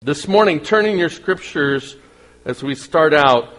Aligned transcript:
This 0.00 0.28
morning, 0.28 0.60
turning 0.60 0.96
your 0.96 1.08
scriptures 1.08 1.96
as 2.44 2.62
we 2.62 2.76
start 2.76 3.12
out 3.12 3.58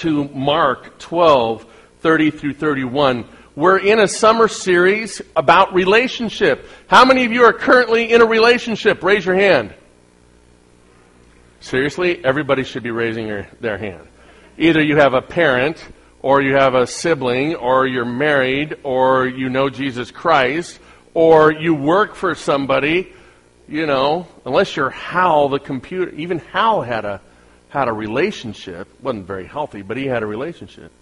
to 0.00 0.28
Mark 0.28 0.98
12, 0.98 1.64
30 2.00 2.30
through 2.32 2.52
31. 2.52 3.24
We're 3.56 3.78
in 3.78 3.98
a 3.98 4.06
summer 4.06 4.46
series 4.46 5.22
about 5.34 5.72
relationship. 5.72 6.68
How 6.86 7.06
many 7.06 7.24
of 7.24 7.32
you 7.32 7.44
are 7.44 7.54
currently 7.54 8.12
in 8.12 8.20
a 8.20 8.26
relationship? 8.26 9.02
Raise 9.02 9.24
your 9.24 9.34
hand. 9.34 9.72
Seriously, 11.60 12.22
everybody 12.22 12.62
should 12.62 12.82
be 12.82 12.90
raising 12.90 13.26
your, 13.26 13.48
their 13.58 13.78
hand. 13.78 14.06
Either 14.58 14.82
you 14.82 14.98
have 14.98 15.14
a 15.14 15.22
parent, 15.22 15.82
or 16.20 16.42
you 16.42 16.56
have 16.56 16.74
a 16.74 16.86
sibling, 16.86 17.54
or 17.54 17.86
you're 17.86 18.04
married, 18.04 18.76
or 18.82 19.26
you 19.26 19.48
know 19.48 19.70
Jesus 19.70 20.10
Christ, 20.10 20.78
or 21.14 21.50
you 21.50 21.74
work 21.74 22.16
for 22.16 22.34
somebody 22.34 23.14
you 23.72 23.86
know, 23.86 24.26
unless 24.44 24.76
you're 24.76 24.90
Hal 24.90 25.48
the 25.48 25.58
computer, 25.58 26.12
even 26.14 26.38
Hal 26.38 26.82
had 26.82 27.06
a 27.06 27.22
had 27.70 27.88
a 27.88 27.92
relationship. 27.92 28.86
wasn't 29.00 29.26
very 29.26 29.46
healthy, 29.46 29.80
but 29.80 29.96
he 29.96 30.04
had 30.04 30.22
a 30.22 30.26
relationship. 30.26 30.92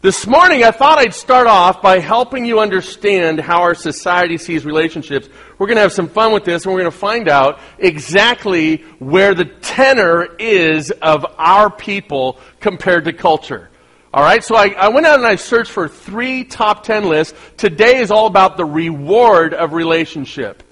This 0.00 0.26
morning, 0.26 0.64
I 0.64 0.70
thought 0.70 0.96
I'd 0.96 1.12
start 1.12 1.46
off 1.46 1.82
by 1.82 1.98
helping 1.98 2.46
you 2.46 2.60
understand 2.60 3.40
how 3.40 3.60
our 3.60 3.74
society 3.74 4.38
sees 4.38 4.64
relationships. 4.64 5.28
We're 5.58 5.66
going 5.66 5.76
to 5.76 5.82
have 5.82 5.92
some 5.92 6.08
fun 6.08 6.32
with 6.32 6.44
this, 6.44 6.64
and 6.64 6.72
we're 6.72 6.80
going 6.80 6.90
to 6.90 6.96
find 6.96 7.28
out 7.28 7.60
exactly 7.78 8.76
where 9.00 9.34
the 9.34 9.44
tenor 9.44 10.24
is 10.38 10.90
of 10.90 11.26
our 11.36 11.68
people 11.68 12.38
compared 12.58 13.04
to 13.04 13.12
culture. 13.12 13.68
All 14.14 14.22
right, 14.22 14.42
so 14.42 14.56
I, 14.56 14.68
I, 14.68 14.88
went 14.88 15.04
out 15.04 15.18
and 15.18 15.26
I 15.26 15.36
searched 15.36 15.70
for 15.70 15.88
three 15.88 16.44
top 16.44 16.84
ten 16.84 17.04
lists. 17.04 17.38
Today 17.58 17.98
is 17.98 18.10
all 18.10 18.26
about 18.26 18.56
the 18.56 18.64
reward 18.64 19.52
of 19.52 19.74
relationship. 19.74 20.62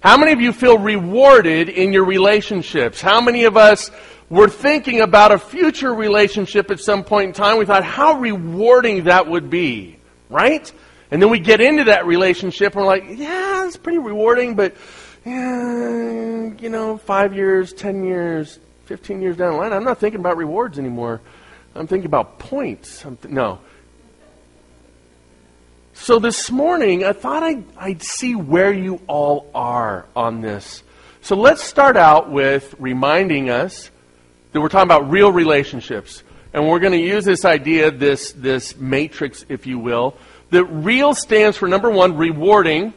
How 0.00 0.16
many 0.16 0.32
of 0.32 0.40
you 0.40 0.52
feel 0.52 0.78
rewarded 0.78 1.68
in 1.68 1.92
your 1.92 2.04
relationships? 2.04 3.00
How 3.00 3.20
many 3.20 3.44
of 3.44 3.56
us 3.56 3.90
were 4.28 4.48
thinking 4.48 5.00
about 5.00 5.32
a 5.32 5.38
future 5.38 5.94
relationship 5.94 6.70
at 6.70 6.80
some 6.80 7.02
point 7.02 7.28
in 7.28 7.32
time? 7.32 7.58
We 7.58 7.64
thought 7.64 7.84
how 7.84 8.18
rewarding 8.20 9.04
that 9.04 9.26
would 9.26 9.50
be, 9.50 9.98
right? 10.28 10.70
And 11.10 11.22
then 11.22 11.30
we 11.30 11.38
get 11.38 11.60
into 11.60 11.84
that 11.84 12.06
relationship 12.06 12.74
and 12.74 12.82
we're 12.82 12.86
like, 12.86 13.04
yeah, 13.18 13.66
it's 13.66 13.76
pretty 13.76 13.98
rewarding, 13.98 14.54
but 14.54 14.76
yeah, 15.24 16.52
you 16.58 16.68
know, 16.68 16.98
five 16.98 17.34
years, 17.34 17.72
ten 17.72 18.04
years, 18.04 18.60
fifteen 18.84 19.20
years 19.22 19.36
down 19.36 19.54
the 19.54 19.58
line, 19.58 19.72
I'm 19.72 19.84
not 19.84 19.98
thinking 19.98 20.20
about 20.20 20.36
rewards 20.36 20.78
anymore. 20.78 21.20
I'm 21.74 21.86
thinking 21.86 22.06
about 22.06 22.38
points. 22.38 23.02
Th- 23.02 23.24
no, 23.24 23.58
so 25.96 26.18
this 26.18 26.50
morning, 26.50 27.04
I 27.04 27.14
thought 27.14 27.42
I'd, 27.42 27.64
I'd, 27.76 28.02
see 28.02 28.34
where 28.34 28.72
you 28.72 29.00
all 29.08 29.50
are 29.54 30.06
on 30.14 30.42
this. 30.42 30.82
So 31.22 31.36
let's 31.36 31.62
start 31.62 31.96
out 31.96 32.30
with 32.30 32.74
reminding 32.78 33.48
us 33.48 33.90
that 34.52 34.60
we're 34.60 34.68
talking 34.68 34.86
about 34.86 35.10
real 35.10 35.32
relationships. 35.32 36.22
And 36.52 36.68
we're 36.68 36.80
going 36.80 36.92
to 36.92 36.98
use 36.98 37.24
this 37.24 37.44
idea, 37.44 37.90
this, 37.90 38.32
this 38.32 38.76
matrix, 38.76 39.46
if 39.48 39.66
you 39.66 39.78
will. 39.78 40.16
That 40.50 40.64
real 40.64 41.14
stands 41.14 41.56
for 41.56 41.66
number 41.66 41.90
one, 41.90 42.16
rewarding, 42.16 42.92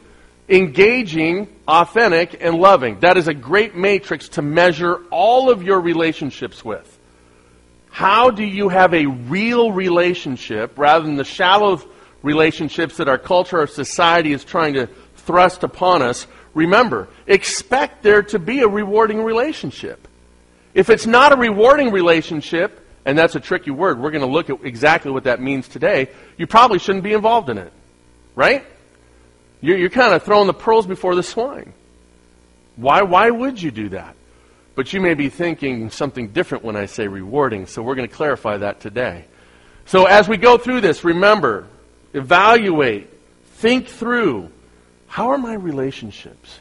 engaging, 0.48 1.48
authentic, 1.66 2.36
and 2.40 2.56
loving. 2.56 3.00
That 3.00 3.16
is 3.16 3.28
a 3.28 3.34
great 3.34 3.74
matrix 3.74 4.28
to 4.30 4.42
measure 4.42 5.00
all 5.10 5.50
of 5.50 5.62
your 5.62 5.80
relationships 5.80 6.62
with. 6.62 6.98
How 7.88 8.30
do 8.30 8.44
you 8.44 8.68
have 8.68 8.92
a 8.92 9.06
real 9.06 9.72
relationship 9.72 10.78
rather 10.78 11.04
than 11.04 11.16
the 11.16 11.24
shallow 11.24 11.80
relationships 12.22 12.96
that 12.98 13.08
our 13.08 13.18
culture, 13.18 13.58
our 13.58 13.66
society 13.66 14.32
is 14.32 14.44
trying 14.44 14.74
to 14.74 14.86
thrust 15.16 15.62
upon 15.62 16.02
us, 16.02 16.26
remember, 16.54 17.08
expect 17.26 18.02
there 18.02 18.22
to 18.22 18.38
be 18.38 18.60
a 18.60 18.68
rewarding 18.68 19.22
relationship. 19.22 20.06
If 20.74 20.90
it's 20.90 21.06
not 21.06 21.32
a 21.32 21.36
rewarding 21.36 21.90
relationship, 21.90 22.86
and 23.04 23.16
that's 23.16 23.34
a 23.34 23.40
tricky 23.40 23.70
word, 23.70 23.98
we're 23.98 24.10
going 24.10 24.24
to 24.24 24.30
look 24.30 24.50
at 24.50 24.64
exactly 24.64 25.10
what 25.10 25.24
that 25.24 25.40
means 25.40 25.68
today, 25.68 26.08
you 26.36 26.46
probably 26.46 26.78
shouldn't 26.78 27.04
be 27.04 27.12
involved 27.12 27.48
in 27.48 27.58
it. 27.58 27.72
Right? 28.34 28.64
You're, 29.60 29.76
you're 29.76 29.90
kind 29.90 30.14
of 30.14 30.22
throwing 30.22 30.46
the 30.46 30.54
pearls 30.54 30.86
before 30.86 31.14
the 31.14 31.22
swine. 31.22 31.72
Why, 32.76 33.02
why 33.02 33.30
would 33.30 33.60
you 33.60 33.70
do 33.70 33.90
that? 33.90 34.14
But 34.74 34.92
you 34.92 35.00
may 35.00 35.14
be 35.14 35.28
thinking 35.28 35.90
something 35.90 36.28
different 36.28 36.64
when 36.64 36.76
I 36.76 36.86
say 36.86 37.08
rewarding, 37.08 37.66
so 37.66 37.82
we're 37.82 37.96
going 37.96 38.08
to 38.08 38.14
clarify 38.14 38.56
that 38.58 38.80
today. 38.80 39.26
So 39.84 40.06
as 40.06 40.28
we 40.28 40.36
go 40.36 40.56
through 40.56 40.80
this, 40.80 41.04
remember, 41.04 41.66
evaluate, 42.12 43.08
think 43.56 43.88
through 43.88 44.50
how 45.06 45.30
are 45.30 45.38
my 45.38 45.54
relationships? 45.54 46.60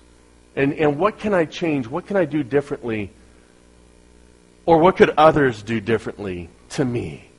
And, 0.55 0.73
and 0.73 0.97
what 0.97 1.19
can 1.19 1.33
I 1.33 1.45
change? 1.45 1.87
What 1.87 2.07
can 2.07 2.17
I 2.17 2.25
do 2.25 2.43
differently? 2.43 3.11
Or 4.65 4.79
what 4.79 4.97
could 4.97 5.11
others 5.11 5.61
do 5.61 5.79
differently 5.79 6.49
to 6.71 6.83
me? 6.83 7.29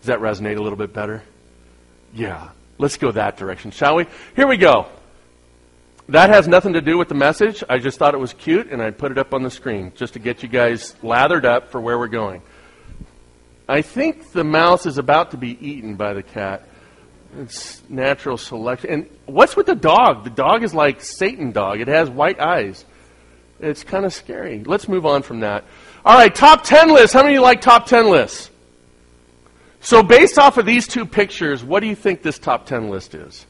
Does 0.00 0.06
that 0.06 0.20
resonate 0.20 0.56
a 0.56 0.62
little 0.62 0.78
bit 0.78 0.92
better? 0.92 1.22
Yeah. 2.14 2.50
Let's 2.78 2.96
go 2.96 3.12
that 3.12 3.36
direction, 3.36 3.70
shall 3.70 3.96
we? 3.96 4.06
Here 4.34 4.46
we 4.46 4.56
go. 4.56 4.86
That 6.08 6.30
has 6.30 6.46
nothing 6.46 6.74
to 6.74 6.80
do 6.80 6.98
with 6.98 7.08
the 7.08 7.14
message. 7.14 7.64
I 7.68 7.78
just 7.78 7.98
thought 7.98 8.14
it 8.14 8.20
was 8.20 8.32
cute, 8.34 8.70
and 8.70 8.82
I 8.82 8.90
put 8.90 9.10
it 9.10 9.18
up 9.18 9.32
on 9.32 9.42
the 9.42 9.50
screen 9.50 9.92
just 9.94 10.14
to 10.14 10.18
get 10.18 10.42
you 10.42 10.48
guys 10.48 10.94
lathered 11.02 11.46
up 11.46 11.70
for 11.70 11.80
where 11.80 11.98
we're 11.98 12.08
going. 12.08 12.42
I 13.68 13.80
think 13.80 14.32
the 14.32 14.44
mouse 14.44 14.84
is 14.84 14.98
about 14.98 15.30
to 15.30 15.38
be 15.38 15.56
eaten 15.66 15.94
by 15.94 16.12
the 16.12 16.22
cat. 16.22 16.68
It's 17.38 17.82
natural 17.88 18.36
selection. 18.36 18.90
And 18.90 19.10
what's 19.26 19.56
with 19.56 19.66
the 19.66 19.74
dog? 19.74 20.24
The 20.24 20.30
dog 20.30 20.62
is 20.62 20.74
like 20.74 21.00
Satan 21.00 21.52
dog. 21.52 21.80
It 21.80 21.88
has 21.88 22.08
white 22.08 22.40
eyes. 22.40 22.84
It's 23.60 23.82
kind 23.82 24.04
of 24.04 24.12
scary. 24.12 24.62
Let's 24.62 24.88
move 24.88 25.06
on 25.06 25.22
from 25.22 25.40
that. 25.40 25.64
All 26.04 26.16
right, 26.16 26.34
top 26.34 26.64
10 26.64 26.92
lists. 26.92 27.12
How 27.12 27.22
many 27.22 27.34
of 27.34 27.38
you 27.38 27.42
like 27.42 27.60
top 27.60 27.86
10 27.86 28.10
lists? 28.10 28.50
So, 29.80 30.02
based 30.02 30.38
off 30.38 30.56
of 30.56 30.64
these 30.64 30.88
two 30.88 31.04
pictures, 31.04 31.62
what 31.62 31.80
do 31.80 31.86
you 31.86 31.94
think 31.94 32.22
this 32.22 32.38
top 32.38 32.66
10 32.66 32.88
list 32.88 33.14
is? 33.14 33.46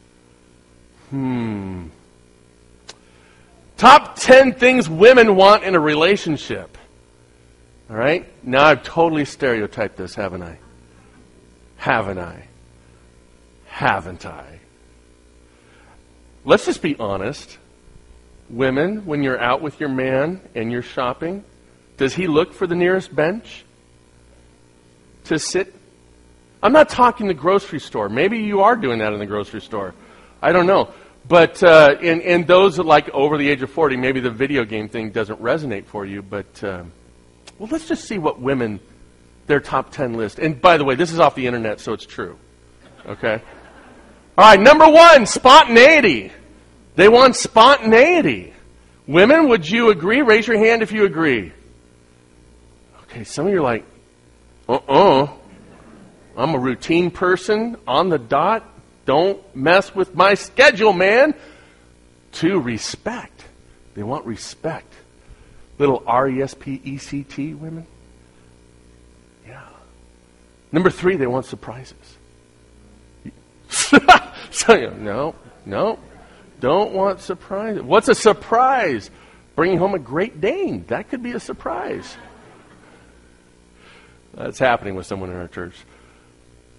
Hmm. 1.10 1.88
Top 3.76 4.16
10 4.16 4.54
things 4.54 4.88
women 4.88 5.36
want 5.36 5.64
in 5.64 5.74
a 5.74 5.80
relationship. 5.80 6.76
All 7.90 7.96
right? 7.96 8.26
Now 8.44 8.64
I've 8.64 8.82
totally 8.82 9.24
stereotyped 9.24 9.96
this, 9.96 10.14
haven't 10.14 10.42
I? 10.42 10.58
Haven't 11.76 12.18
I? 12.18 12.48
Haven't 13.74 14.24
I? 14.24 14.60
Let's 16.44 16.64
just 16.64 16.80
be 16.80 16.94
honest. 16.96 17.58
Women, 18.48 19.04
when 19.04 19.24
you're 19.24 19.40
out 19.40 19.62
with 19.62 19.80
your 19.80 19.88
man 19.88 20.40
and 20.54 20.70
you're 20.70 20.80
shopping, 20.80 21.42
does 21.96 22.14
he 22.14 22.28
look 22.28 22.54
for 22.54 22.68
the 22.68 22.76
nearest 22.76 23.12
bench 23.12 23.64
to 25.24 25.40
sit? 25.40 25.74
I'm 26.62 26.72
not 26.72 26.88
talking 26.88 27.26
the 27.26 27.34
grocery 27.34 27.80
store. 27.80 28.08
Maybe 28.08 28.38
you 28.38 28.60
are 28.60 28.76
doing 28.76 29.00
that 29.00 29.12
in 29.12 29.18
the 29.18 29.26
grocery 29.26 29.60
store. 29.60 29.92
I 30.40 30.52
don't 30.52 30.66
know. 30.66 30.94
But 31.26 31.60
uh, 31.64 31.96
in, 32.00 32.44
those 32.46 32.78
like 32.78 33.08
over 33.08 33.36
the 33.38 33.48
age 33.48 33.62
of 33.62 33.70
40, 33.70 33.96
maybe 33.96 34.20
the 34.20 34.30
video 34.30 34.64
game 34.64 34.88
thing 34.88 35.10
doesn't 35.10 35.42
resonate 35.42 35.86
for 35.86 36.06
you. 36.06 36.22
But 36.22 36.62
uh, 36.62 36.84
well, 37.58 37.68
let's 37.72 37.88
just 37.88 38.04
see 38.04 38.18
what 38.18 38.40
women 38.40 38.78
their 39.48 39.58
top 39.58 39.90
10 39.90 40.14
list. 40.14 40.38
And 40.38 40.60
by 40.60 40.76
the 40.76 40.84
way, 40.84 40.94
this 40.94 41.10
is 41.10 41.18
off 41.18 41.34
the 41.34 41.48
internet, 41.48 41.80
so 41.80 41.92
it's 41.92 42.06
true. 42.06 42.38
Okay. 43.04 43.42
All 44.36 44.44
right, 44.44 44.60
number 44.60 44.88
one, 44.88 45.26
spontaneity. 45.26 46.32
They 46.96 47.08
want 47.08 47.36
spontaneity. 47.36 48.52
Women, 49.06 49.48
would 49.48 49.68
you 49.68 49.90
agree? 49.90 50.22
Raise 50.22 50.46
your 50.46 50.58
hand 50.58 50.82
if 50.82 50.90
you 50.90 51.04
agree. 51.04 51.52
Okay, 53.02 53.24
some 53.24 53.46
of 53.46 53.52
you 53.52 53.60
are 53.60 53.62
like, 53.62 53.84
uh 54.68 54.74
uh-uh. 54.88 55.22
uh. 55.24 55.32
I'm 56.36 56.54
a 56.54 56.58
routine 56.58 57.12
person 57.12 57.76
on 57.86 58.08
the 58.08 58.18
dot. 58.18 58.68
Don't 59.06 59.40
mess 59.54 59.94
with 59.94 60.14
my 60.16 60.34
schedule, 60.34 60.92
man. 60.92 61.34
Two, 62.32 62.58
respect. 62.58 63.44
They 63.94 64.02
want 64.02 64.26
respect. 64.26 64.92
Little 65.78 66.02
R 66.06 66.28
E 66.28 66.42
S 66.42 66.54
P 66.54 66.80
E 66.82 66.98
C 66.98 67.22
T 67.22 67.54
women. 67.54 67.86
Yeah. 69.46 69.62
Number 70.72 70.90
three, 70.90 71.16
they 71.16 71.26
want 71.28 71.46
surprises. 71.46 71.94
so, 74.50 74.90
no, 74.96 75.34
no, 75.66 75.98
don't 76.60 76.92
want 76.92 77.20
surprise. 77.20 77.80
What's 77.80 78.08
a 78.08 78.14
surprise? 78.14 79.10
Bringing 79.56 79.78
home 79.78 79.94
a 79.94 79.98
Great 79.98 80.40
Dane. 80.40 80.84
That 80.88 81.08
could 81.08 81.22
be 81.22 81.32
a 81.32 81.40
surprise. 81.40 82.16
That's 84.34 84.58
happening 84.58 84.94
with 84.94 85.06
someone 85.06 85.30
in 85.30 85.36
our 85.36 85.48
church. 85.48 85.74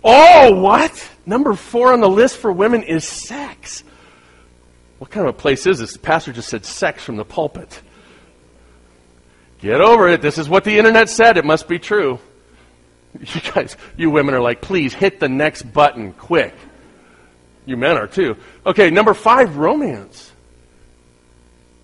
Oh, 0.04 0.60
what? 0.60 1.10
Number 1.26 1.54
four 1.54 1.94
on 1.94 2.02
the 2.02 2.10
list 2.10 2.38
for 2.38 2.52
women 2.52 2.84
is 2.84 3.08
sex. 3.08 3.84
What 5.00 5.10
kind 5.10 5.28
of 5.28 5.36
a 5.36 5.38
place 5.38 5.66
is 5.66 5.80
this? 5.80 5.94
The 5.94 6.00
pastor 6.00 6.32
just 6.32 6.50
said 6.50 6.66
sex 6.66 7.04
from 7.04 7.16
the 7.16 7.26
pulpit. 7.26 7.82
Get 9.60 9.82
over 9.82 10.10
it. 10.10 10.22
This 10.22 10.38
is 10.38 10.48
what 10.48 10.64
the 10.64 10.78
internet 10.78 11.10
said. 11.10 11.38
It 11.38 11.46
must 11.46 11.68
be 11.68 11.80
true. 11.80 12.20
You 13.18 13.40
guys, 13.54 13.78
you 13.96 14.10
women 14.10 14.36
are 14.36 14.42
like, 14.42 14.60
please 14.60 14.94
hit 14.94 15.22
the 15.22 15.30
next 15.30 15.62
button 15.62 16.12
quick. 16.12 16.54
You 17.66 17.78
men 17.78 17.98
are 17.98 18.08
too. 18.08 18.38
Okay, 18.66 18.90
number 18.90 19.14
five, 19.14 19.58
romance. 19.58 20.32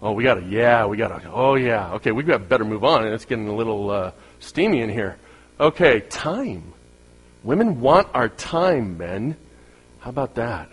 Oh, 0.02 0.14
we 0.14 0.24
got 0.24 0.36
to, 0.36 0.46
yeah, 0.46 0.86
we 0.86 0.98
got 0.98 1.22
to, 1.22 1.32
oh, 1.32 1.56
yeah. 1.56 1.94
Okay, 1.94 2.12
we 2.12 2.24
got 2.24 2.50
better 2.50 2.66
move 2.66 2.84
on. 2.84 3.06
It's 3.08 3.26
getting 3.26 3.48
a 3.48 3.56
little 3.56 3.90
uh, 3.90 4.12
steamy 4.40 4.82
in 4.82 4.90
here. 4.90 5.18
Okay, 5.60 6.00
time. 6.02 6.74
Women 7.44 7.82
want 7.82 8.08
our 8.14 8.30
time, 8.30 8.98
men. 8.98 9.38
How 10.00 10.10
about 10.10 10.36
that? 10.36 10.70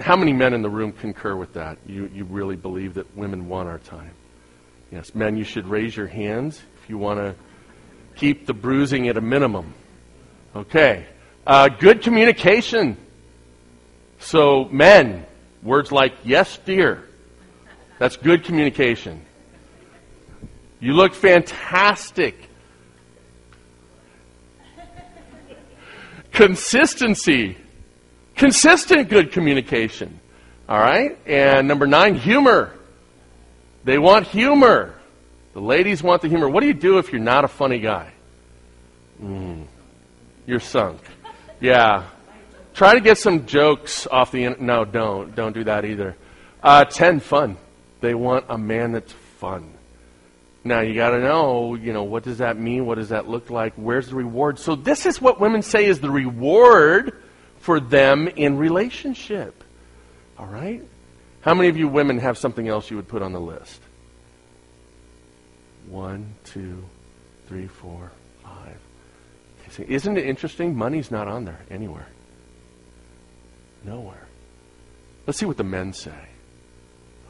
How 0.00 0.16
many 0.16 0.32
men 0.32 0.54
in 0.54 0.62
the 0.62 0.70
room 0.70 0.92
concur 0.92 1.36
with 1.36 1.54
that? 1.54 1.78
You, 1.86 2.10
you 2.12 2.24
really 2.24 2.56
believe 2.56 2.94
that 2.94 3.14
women 3.16 3.48
want 3.48 3.68
our 3.68 3.78
time? 3.78 4.12
Yes, 4.90 5.14
men, 5.14 5.36
you 5.36 5.44
should 5.44 5.66
raise 5.66 5.96
your 5.96 6.06
hands 6.06 6.62
if 6.82 6.88
you 6.88 6.98
want 6.98 7.20
to 7.20 7.34
keep 8.16 8.46
the 8.46 8.54
bruising 8.54 9.08
at 9.08 9.16
a 9.16 9.20
minimum. 9.20 9.74
Okay. 10.56 11.06
Uh, 11.46 11.68
good 11.68 12.02
communication. 12.02 12.96
So, 14.24 14.64
men, 14.72 15.26
words 15.62 15.92
like, 15.92 16.14
yes, 16.24 16.58
dear. 16.64 17.04
That's 17.98 18.16
good 18.16 18.42
communication. 18.44 19.20
You 20.80 20.94
look 20.94 21.12
fantastic. 21.14 22.48
Consistency. 26.32 27.58
Consistent 28.34 29.10
good 29.10 29.30
communication. 29.30 30.18
All 30.70 30.80
right? 30.80 31.18
And 31.26 31.68
number 31.68 31.86
nine, 31.86 32.14
humor. 32.14 32.74
They 33.84 33.98
want 33.98 34.26
humor. 34.26 34.94
The 35.52 35.60
ladies 35.60 36.02
want 36.02 36.22
the 36.22 36.28
humor. 36.28 36.48
What 36.48 36.62
do 36.62 36.66
you 36.66 36.72
do 36.72 36.96
if 36.96 37.12
you're 37.12 37.20
not 37.20 37.44
a 37.44 37.48
funny 37.48 37.78
guy? 37.78 38.10
Mm, 39.22 39.66
you're 40.46 40.60
sunk. 40.60 41.02
Yeah. 41.60 42.04
Try 42.74 42.94
to 42.94 43.00
get 43.00 43.18
some 43.18 43.46
jokes 43.46 44.06
off 44.08 44.32
the 44.32 44.44
internet. 44.44 44.60
No, 44.60 44.84
don't. 44.84 45.34
Don't 45.34 45.52
do 45.52 45.64
that 45.64 45.84
either. 45.84 46.16
Uh, 46.62 46.84
10, 46.84 47.20
fun. 47.20 47.56
They 48.00 48.14
want 48.14 48.46
a 48.48 48.58
man 48.58 48.92
that's 48.92 49.12
fun. 49.38 49.72
Now 50.64 50.80
you 50.80 50.94
got 50.94 51.10
to 51.10 51.20
know, 51.20 51.74
you 51.74 51.92
know, 51.92 52.04
what 52.04 52.24
does 52.24 52.38
that 52.38 52.58
mean? 52.58 52.86
What 52.86 52.96
does 52.96 53.10
that 53.10 53.28
look 53.28 53.50
like? 53.50 53.74
Where's 53.76 54.08
the 54.08 54.16
reward? 54.16 54.58
So 54.58 54.74
this 54.74 55.06
is 55.06 55.20
what 55.20 55.38
women 55.38 55.62
say 55.62 55.84
is 55.84 56.00
the 56.00 56.10
reward 56.10 57.22
for 57.58 57.80
them 57.80 58.28
in 58.28 58.56
relationship. 58.56 59.62
All 60.38 60.46
right? 60.46 60.82
How 61.42 61.54
many 61.54 61.68
of 61.68 61.76
you 61.76 61.86
women 61.86 62.18
have 62.18 62.38
something 62.38 62.66
else 62.66 62.90
you 62.90 62.96
would 62.96 63.08
put 63.08 63.22
on 63.22 63.32
the 63.32 63.40
list? 63.40 63.80
One, 65.86 66.34
two, 66.44 66.82
three, 67.46 67.66
four, 67.66 68.10
five. 68.42 68.78
Isn't 69.86 70.16
it 70.16 70.26
interesting? 70.26 70.74
Money's 70.74 71.10
not 71.10 71.28
on 71.28 71.44
there 71.44 71.60
anywhere. 71.70 72.06
Nowhere. 73.84 74.26
Let's 75.26 75.38
see 75.38 75.46
what 75.46 75.56
the 75.56 75.64
men 75.64 75.92
say. 75.92 76.28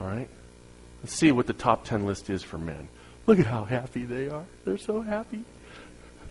All 0.00 0.06
right? 0.06 0.28
Let's 1.02 1.14
see 1.14 1.32
what 1.32 1.46
the 1.46 1.52
top 1.52 1.84
10 1.84 2.06
list 2.06 2.30
is 2.30 2.42
for 2.42 2.58
men. 2.58 2.88
Look 3.26 3.38
at 3.38 3.46
how 3.46 3.64
happy 3.64 4.04
they 4.04 4.28
are. 4.28 4.44
They're 4.64 4.78
so 4.78 5.00
happy. 5.00 5.44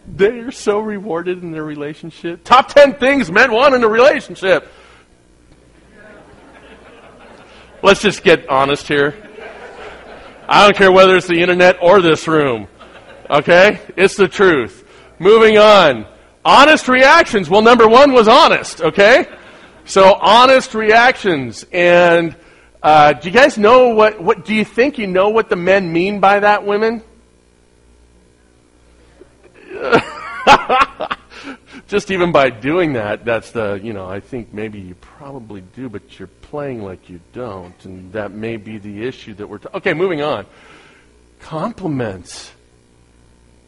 They 0.07 0.39
are 0.39 0.51
so 0.51 0.79
rewarded 0.79 1.41
in 1.41 1.51
their 1.51 1.63
relationship. 1.63 2.43
Top 2.43 2.69
10 2.69 2.95
things 2.95 3.31
men 3.31 3.51
want 3.51 3.73
in 3.73 3.83
a 3.83 3.87
relationship. 3.87 4.67
Let's 7.81 8.01
just 8.01 8.23
get 8.23 8.47
honest 8.49 8.87
here. 8.87 9.15
I 10.47 10.65
don't 10.65 10.77
care 10.77 10.91
whether 10.91 11.15
it's 11.15 11.27
the 11.27 11.41
internet 11.41 11.77
or 11.81 12.01
this 12.01 12.27
room. 12.27 12.67
Okay? 13.29 13.79
It's 13.95 14.15
the 14.15 14.27
truth. 14.27 14.87
Moving 15.19 15.57
on. 15.57 16.05
Honest 16.45 16.87
reactions. 16.87 17.49
Well, 17.49 17.61
number 17.61 17.87
one 17.87 18.11
was 18.11 18.27
honest, 18.27 18.81
okay? 18.81 19.25
So, 19.85 20.13
honest 20.13 20.73
reactions. 20.73 21.65
And 21.71 22.35
uh, 22.81 23.13
do 23.13 23.27
you 23.27 23.33
guys 23.33 23.57
know 23.57 23.89
what, 23.89 24.21
what, 24.21 24.45
do 24.45 24.53
you 24.55 24.63
think 24.63 24.97
you 24.97 25.07
know 25.07 25.29
what 25.29 25.49
the 25.49 25.55
men 25.55 25.91
mean 25.91 26.19
by 26.19 26.39
that, 26.39 26.65
women? 26.65 27.01
Just 31.87 32.11
even 32.11 32.31
by 32.31 32.49
doing 32.49 32.93
that, 32.93 33.25
that's 33.25 33.51
the, 33.51 33.79
you 33.83 33.93
know, 33.93 34.07
I 34.07 34.19
think 34.19 34.53
maybe 34.53 34.79
you 34.79 34.95
probably 34.95 35.61
do, 35.61 35.89
but 35.89 36.17
you're 36.17 36.27
playing 36.27 36.81
like 36.81 37.09
you 37.09 37.19
don't, 37.33 37.75
and 37.85 38.13
that 38.13 38.31
may 38.31 38.57
be 38.57 38.77
the 38.77 39.05
issue 39.05 39.33
that 39.35 39.47
we're. 39.47 39.57
T- 39.57 39.67
okay, 39.73 39.93
moving 39.93 40.21
on. 40.21 40.45
Compliments. 41.39 42.51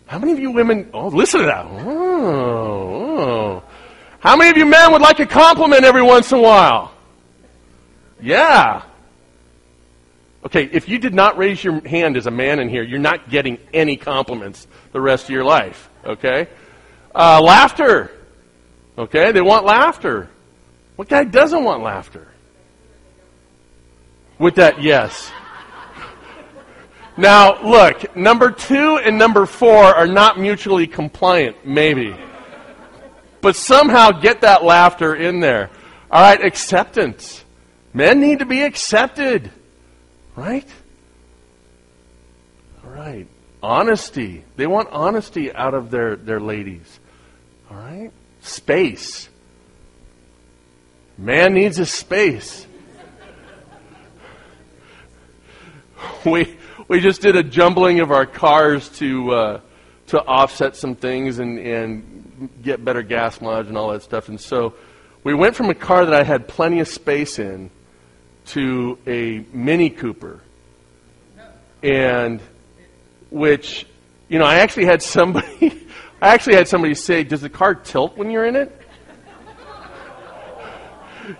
How 0.08 0.20
many 0.20 0.32
of 0.32 0.40
you 0.40 0.52
women? 0.52 0.90
Oh, 0.94 1.08
listen 1.08 1.42
to 1.42 1.46
that. 1.48 1.66
Oh, 1.66 3.18
oh. 3.20 3.64
How 4.25 4.36
many 4.36 4.50
of 4.50 4.57
you 4.57 4.66
men 4.66 4.92
would 4.92 5.04
like 5.04 5.19
a 5.19 5.27
compliment 5.27 5.83
every 5.83 6.01
once 6.01 6.31
in 6.31 6.39
a 6.39 6.42
while? 6.42 6.92
Yeah. 8.19 8.81
Okay, 10.44 10.63
if 10.63 10.89
you 10.89 10.98
did 10.98 11.13
not 11.13 11.38
raise 11.38 11.63
your 11.63 11.88
hand 11.88 12.18
as 12.18 12.25
a 12.25 12.31
man 12.31 12.60
in 12.60 12.68
here, 12.68 12.81
you're 12.81 12.98
not 12.98 13.30
getting 13.30 13.60
any 13.72 13.98
compliments 13.98 14.66
the 14.94 15.00
rest 15.00 15.25
of 15.25 15.30
your 15.30 15.44
life. 15.44 15.92
Okay? 16.04 16.48
Uh, 17.13 17.39
laughter. 17.39 18.12
Okay, 18.98 19.31
they 19.31 19.44
want 19.44 19.63
laughter. 19.63 20.28
What 20.95 21.07
guy 21.07 21.24
doesn't 21.24 21.63
want 21.63 21.83
laughter? 21.83 22.28
With 24.39 24.56
that, 24.56 24.81
yes. 24.81 25.31
Now, 27.16 27.62
look, 27.62 28.18
number 28.18 28.50
two 28.50 28.98
and 28.98 29.19
number 29.19 29.45
four 29.45 29.83
are 29.83 30.07
not 30.07 30.39
mutually 30.39 30.88
compliant, 30.88 31.63
maybe. 31.63 32.16
But 33.45 33.56
somehow 33.56 34.09
get 34.09 34.42
that 34.42 34.63
laughter 34.63 35.15
in 35.15 35.39
there. 35.39 35.69
All 36.09 36.19
right, 36.19 36.44
acceptance. 36.44 37.45
Men 37.94 38.19
need 38.19 38.39
to 38.39 38.45
be 38.47 38.63
accepted. 38.63 39.51
Right? 40.36 40.68
All 42.83 42.89
right. 42.89 43.27
Honesty. 43.62 44.44
They 44.56 44.65
want 44.65 44.89
honesty 44.92 45.53
out 45.53 45.75
of 45.75 45.92
their, 45.92 46.15
their 46.15 46.39
ladies. 46.39 47.00
All 47.69 47.77
right? 47.77 48.12
Space. 48.42 49.30
Man 51.15 51.53
needs 51.53 51.77
a 51.77 51.86
space. 51.86 52.65
we, 56.25 56.57
we 56.88 57.00
just 57.00 57.21
did 57.21 57.36
a 57.36 57.44
jumbling 57.44 58.00
of 58.00 58.09
our 58.09 58.25
cars 58.25 58.89
to, 58.97 59.31
uh, 59.31 59.62
to 60.07 60.19
offset 60.19 60.75
some 60.75 60.95
things 60.95 61.38
and, 61.38 61.59
and 61.59 62.15
get 62.62 62.84
better 62.84 63.02
gas 63.02 63.42
mileage 63.42 63.68
and 63.68 63.78
all 63.78 63.92
that 63.92 64.04
stuff. 64.04 64.30
And 64.30 64.40
so 64.40 64.74
we 65.24 65.34
went 65.34 65.56
from 65.56 65.70
a 65.70 65.76
car 65.76 66.06
that 66.06 66.14
I 66.14 66.24
had 66.24 66.48
plenty 66.48 66.80
of 66.80 66.88
space 66.88 67.40
in 67.40 67.72
to 68.48 68.98
a 69.08 69.46
Mini 69.52 69.90
Cooper. 69.90 70.42
And 71.82 72.42
which, 73.31 73.86
you 74.28 74.40
know, 74.40 74.45
I 74.45 74.56
actually 74.56 74.86
had 74.86 75.02
somebody, 75.02 75.88
I 76.21 76.33
actually 76.33 76.56
had 76.56 76.68
somebody 76.68 76.95
say, 76.95 77.24
does 77.24 77.42
the 77.42 77.50
car 77.50 77.76
tilt 77.76 78.18
when 78.18 78.30
you're 78.31 78.45
in 78.45 78.56
it? 78.56 78.81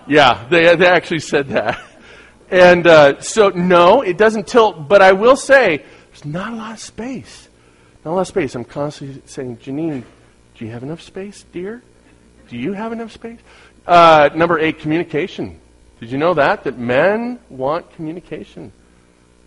yeah, 0.08 0.48
they, 0.50 0.76
they 0.76 0.88
actually 0.88 1.20
said 1.20 1.50
that. 1.50 1.80
And 2.50 2.86
uh, 2.86 3.22
so, 3.22 3.50
no, 3.50 4.02
it 4.02 4.18
doesn't 4.18 4.48
tilt, 4.48 4.88
but 4.88 5.02
I 5.02 5.14
will 5.14 5.36
say, 5.36 5.84
there's 6.10 6.26
not 6.26 6.54
a 6.54 6.56
lot 6.56 6.74
of 6.74 6.80
space. 6.80 7.50
Not 8.04 8.12
a 8.12 8.16
lot 8.16 8.22
of 8.22 8.28
space. 8.28 8.56
I'm 8.56 8.66
constantly 8.66 9.22
saying, 9.26 9.58
Janine, 9.58 10.04
do 10.58 10.66
you 10.66 10.72
have 10.72 10.84
enough 10.84 11.02
space, 11.02 11.46
dear? 11.52 11.82
Do 12.50 12.58
you 12.58 12.74
have 12.74 12.92
enough 12.92 13.12
space? 13.12 13.40
Uh, 13.86 14.30
number 14.36 14.60
eight, 14.60 14.80
communication. 14.80 15.60
Did 16.00 16.12
you 16.12 16.18
know 16.18 16.34
that? 16.34 16.64
That 16.64 16.78
men 16.78 17.40
want 17.50 17.92
communication 17.96 18.72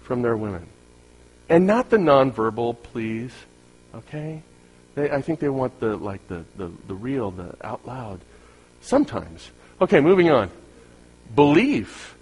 from 0.02 0.22
their 0.22 0.36
women. 0.36 0.66
And 1.48 1.66
not 1.66 1.90
the 1.90 1.96
nonverbal, 1.96 2.82
please. 2.82 3.32
Okay? 3.94 4.42
They, 4.94 5.10
I 5.10 5.22
think 5.22 5.40
they 5.40 5.48
want 5.48 5.78
the 5.80 5.96
like 5.96 6.26
the, 6.28 6.44
the, 6.56 6.70
the 6.86 6.94
real, 6.94 7.30
the 7.30 7.54
out 7.62 7.86
loud. 7.86 8.20
Sometimes. 8.80 9.50
Okay, 9.80 10.00
moving 10.00 10.30
on. 10.30 10.50
Belief. 11.34 12.16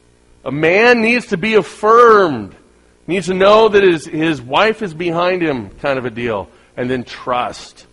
A 0.45 0.53
man 0.53 1.03
needs 1.03 1.27
to 1.29 1.37
be 1.37 1.55
affirmed. 1.55 2.55
Needs 3.07 3.27
to 3.27 3.35
know 3.35 3.69
that 3.69 3.83
his, 3.83 4.05
his 4.07 4.41
wife 4.41 4.83
is 4.83 4.95
behind 4.95 5.43
him, 5.43 5.71
kind 5.71 5.99
of 5.99 6.05
a 6.05 6.11
deal. 6.11 6.49
And 6.77 6.91
then 6.91 7.05
trust. 7.05 7.87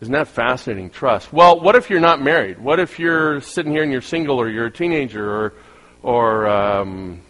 Isn't 0.00 0.12
that 0.12 0.28
fascinating? 0.28 0.90
Trust. 0.90 1.32
Well, 1.32 1.60
what 1.60 1.74
if 1.74 1.88
you're 1.88 2.00
not 2.00 2.20
married? 2.20 2.58
What 2.58 2.80
if 2.80 2.98
you're 2.98 3.40
sitting 3.40 3.72
here 3.72 3.82
and 3.82 3.90
you're 3.90 4.02
single 4.02 4.38
or 4.38 4.48
you're 4.48 4.66
a 4.66 4.70
teenager 4.70 5.28
or, 5.28 5.54
or 6.02 6.46
um, 6.46 7.22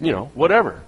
you 0.00 0.12
know, 0.12 0.30
whatever? 0.34 0.82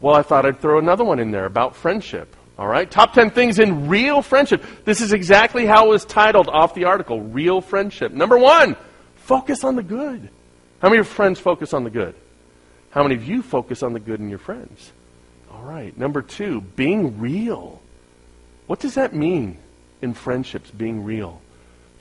Well, 0.00 0.14
I 0.14 0.22
thought 0.22 0.46
I'd 0.46 0.60
throw 0.60 0.78
another 0.78 1.04
one 1.04 1.18
in 1.18 1.30
there 1.30 1.44
about 1.44 1.76
friendship. 1.76 2.34
All 2.58 2.66
right? 2.66 2.90
Top 2.90 3.12
10 3.12 3.30
things 3.30 3.58
in 3.58 3.88
real 3.88 4.22
friendship. 4.22 4.64
This 4.84 5.00
is 5.00 5.12
exactly 5.12 5.66
how 5.66 5.86
it 5.86 5.88
was 5.90 6.04
titled 6.04 6.48
off 6.48 6.74
the 6.74 6.84
article 6.84 7.20
Real 7.20 7.60
Friendship. 7.60 8.12
Number 8.12 8.38
one, 8.38 8.76
focus 9.16 9.64
on 9.64 9.76
the 9.76 9.82
good. 9.82 10.28
How 10.80 10.88
many 10.88 11.00
of 11.00 11.06
your 11.06 11.14
friends 11.14 11.40
focus 11.40 11.74
on 11.74 11.84
the 11.84 11.90
good? 11.90 12.14
How 12.90 13.02
many 13.02 13.16
of 13.16 13.24
you 13.24 13.42
focus 13.42 13.82
on 13.82 13.92
the 13.92 14.00
good 14.00 14.20
in 14.20 14.28
your 14.28 14.38
friends? 14.38 14.92
All 15.50 15.62
right. 15.62 15.96
Number 15.98 16.22
two, 16.22 16.60
being 16.60 17.18
real. 17.18 17.82
What 18.66 18.78
does 18.78 18.94
that 18.94 19.14
mean? 19.14 19.58
In 20.04 20.14
friendships, 20.14 20.70
being 20.70 21.02
real. 21.02 21.40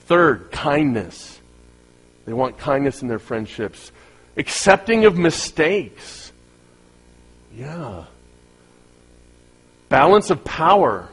Third, 0.01 0.51
kindness. 0.51 1.39
They 2.25 2.33
want 2.33 2.57
kindness 2.57 3.01
in 3.01 3.07
their 3.07 3.19
friendships. 3.19 3.91
Accepting 4.37 5.05
of 5.05 5.17
mistakes. 5.17 6.31
Yeah. 7.55 8.05
Balance 9.89 10.29
of 10.29 10.43
power. 10.43 11.09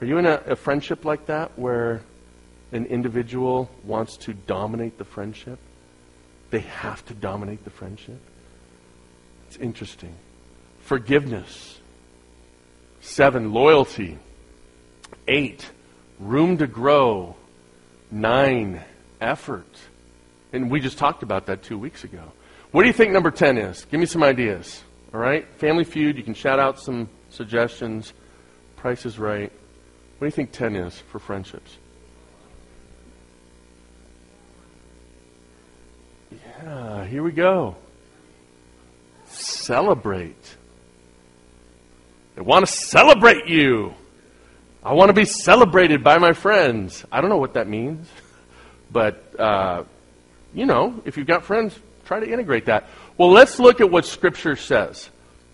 Are 0.00 0.06
you 0.06 0.18
in 0.18 0.26
a, 0.26 0.42
a 0.46 0.56
friendship 0.56 1.04
like 1.04 1.26
that 1.26 1.58
where 1.58 2.02
an 2.72 2.86
individual 2.86 3.70
wants 3.84 4.16
to 4.18 4.34
dominate 4.34 4.98
the 4.98 5.04
friendship? 5.04 5.58
They 6.50 6.60
have 6.60 7.04
to 7.06 7.14
dominate 7.14 7.64
the 7.64 7.70
friendship? 7.70 8.20
It's 9.46 9.56
interesting. 9.58 10.14
Forgiveness. 10.80 11.78
Seven, 13.00 13.52
loyalty. 13.52 14.18
Eight, 15.28 15.70
room 16.18 16.58
to 16.58 16.66
grow. 16.66 17.36
Nine, 18.10 18.82
effort. 19.20 19.78
And 20.52 20.70
we 20.70 20.80
just 20.80 20.98
talked 20.98 21.22
about 21.22 21.46
that 21.46 21.62
two 21.62 21.78
weeks 21.78 22.04
ago. 22.04 22.32
What 22.72 22.82
do 22.82 22.88
you 22.88 22.92
think 22.92 23.12
number 23.12 23.30
10 23.30 23.58
is? 23.58 23.84
Give 23.90 24.00
me 24.00 24.06
some 24.06 24.22
ideas. 24.22 24.82
All 25.12 25.20
right? 25.20 25.46
Family 25.58 25.84
Feud, 25.84 26.16
you 26.16 26.22
can 26.22 26.34
shout 26.34 26.58
out 26.58 26.80
some 26.80 27.08
suggestions. 27.30 28.12
Price 28.76 29.06
is 29.06 29.18
right. 29.18 29.50
What 30.18 30.20
do 30.20 30.26
you 30.26 30.30
think 30.32 30.52
10 30.52 30.76
is 30.76 30.98
for 31.10 31.18
friendships? 31.18 31.76
Yeah, 36.30 37.04
here 37.06 37.22
we 37.22 37.32
go. 37.32 37.76
Celebrate. 39.26 40.56
They 42.34 42.42
want 42.42 42.66
to 42.66 42.72
celebrate 42.72 43.46
you. 43.46 43.94
I 44.82 44.94
want 44.94 45.10
to 45.10 45.12
be 45.12 45.26
celebrated 45.26 46.02
by 46.02 46.16
my 46.16 46.32
friends. 46.32 47.04
I 47.12 47.20
don't 47.20 47.28
know 47.28 47.36
what 47.36 47.52
that 47.52 47.68
means, 47.68 48.08
but, 48.90 49.38
uh, 49.38 49.84
you 50.54 50.64
know, 50.64 51.02
if 51.04 51.18
you've 51.18 51.26
got 51.26 51.44
friends, 51.44 51.78
try 52.06 52.18
to 52.18 52.26
integrate 52.26 52.64
that. 52.64 52.88
Well, 53.18 53.30
let's 53.30 53.58
look 53.58 53.82
at 53.82 53.90
what 53.90 54.06
Scripture 54.06 54.56
says. 54.56 55.10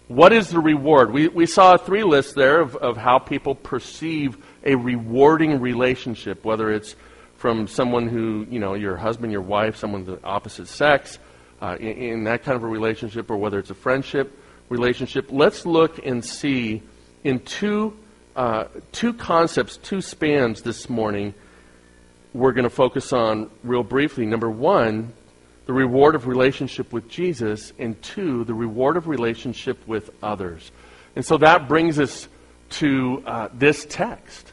What 0.06 0.32
is 0.32 0.50
the 0.50 0.60
reward? 0.60 1.12
We, 1.12 1.26
we 1.26 1.46
saw 1.46 1.76
three 1.76 2.04
lists 2.04 2.34
there 2.34 2.60
of, 2.60 2.76
of 2.76 2.96
how 2.96 3.18
people 3.18 3.56
perceive 3.56 4.36
a 4.64 4.76
rewarding 4.76 5.60
relationship, 5.60 6.44
whether 6.44 6.70
it's 6.70 6.94
from 7.36 7.66
someone 7.66 8.08
who, 8.08 8.46
you 8.48 8.60
know, 8.60 8.74
your 8.74 8.96
husband, 8.96 9.32
your 9.32 9.42
wife, 9.42 9.74
someone 9.74 10.02
of 10.02 10.06
the 10.06 10.24
opposite 10.24 10.68
sex, 10.68 11.18
uh, 11.60 11.76
in, 11.80 11.88
in 11.88 12.24
that 12.24 12.44
kind 12.44 12.54
of 12.54 12.62
a 12.62 12.68
relationship, 12.68 13.28
or 13.28 13.36
whether 13.36 13.58
it's 13.58 13.70
a 13.70 13.74
friendship 13.74 14.38
relationship. 14.68 15.26
Let's 15.30 15.66
look 15.66 16.06
and 16.06 16.24
see 16.24 16.82
in 17.24 17.40
two 17.40 17.96
uh, 18.36 18.68
two 18.92 19.12
concepts, 19.12 19.76
two 19.78 20.00
spans 20.00 20.62
this 20.62 20.88
morning 20.88 21.34
we're 22.36 22.52
going 22.52 22.64
to 22.64 22.70
focus 22.70 23.14
on 23.14 23.50
real 23.64 23.82
briefly. 23.82 24.26
Number 24.26 24.50
one, 24.50 25.14
the 25.64 25.72
reward 25.72 26.14
of 26.14 26.26
relationship 26.26 26.92
with 26.92 27.08
Jesus, 27.08 27.72
and 27.78 28.00
two, 28.02 28.44
the 28.44 28.54
reward 28.54 28.98
of 28.98 29.08
relationship 29.08 29.78
with 29.88 30.10
others. 30.22 30.70
And 31.16 31.24
so 31.24 31.38
that 31.38 31.66
brings 31.66 31.98
us 31.98 32.28
to 32.70 33.22
uh, 33.26 33.48
this 33.54 33.86
text. 33.88 34.52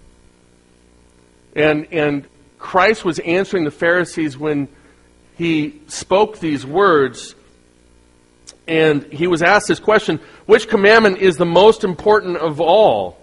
And, 1.55 1.87
and 1.91 2.25
Christ 2.57 3.03
was 3.03 3.19
answering 3.19 3.65
the 3.65 3.71
Pharisees 3.71 4.37
when 4.37 4.69
he 5.35 5.81
spoke 5.87 6.39
these 6.39 6.65
words, 6.65 7.35
and 8.65 9.03
he 9.11 9.27
was 9.27 9.41
asked 9.41 9.67
this 9.67 9.79
question 9.79 10.21
Which 10.45 10.69
commandment 10.69 11.17
is 11.17 11.35
the 11.35 11.45
most 11.45 11.83
important 11.83 12.37
of 12.37 12.61
all? 12.61 13.22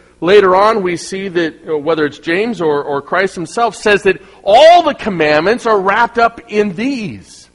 later 0.21 0.55
on 0.55 0.83
we 0.83 0.95
see 0.95 1.27
that, 1.27 1.67
uh, 1.67 1.77
whether 1.77 2.05
it's 2.05 2.19
James 2.19 2.61
or, 2.61 2.81
or 2.81 3.01
Christ 3.01 3.35
himself, 3.35 3.75
says 3.75 4.03
that 4.03 4.21
all 4.43 4.83
the 4.83 4.93
commandments 4.93 5.65
are 5.65 5.79
wrapped 5.79 6.17
up 6.17 6.39
in 6.49 6.73
these. 6.75 7.49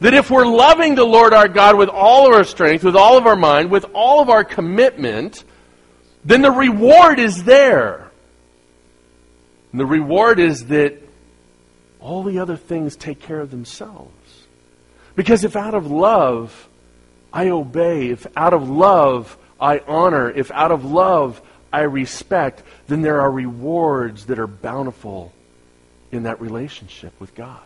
That 0.00 0.12
if 0.12 0.30
we're 0.30 0.46
loving 0.46 0.94
the 0.94 1.04
Lord 1.04 1.32
our 1.32 1.48
God 1.48 1.76
with 1.76 1.88
all 1.88 2.26
of 2.26 2.34
our 2.34 2.44
strength, 2.44 2.84
with 2.84 2.96
all 2.96 3.16
of 3.16 3.26
our 3.26 3.36
mind, 3.36 3.70
with 3.70 3.86
all 3.94 4.20
of 4.20 4.28
our 4.28 4.44
commitment, 4.44 5.42
then 6.22 6.42
the 6.42 6.50
reward 6.50 7.18
is 7.18 7.44
there. 7.44 8.10
And 9.72 9.80
the 9.80 9.86
reward 9.86 10.38
is 10.38 10.66
that 10.66 11.00
all 11.98 12.22
the 12.22 12.40
other 12.40 12.56
things 12.56 12.94
take 12.94 13.20
care 13.20 13.40
of 13.40 13.50
themselves. 13.50 14.10
Because 15.14 15.44
if 15.44 15.56
out 15.56 15.74
of 15.74 15.90
love 15.90 16.68
I 17.32 17.48
obey, 17.48 18.08
if 18.08 18.26
out 18.36 18.54
of 18.54 18.68
love 18.68 19.36
I 19.60 19.80
honor, 19.80 20.30
if 20.30 20.50
out 20.50 20.72
of 20.72 20.84
love 20.84 21.40
I 21.72 21.82
respect, 21.82 22.62
then 22.86 23.02
there 23.02 23.20
are 23.20 23.30
rewards 23.30 24.26
that 24.26 24.38
are 24.38 24.46
bountiful 24.46 25.32
in 26.12 26.24
that 26.24 26.40
relationship 26.40 27.18
with 27.20 27.34
God. 27.34 27.60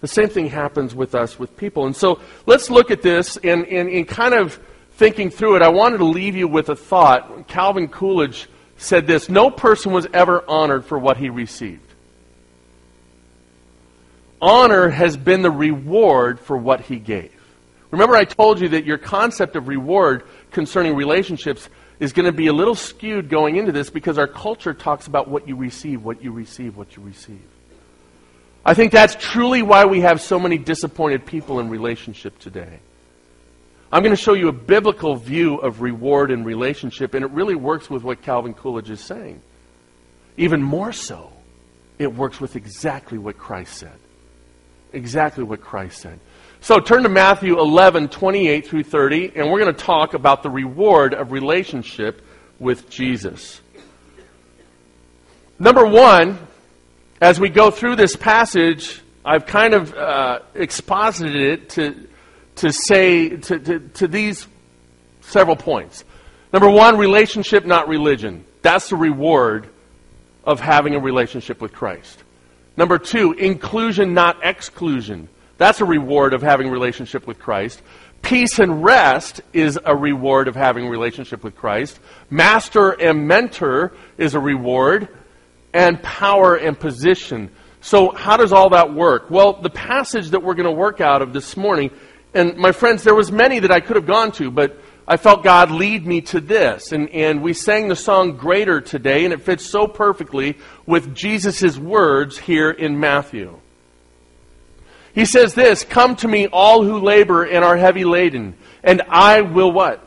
The 0.00 0.08
same 0.08 0.28
thing 0.28 0.48
happens 0.48 0.94
with 0.94 1.14
us 1.14 1.38
with 1.38 1.56
people. 1.56 1.86
And 1.86 1.94
so 1.94 2.20
let's 2.46 2.70
look 2.70 2.90
at 2.90 3.02
this 3.02 3.36
and, 3.36 3.66
and, 3.66 4.08
kind 4.08 4.34
of 4.34 4.58
thinking 4.92 5.30
through 5.30 5.56
it. 5.56 5.62
I 5.62 5.68
wanted 5.68 5.98
to 5.98 6.06
leave 6.06 6.36
you 6.36 6.48
with 6.48 6.68
a 6.68 6.76
thought. 6.76 7.48
Calvin 7.48 7.88
Coolidge 7.88 8.48
said 8.76 9.06
this 9.06 9.28
No 9.28 9.50
person 9.50 9.92
was 9.92 10.06
ever 10.12 10.42
honored 10.48 10.86
for 10.86 10.98
what 10.98 11.18
he 11.18 11.28
received. 11.28 11.82
Honor 14.40 14.88
has 14.88 15.18
been 15.18 15.42
the 15.42 15.50
reward 15.50 16.40
for 16.40 16.56
what 16.56 16.80
he 16.82 16.96
gave. 16.96 17.39
Remember, 17.90 18.14
I 18.14 18.24
told 18.24 18.60
you 18.60 18.68
that 18.70 18.84
your 18.84 18.98
concept 18.98 19.56
of 19.56 19.68
reward 19.68 20.24
concerning 20.52 20.94
relationships 20.94 21.68
is 21.98 22.12
going 22.12 22.26
to 22.26 22.32
be 22.32 22.46
a 22.46 22.52
little 22.52 22.74
skewed 22.74 23.28
going 23.28 23.56
into 23.56 23.72
this 23.72 23.90
because 23.90 24.16
our 24.16 24.28
culture 24.28 24.72
talks 24.72 25.06
about 25.06 25.28
what 25.28 25.48
you 25.48 25.56
receive, 25.56 26.02
what 26.02 26.22
you 26.22 26.32
receive, 26.32 26.76
what 26.76 26.96
you 26.96 27.02
receive. 27.02 27.42
I 28.64 28.74
think 28.74 28.92
that's 28.92 29.14
truly 29.14 29.62
why 29.62 29.86
we 29.86 30.00
have 30.00 30.20
so 30.20 30.38
many 30.38 30.58
disappointed 30.58 31.26
people 31.26 31.60
in 31.60 31.68
relationship 31.68 32.38
today. 32.38 32.80
I'm 33.92 34.02
going 34.02 34.14
to 34.14 34.22
show 34.22 34.34
you 34.34 34.48
a 34.48 34.52
biblical 34.52 35.16
view 35.16 35.56
of 35.56 35.80
reward 35.80 36.30
and 36.30 36.46
relationship, 36.46 37.14
and 37.14 37.24
it 37.24 37.30
really 37.32 37.56
works 37.56 37.90
with 37.90 38.04
what 38.04 38.22
Calvin 38.22 38.54
Coolidge 38.54 38.90
is 38.90 39.00
saying. 39.00 39.42
Even 40.36 40.62
more 40.62 40.92
so, 40.92 41.32
it 41.98 42.14
works 42.14 42.40
with 42.40 42.54
exactly 42.54 43.18
what 43.18 43.36
Christ 43.36 43.76
said. 43.76 43.98
Exactly 44.92 45.44
what 45.44 45.60
Christ 45.60 46.00
said. 46.00 46.18
So 46.60 46.78
turn 46.78 47.04
to 47.04 47.08
Matthew 47.08 47.58
11, 47.58 48.08
28 48.08 48.66
through 48.66 48.82
30, 48.82 49.32
and 49.36 49.50
we're 49.50 49.60
going 49.60 49.74
to 49.74 49.84
talk 49.84 50.14
about 50.14 50.42
the 50.42 50.50
reward 50.50 51.14
of 51.14 51.32
relationship 51.32 52.22
with 52.58 52.90
Jesus. 52.90 53.60
Number 55.58 55.86
one, 55.86 56.38
as 57.20 57.40
we 57.40 57.48
go 57.48 57.70
through 57.70 57.96
this 57.96 58.14
passage, 58.16 59.00
I've 59.24 59.46
kind 59.46 59.74
of 59.74 59.94
uh, 59.94 60.40
exposited 60.54 61.36
it 61.36 61.68
to, 61.70 62.08
to 62.56 62.72
say 62.72 63.28
to, 63.36 63.58
to, 63.58 63.78
to 63.80 64.08
these 64.08 64.46
several 65.20 65.56
points. 65.56 66.04
Number 66.52 66.68
one, 66.68 66.98
relationship, 66.98 67.64
not 67.64 67.88
religion. 67.88 68.44
That's 68.62 68.88
the 68.88 68.96
reward 68.96 69.68
of 70.44 70.60
having 70.60 70.94
a 70.94 70.98
relationship 70.98 71.60
with 71.60 71.72
Christ. 71.72 72.22
Number 72.80 72.96
two, 72.96 73.32
inclusion, 73.32 74.14
not 74.14 74.38
exclusion. 74.42 75.28
That's 75.58 75.82
a 75.82 75.84
reward 75.84 76.32
of 76.32 76.40
having 76.40 76.70
relationship 76.70 77.26
with 77.26 77.38
Christ. 77.38 77.82
Peace 78.22 78.58
and 78.58 78.82
rest 78.82 79.42
is 79.52 79.78
a 79.84 79.94
reward 79.94 80.48
of 80.48 80.54
having 80.54 80.88
relationship 80.88 81.44
with 81.44 81.54
Christ. 81.54 82.00
Master 82.30 82.92
and 82.92 83.28
mentor 83.28 83.92
is 84.16 84.34
a 84.34 84.40
reward. 84.40 85.08
And 85.74 86.02
power 86.02 86.56
and 86.56 86.80
position. 86.80 87.50
So, 87.82 88.12
how 88.12 88.38
does 88.38 88.50
all 88.50 88.70
that 88.70 88.94
work? 88.94 89.30
Well, 89.30 89.60
the 89.60 89.68
passage 89.68 90.30
that 90.30 90.42
we're 90.42 90.54
going 90.54 90.64
to 90.64 90.72
work 90.72 91.02
out 91.02 91.20
of 91.20 91.34
this 91.34 91.58
morning, 91.58 91.90
and 92.32 92.56
my 92.56 92.72
friends, 92.72 93.02
there 93.02 93.14
was 93.14 93.30
many 93.30 93.58
that 93.58 93.70
I 93.70 93.80
could 93.80 93.96
have 93.96 94.06
gone 94.06 94.32
to, 94.32 94.50
but 94.50 94.80
I 95.10 95.16
felt 95.16 95.42
God 95.42 95.72
lead 95.72 96.06
me 96.06 96.20
to 96.20 96.40
this. 96.40 96.92
And, 96.92 97.08
and 97.10 97.42
we 97.42 97.52
sang 97.52 97.88
the 97.88 97.96
song 97.96 98.36
Greater 98.36 98.80
today, 98.80 99.24
and 99.24 99.34
it 99.34 99.42
fits 99.42 99.66
so 99.66 99.88
perfectly 99.88 100.56
with 100.86 101.16
Jesus' 101.16 101.76
words 101.76 102.38
here 102.38 102.70
in 102.70 103.00
Matthew. 103.00 103.58
He 105.12 105.24
says 105.24 105.54
this, 105.54 105.82
Come 105.82 106.14
to 106.16 106.28
me, 106.28 106.46
all 106.46 106.84
who 106.84 107.00
labor 107.00 107.42
and 107.42 107.64
are 107.64 107.76
heavy 107.76 108.04
laden, 108.04 108.54
and 108.84 109.02
I 109.08 109.40
will 109.40 109.72
what? 109.72 110.00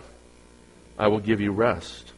I 0.98 1.10
will 1.10 1.20
give 1.20 1.42
you 1.42 1.52
rest. 1.52 2.14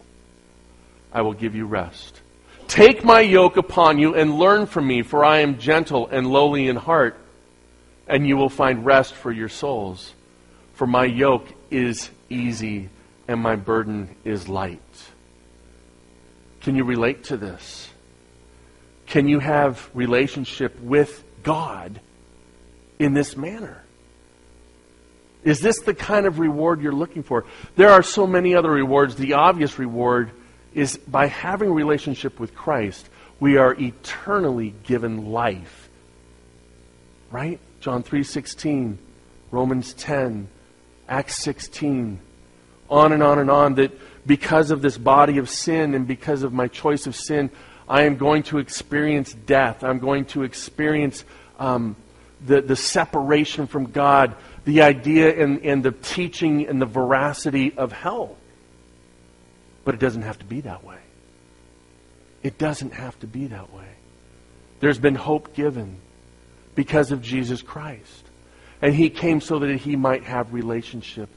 I 1.12 1.24
will 1.24 1.34
give 1.34 1.56
you 1.56 1.66
rest. 1.66 2.22
Take 2.68 3.04
my 3.04 3.22
yoke 3.22 3.58
upon 3.58 3.98
you 3.98 4.14
and 4.14 4.38
learn 4.38 4.68
from 4.68 4.86
me, 4.86 5.02
for 5.02 5.26
I 5.26 5.40
am 5.40 5.58
gentle 5.58 6.08
and 6.08 6.28
lowly 6.28 6.68
in 6.68 6.76
heart, 6.76 7.18
and 8.08 8.28
you 8.28 8.38
will 8.38 8.48
find 8.48 8.86
rest 8.86 9.16
for 9.16 9.32
your 9.32 9.50
souls. 9.50 10.14
For 10.76 10.86
my 10.86 11.06
yoke 11.06 11.48
is 11.72 12.12
easy 12.30 12.90
and 13.28 13.42
my 13.42 13.56
burden 13.56 14.16
is 14.24 14.48
light. 14.48 14.80
Can 16.62 16.76
you 16.76 16.84
relate 16.84 17.26
to 17.26 17.38
this? 17.38 17.90
Can 19.08 19.28
you 19.28 19.40
have 19.40 19.90
relationship 19.94 20.80
with 20.80 21.24
God 21.44 22.00
in 22.98 23.14
this 23.14 23.38
manner? 23.38 23.84
Is 25.44 25.60
this 25.60 25.80
the 25.82 25.94
kind 25.94 26.26
of 26.26 26.40
reward 26.40 26.82
you're 26.82 26.92
looking 26.92 27.22
for? 27.22 27.46
There 27.76 27.92
are 27.92 28.02
so 28.02 28.26
many 28.26 28.56
other 28.56 28.72
rewards. 28.72 29.16
The 29.16 29.34
obvious 29.34 29.78
reward 29.78 30.32
is 30.74 30.98
by 30.98 31.28
having 31.28 31.72
relationship 31.72 32.40
with 32.40 32.56
Christ, 32.56 33.08
we 33.40 33.58
are 33.58 33.74
eternally 33.74 34.74
given 34.84 35.32
life. 35.32 35.90
Right? 37.32 37.60
John 37.80 38.02
3:16, 38.02 38.98
Romans 39.52 39.94
10, 39.94 40.48
Acts 41.08 41.44
16, 41.44 42.20
on 42.90 43.12
and 43.12 43.24
on 43.24 43.40
and 43.40 43.50
on 43.50 43.76
that 43.76 43.92
because 44.26 44.72
of 44.72 44.82
this 44.82 44.98
body 44.98 45.38
of 45.38 45.50
sin 45.50 45.94
and 45.94 46.08
because 46.08 46.44
of 46.44 46.54
my 46.54 46.68
choice 46.68 47.08
of 47.08 47.16
sin, 47.16 47.50
I 47.88 48.04
am 48.04 48.18
going 48.18 48.44
to 48.44 48.58
experience 48.58 49.34
death. 49.34 49.84
I'm 49.84 50.00
going 50.00 50.26
to 50.26 50.44
experience 50.44 51.24
um, 51.60 51.96
the, 52.46 52.62
the 52.62 52.76
separation 52.76 53.68
from 53.68 53.92
God, 53.92 54.36
the 54.66 54.82
idea 54.82 55.42
and, 55.42 55.64
and 55.64 55.84
the 55.84 55.92
teaching 55.92 56.68
and 56.68 56.82
the 56.82 56.88
veracity 56.88 57.78
of 57.78 57.92
hell. 57.92 58.36
But 59.84 59.94
it 59.94 60.00
doesn't 60.00 60.24
have 60.24 60.40
to 60.40 60.46
be 60.46 60.62
that 60.62 60.84
way. 60.84 60.98
It 62.42 62.58
doesn't 62.58 62.94
have 62.94 63.20
to 63.20 63.28
be 63.28 63.48
that 63.48 63.74
way. 63.74 63.88
There's 64.80 65.00
been 65.00 65.16
hope 65.16 65.56
given 65.56 65.98
because 66.74 67.12
of 67.12 67.22
Jesus 67.22 67.62
Christ. 67.62 68.25
And 68.82 68.94
he 68.94 69.10
came 69.10 69.42
so 69.42 69.60
that 69.60 69.76
he 69.78 69.96
might 69.96 70.24
have 70.24 70.54
relationship 70.54 71.30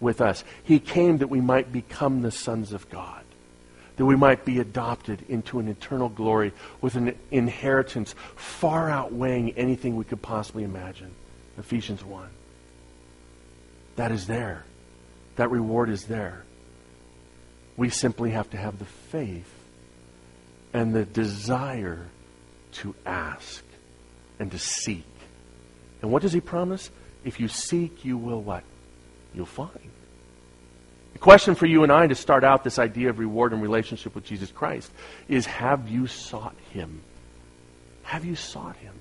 with 0.00 0.20
us. 0.20 0.44
He 0.64 0.78
came 0.78 1.18
that 1.18 1.28
we 1.28 1.40
might 1.40 1.72
become 1.72 2.22
the 2.22 2.30
sons 2.30 2.72
of 2.72 2.88
God, 2.90 3.22
that 3.96 4.06
we 4.06 4.16
might 4.16 4.44
be 4.44 4.58
adopted 4.58 5.24
into 5.28 5.58
an 5.58 5.68
eternal 5.68 6.08
glory 6.08 6.52
with 6.80 6.94
an 6.96 7.16
inheritance 7.30 8.14
far 8.36 8.90
outweighing 8.90 9.52
anything 9.52 9.96
we 9.96 10.04
could 10.04 10.22
possibly 10.22 10.64
imagine. 10.64 11.14
Ephesians 11.58 12.04
1. 12.04 12.28
That 13.96 14.12
is 14.12 14.26
there. 14.26 14.64
That 15.36 15.50
reward 15.50 15.90
is 15.90 16.04
there. 16.04 16.44
We 17.76 17.88
simply 17.90 18.30
have 18.30 18.50
to 18.50 18.56
have 18.56 18.78
the 18.78 18.84
faith 18.84 19.52
and 20.72 20.94
the 20.94 21.04
desire 21.04 22.06
to 22.72 22.94
ask 23.04 23.64
and 24.38 24.50
to 24.50 24.58
seek. 24.58 25.04
And 26.02 26.10
what 26.10 26.22
does 26.22 26.32
he 26.32 26.40
promise? 26.40 26.90
If 27.24 27.40
you 27.40 27.48
seek, 27.48 28.04
you 28.04 28.16
will 28.16 28.40
what? 28.40 28.64
You'll 29.34 29.46
find. 29.46 29.90
The 31.12 31.18
question 31.18 31.54
for 31.54 31.66
you 31.66 31.82
and 31.82 31.92
I 31.92 32.06
to 32.06 32.14
start 32.14 32.44
out 32.44 32.64
this 32.64 32.78
idea 32.78 33.10
of 33.10 33.18
reward 33.18 33.52
and 33.52 33.60
relationship 33.60 34.14
with 34.14 34.24
Jesus 34.24 34.50
Christ 34.50 34.90
is 35.28 35.46
have 35.46 35.88
you 35.88 36.06
sought 36.06 36.56
him? 36.70 37.02
Have 38.04 38.24
you 38.24 38.36
sought 38.36 38.76
him? 38.76 38.94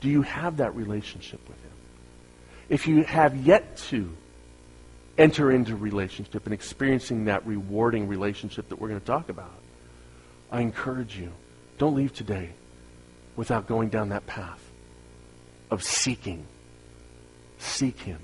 Do 0.00 0.08
you 0.08 0.22
have 0.22 0.58
that 0.58 0.74
relationship 0.74 1.40
with 1.48 1.58
him? 1.58 1.72
If 2.68 2.86
you 2.88 3.04
have 3.04 3.36
yet 3.36 3.76
to 3.88 4.16
enter 5.18 5.50
into 5.50 5.76
relationship 5.76 6.44
and 6.44 6.54
experiencing 6.54 7.26
that 7.26 7.46
rewarding 7.46 8.08
relationship 8.08 8.68
that 8.68 8.80
we're 8.80 8.88
going 8.88 9.00
to 9.00 9.06
talk 9.06 9.28
about, 9.28 9.54
I 10.50 10.60
encourage 10.60 11.16
you, 11.16 11.32
don't 11.78 11.94
leave 11.94 12.14
today 12.14 12.50
without 13.34 13.66
going 13.66 13.88
down 13.88 14.10
that 14.10 14.26
path 14.26 14.65
of 15.70 15.82
seeking. 15.82 16.46
Seek 17.58 17.98
him. 18.00 18.18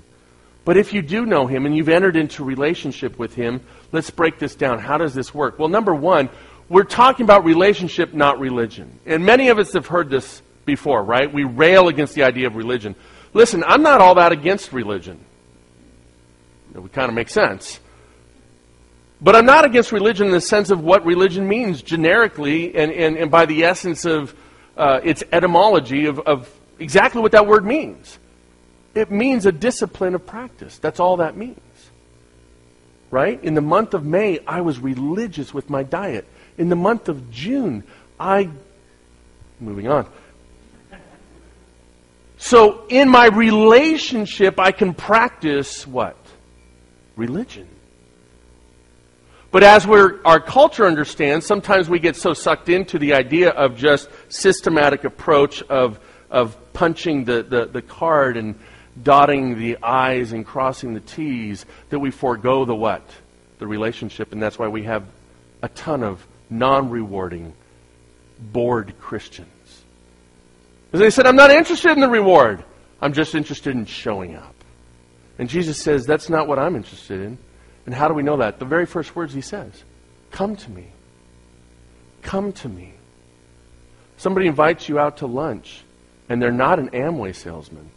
But 0.65 0.77
if 0.77 0.93
you 0.93 1.01
do 1.01 1.25
know 1.25 1.45
him 1.45 1.65
and 1.65 1.75
you've 1.75 1.89
entered 1.89 2.15
into 2.15 2.43
relationship 2.43 3.19
with 3.19 3.35
him, 3.35 3.61
let's 3.91 4.09
break 4.09 4.39
this 4.39 4.55
down. 4.55 4.79
How 4.79 4.97
does 4.97 5.13
this 5.13 5.33
work? 5.33 5.59
Well, 5.59 5.67
number 5.67 5.93
one, 5.93 6.29
we're 6.69 6.83
talking 6.83 7.25
about 7.25 7.43
relationship, 7.43 8.13
not 8.13 8.39
religion. 8.39 8.99
And 9.05 9.25
many 9.25 9.49
of 9.49 9.59
us 9.59 9.73
have 9.73 9.87
heard 9.87 10.09
this 10.09 10.41
before, 10.65 11.03
right? 11.03 11.31
We 11.31 11.43
rail 11.43 11.89
against 11.89 12.15
the 12.15 12.23
idea 12.23 12.47
of 12.47 12.55
religion. 12.55 12.95
Listen, 13.33 13.63
I'm 13.65 13.81
not 13.81 13.99
all 13.99 14.15
that 14.15 14.31
against 14.31 14.71
religion. 14.71 15.19
It 16.73 16.79
would 16.79 16.93
kind 16.93 17.09
of 17.09 17.15
make 17.15 17.29
sense. 17.29 17.79
But 19.21 19.35
I'm 19.35 19.45
not 19.45 19.65
against 19.65 19.91
religion 19.91 20.27
in 20.27 20.33
the 20.33 20.41
sense 20.41 20.69
of 20.69 20.81
what 20.81 21.05
religion 21.05 21.47
means 21.47 21.81
generically 21.81 22.75
and, 22.75 22.91
and, 22.91 23.17
and 23.17 23.31
by 23.31 23.45
the 23.45 23.63
essence 23.63 24.05
of 24.05 24.33
uh, 24.77 24.99
its 25.03 25.23
etymology 25.31 26.05
of, 26.05 26.19
of 26.19 26.49
exactly 26.79 27.21
what 27.21 27.31
that 27.33 27.47
word 27.47 27.65
means. 27.65 28.19
It 28.93 29.11
means 29.11 29.45
a 29.45 29.51
discipline 29.51 30.15
of 30.15 30.25
practice. 30.25 30.77
That's 30.77 30.99
all 30.99 31.17
that 31.17 31.35
means. 31.35 31.59
Right? 33.09 33.43
In 33.43 33.53
the 33.53 33.61
month 33.61 33.93
of 33.93 34.05
May, 34.05 34.39
I 34.45 34.61
was 34.61 34.79
religious 34.79 35.53
with 35.53 35.69
my 35.69 35.83
diet. 35.83 36.27
In 36.57 36.69
the 36.69 36.75
month 36.75 37.09
of 37.09 37.31
June, 37.31 37.83
I. 38.19 38.49
Moving 39.59 39.87
on. 39.87 40.07
So, 42.37 42.85
in 42.89 43.09
my 43.09 43.27
relationship, 43.27 44.59
I 44.59 44.71
can 44.71 44.93
practice 44.93 45.87
what? 45.87 46.17
Religion. 47.15 47.67
But 49.49 49.63
as 49.63 49.85
our 49.85 50.39
culture 50.39 50.85
understands, 50.85 51.45
sometimes 51.45 51.87
we 51.87 51.99
get 51.99 52.15
so 52.15 52.33
sucked 52.33 52.69
into 52.69 52.97
the 52.97 53.13
idea 53.13 53.51
of 53.51 53.77
just 53.77 54.09
systematic 54.27 55.03
approach 55.03 55.61
of, 55.63 55.99
of 56.31 56.57
punching 56.73 57.25
the, 57.25 57.43
the, 57.43 57.65
the 57.65 57.81
card 57.81 58.37
and 58.37 58.55
dotting 59.01 59.57
the 59.57 59.77
I's 59.81 60.33
and 60.33 60.45
crossing 60.45 60.93
the 60.93 60.99
T's, 60.99 61.65
that 61.89 61.99
we 61.99 62.11
forego 62.11 62.65
the 62.65 62.75
what? 62.75 63.07
The 63.59 63.67
relationship. 63.67 64.33
And 64.33 64.41
that's 64.41 64.59
why 64.59 64.67
we 64.67 64.83
have 64.83 65.03
a 65.61 65.69
ton 65.69 66.03
of 66.03 66.25
non 66.49 66.89
rewarding, 66.89 67.53
bored 68.39 68.93
Christians. 68.99 69.49
Because 70.85 70.99
they 70.99 71.09
said, 71.09 71.25
I'm 71.25 71.35
not 71.35 71.49
interested 71.49 71.91
in 71.91 72.01
the 72.01 72.09
reward. 72.09 72.63
I'm 73.01 73.13
just 73.13 73.35
interested 73.35 73.75
in 73.75 73.85
showing 73.85 74.35
up. 74.35 74.53
And 75.39 75.49
Jesus 75.49 75.81
says, 75.81 76.05
That's 76.05 76.29
not 76.29 76.47
what 76.47 76.59
I'm 76.59 76.75
interested 76.75 77.19
in. 77.19 77.37
And 77.85 77.93
how 77.93 78.07
do 78.07 78.13
we 78.13 78.23
know 78.23 78.37
that? 78.37 78.59
The 78.59 78.65
very 78.65 78.85
first 78.85 79.15
words 79.15 79.33
he 79.33 79.41
says 79.41 79.83
Come 80.31 80.55
to 80.55 80.71
me. 80.71 80.87
Come 82.21 82.53
to 82.53 82.69
me. 82.69 82.93
Somebody 84.17 84.47
invites 84.47 84.87
you 84.87 84.99
out 84.99 85.17
to 85.17 85.27
lunch, 85.27 85.83
and 86.33 86.41
they're 86.41 86.51
not 86.51 86.79
an 86.79 86.89
Amway 86.89 87.35
salesman. 87.35 87.91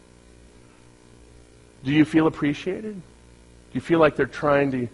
Do 1.83 1.91
you 1.91 2.05
feel 2.05 2.27
appreciated? 2.27 2.93
Do 2.93 3.73
you 3.73 3.81
feel 3.81 3.97
like 3.97 4.15
they're 4.15 4.27
trying 4.27 4.69
to 4.73 4.87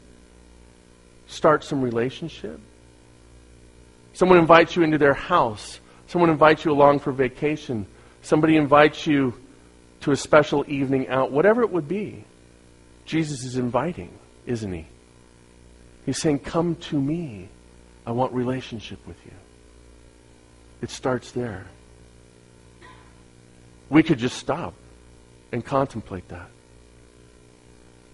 start 1.27 1.65
some 1.65 1.81
relationship? 1.81 2.57
Someone 4.13 4.37
invites 4.37 4.77
you 4.77 4.83
into 4.83 4.97
their 4.97 5.13
house. 5.13 5.81
Someone 6.07 6.29
invites 6.29 6.63
you 6.63 6.71
along 6.71 6.99
for 6.99 7.11
vacation. 7.11 7.85
Somebody 8.21 8.55
invites 8.55 9.05
you 9.05 9.33
to 9.99 10.11
a 10.11 10.15
special 10.15 10.63
evening 10.69 11.09
out. 11.09 11.29
Whatever 11.29 11.63
it 11.63 11.69
would 11.69 11.89
be, 11.89 12.23
Jesus 13.03 13.43
is 13.43 13.57
inviting, 13.57 14.17
isn't 14.45 14.71
he? 14.71 14.87
He's 16.05 16.21
saying, 16.21 16.39
Come 16.39 16.77
to 16.77 16.97
me. 16.97 17.49
I 18.05 18.11
want 18.11 18.31
relationship 18.31 19.05
with 19.05 19.17
you. 19.25 19.33
It 20.81 20.89
starts 20.89 21.31
there. 21.33 21.65
We 23.93 24.01
could 24.01 24.17
just 24.17 24.37
stop 24.37 24.73
and 25.51 25.63
contemplate 25.63 26.27
that 26.29 26.49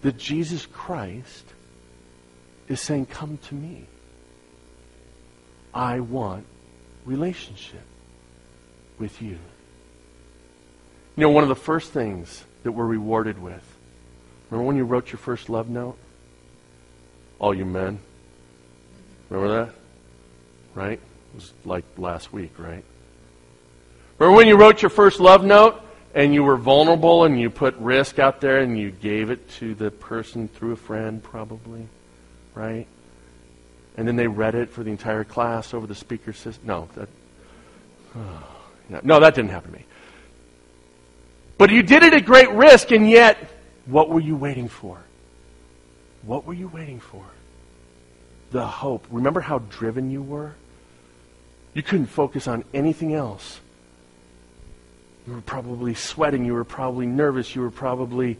that 0.02 0.18
Jesus 0.18 0.66
Christ 0.66 1.44
is 2.68 2.82
saying, 2.82 3.06
Come 3.06 3.38
to 3.48 3.54
me. 3.54 3.86
I 5.72 6.00
want 6.00 6.44
relationship 7.06 7.82
with 8.98 9.22
you. 9.22 9.38
You 11.16 11.22
know, 11.22 11.30
one 11.30 11.44
of 11.44 11.48
the 11.48 11.54
first 11.54 11.92
things 11.92 12.44
that 12.62 12.72
we're 12.72 12.84
rewarded 12.84 13.40
with. 13.40 13.64
Remember 14.50 14.66
when 14.66 14.76
you 14.76 14.84
wrote 14.84 15.10
your 15.12 15.18
first 15.18 15.48
love 15.48 15.70
note? 15.70 15.96
All 17.38 17.54
you 17.54 17.64
men. 17.64 18.00
Remember 19.30 19.64
that? 19.64 19.74
Right? 20.74 20.98
It 20.98 21.34
was 21.34 21.54
like 21.64 21.84
last 21.96 22.34
week, 22.34 22.58
right? 22.58 22.84
Remember 24.20 24.36
when 24.36 24.46
you 24.46 24.56
wrote 24.56 24.82
your 24.82 24.90
first 24.90 25.18
love 25.18 25.44
note? 25.44 25.82
and 26.14 26.34
you 26.34 26.42
were 26.42 26.56
vulnerable 26.56 27.24
and 27.24 27.40
you 27.40 27.50
put 27.50 27.76
risk 27.76 28.18
out 28.18 28.40
there 28.40 28.60
and 28.60 28.78
you 28.78 28.90
gave 28.90 29.30
it 29.30 29.48
to 29.48 29.74
the 29.74 29.90
person 29.90 30.48
through 30.48 30.72
a 30.72 30.76
friend, 30.76 31.22
probably, 31.22 31.86
right? 32.54 32.86
And 33.96 34.08
then 34.08 34.16
they 34.16 34.26
read 34.26 34.54
it 34.54 34.70
for 34.70 34.82
the 34.82 34.90
entire 34.90 35.24
class 35.24 35.72
over 35.74 35.86
the 35.86 35.94
speaker 35.94 36.32
system. 36.32 36.66
No, 36.66 36.88
that, 36.94 37.08
oh, 38.16 38.46
no, 39.02 39.20
that 39.20 39.34
didn't 39.34 39.50
happen 39.50 39.72
to 39.72 39.78
me. 39.78 39.84
But 41.58 41.70
you 41.70 41.82
did 41.82 42.02
it 42.02 42.14
at 42.14 42.24
great 42.24 42.50
risk, 42.50 42.90
and 42.90 43.08
yet, 43.08 43.36
what 43.84 44.08
were 44.08 44.20
you 44.20 44.34
waiting 44.34 44.68
for? 44.68 44.98
What 46.22 46.46
were 46.46 46.54
you 46.54 46.68
waiting 46.68 47.00
for? 47.00 47.24
The 48.50 48.66
hope. 48.66 49.06
Remember 49.10 49.40
how 49.40 49.58
driven 49.58 50.10
you 50.10 50.22
were? 50.22 50.54
You 51.74 51.82
couldn't 51.82 52.06
focus 52.06 52.48
on 52.48 52.64
anything 52.72 53.14
else 53.14 53.60
you 55.26 55.34
were 55.34 55.40
probably 55.40 55.94
sweating. 55.94 56.44
You 56.44 56.54
were 56.54 56.64
probably 56.64 57.06
nervous. 57.06 57.54
You 57.54 57.62
were 57.62 57.70
probably 57.70 58.36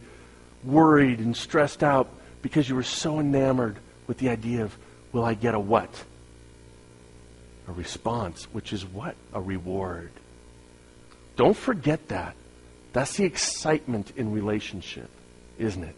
worried 0.63 1.19
and 1.19 1.35
stressed 1.35 1.83
out 1.83 2.09
because 2.41 2.67
you 2.67 2.75
were 2.75 2.83
so 2.83 3.19
enamored 3.19 3.77
with 4.07 4.17
the 4.17 4.29
idea 4.29 4.63
of, 4.63 4.77
will 5.11 5.23
I 5.23 5.33
get 5.33 5.53
a 5.53 5.59
what? 5.59 6.03
a 7.71 7.73
response, 7.73 8.43
which 8.51 8.73
is 8.73 8.85
what? 8.85 9.15
A 9.33 9.41
reward. 9.41 10.11
Don't 11.35 11.55
forget 11.55 12.09
that. 12.09 12.35
That's 12.93 13.15
the 13.15 13.23
excitement 13.23 14.11
in 14.17 14.31
relationship, 14.31 15.09
isn't 15.57 15.83
it? 15.83 15.95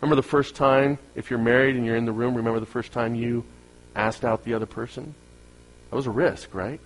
Remember 0.00 0.16
the 0.16 0.28
first 0.28 0.54
time, 0.54 0.98
if 1.14 1.30
you're 1.30 1.38
married 1.38 1.76
and 1.76 1.86
you're 1.86 1.96
in 1.96 2.04
the 2.04 2.12
room, 2.12 2.34
remember 2.34 2.60
the 2.60 2.66
first 2.66 2.92
time 2.92 3.14
you 3.14 3.44
asked 3.96 4.24
out 4.24 4.44
the 4.44 4.54
other 4.54 4.66
person? 4.66 5.14
That 5.90 5.96
was 5.96 6.06
a 6.06 6.10
risk, 6.10 6.54
right? 6.54 6.80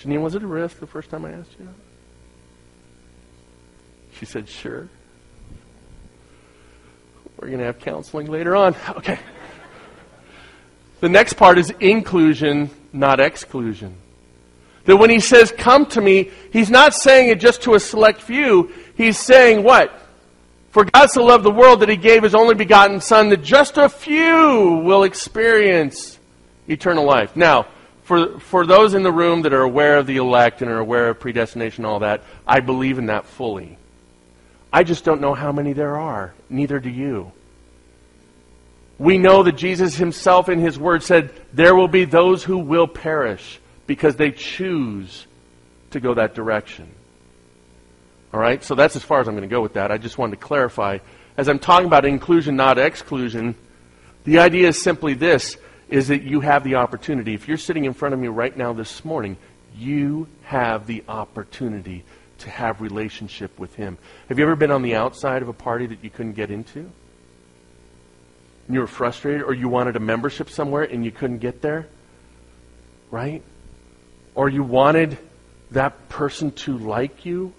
Janine, 0.00 0.22
was 0.22 0.34
it 0.34 0.42
a 0.42 0.46
risk 0.46 0.80
the 0.80 0.86
first 0.86 1.10
time 1.10 1.24
I 1.24 1.32
asked 1.32 1.52
you? 1.58 1.68
She 4.18 4.24
said, 4.24 4.48
sure. 4.48 4.88
We're 7.38 7.48
going 7.48 7.58
to 7.58 7.66
have 7.66 7.78
counseling 7.80 8.28
later 8.28 8.56
on. 8.56 8.74
Okay. 8.90 9.18
The 11.00 11.08
next 11.08 11.34
part 11.34 11.58
is 11.58 11.70
inclusion, 11.80 12.70
not 12.92 13.20
exclusion. 13.20 13.96
That 14.86 14.96
when 14.96 15.10
he 15.10 15.20
says, 15.20 15.52
come 15.52 15.86
to 15.86 16.00
me, 16.00 16.30
he's 16.52 16.70
not 16.70 16.94
saying 16.94 17.28
it 17.28 17.40
just 17.40 17.62
to 17.62 17.74
a 17.74 17.80
select 17.80 18.22
few. 18.22 18.72
He's 18.96 19.18
saying 19.18 19.62
what? 19.62 20.00
For 20.70 20.84
God 20.84 21.10
so 21.10 21.24
loved 21.24 21.44
the 21.44 21.50
world 21.50 21.80
that 21.80 21.88
he 21.88 21.96
gave 21.96 22.22
his 22.22 22.34
only 22.34 22.54
begotten 22.54 23.00
Son 23.00 23.28
that 23.30 23.42
just 23.42 23.76
a 23.76 23.88
few 23.88 24.82
will 24.84 25.02
experience 25.02 26.18
eternal 26.68 27.04
life. 27.04 27.36
Now, 27.36 27.66
for, 28.04 28.38
for 28.38 28.64
those 28.64 28.94
in 28.94 29.02
the 29.02 29.12
room 29.12 29.42
that 29.42 29.52
are 29.52 29.62
aware 29.62 29.98
of 29.98 30.06
the 30.06 30.16
elect 30.16 30.62
and 30.62 30.70
are 30.70 30.78
aware 30.78 31.08
of 31.10 31.20
predestination 31.20 31.84
and 31.84 31.92
all 31.92 32.00
that, 32.00 32.22
I 32.46 32.60
believe 32.60 32.98
in 32.98 33.06
that 33.06 33.26
fully. 33.26 33.76
I 34.76 34.82
just 34.82 35.04
don't 35.04 35.22
know 35.22 35.32
how 35.32 35.52
many 35.52 35.72
there 35.72 35.96
are. 35.96 36.34
Neither 36.50 36.78
do 36.78 36.90
you. 36.90 37.32
We 38.98 39.16
know 39.16 39.42
that 39.42 39.56
Jesus 39.56 39.94
himself 39.94 40.50
in 40.50 40.58
his 40.58 40.78
word 40.78 41.02
said, 41.02 41.30
There 41.54 41.74
will 41.74 41.88
be 41.88 42.04
those 42.04 42.44
who 42.44 42.58
will 42.58 42.86
perish 42.86 43.58
because 43.86 44.16
they 44.16 44.32
choose 44.32 45.26
to 45.92 46.00
go 46.00 46.12
that 46.12 46.34
direction. 46.34 46.90
All 48.34 48.38
right? 48.38 48.62
So 48.62 48.74
that's 48.74 48.96
as 48.96 49.02
far 49.02 49.18
as 49.18 49.28
I'm 49.28 49.34
going 49.34 49.48
to 49.48 49.54
go 49.54 49.62
with 49.62 49.72
that. 49.72 49.90
I 49.90 49.96
just 49.96 50.18
wanted 50.18 50.38
to 50.38 50.46
clarify. 50.46 50.98
As 51.38 51.48
I'm 51.48 51.58
talking 51.58 51.86
about 51.86 52.04
inclusion, 52.04 52.54
not 52.54 52.76
exclusion, 52.76 53.54
the 54.24 54.40
idea 54.40 54.68
is 54.68 54.82
simply 54.82 55.14
this 55.14 55.56
is 55.88 56.08
that 56.08 56.22
you 56.22 56.40
have 56.40 56.64
the 56.64 56.74
opportunity. 56.74 57.32
If 57.32 57.48
you're 57.48 57.56
sitting 57.56 57.86
in 57.86 57.94
front 57.94 58.12
of 58.12 58.20
me 58.20 58.28
right 58.28 58.54
now 58.54 58.74
this 58.74 59.06
morning, 59.06 59.38
you 59.74 60.28
have 60.42 60.86
the 60.86 61.02
opportunity 61.08 62.04
to 62.38 62.50
have 62.50 62.80
relationship 62.80 63.58
with 63.58 63.74
him. 63.74 63.98
Have 64.28 64.38
you 64.38 64.44
ever 64.44 64.56
been 64.56 64.70
on 64.70 64.82
the 64.82 64.94
outside 64.94 65.42
of 65.42 65.48
a 65.48 65.52
party 65.52 65.86
that 65.86 66.02
you 66.02 66.10
couldn't 66.10 66.34
get 66.34 66.50
into? 66.50 66.80
And 68.66 68.74
you 68.74 68.80
were 68.80 68.86
frustrated 68.86 69.42
or 69.42 69.54
you 69.54 69.68
wanted 69.68 69.96
a 69.96 70.00
membership 70.00 70.50
somewhere 70.50 70.82
and 70.82 71.04
you 71.04 71.10
couldn't 71.10 71.38
get 71.38 71.62
there? 71.62 71.86
Right? 73.10 73.42
Or 74.34 74.48
you 74.48 74.62
wanted 74.62 75.18
that 75.70 76.08
person 76.08 76.50
to 76.52 76.76
like 76.76 77.24
you 77.24 77.52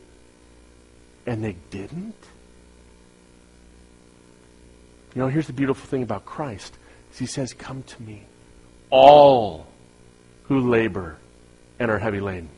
and 1.26 1.44
they 1.44 1.56
didn't? 1.70 2.16
You 5.16 5.22
know, 5.22 5.28
here's 5.28 5.48
the 5.48 5.54
beautiful 5.54 5.88
thing 5.88 6.04
about 6.04 6.26
Christ. 6.26 6.78
Is 7.12 7.18
he 7.18 7.26
says, 7.26 7.54
"Come 7.54 7.82
to 7.84 8.04
me, 8.04 8.24
all 8.92 9.66
who 10.44 10.70
labor 10.70 11.18
and 11.80 11.90
are 11.90 11.98
heavy 11.98 12.20
laden." 12.20 12.50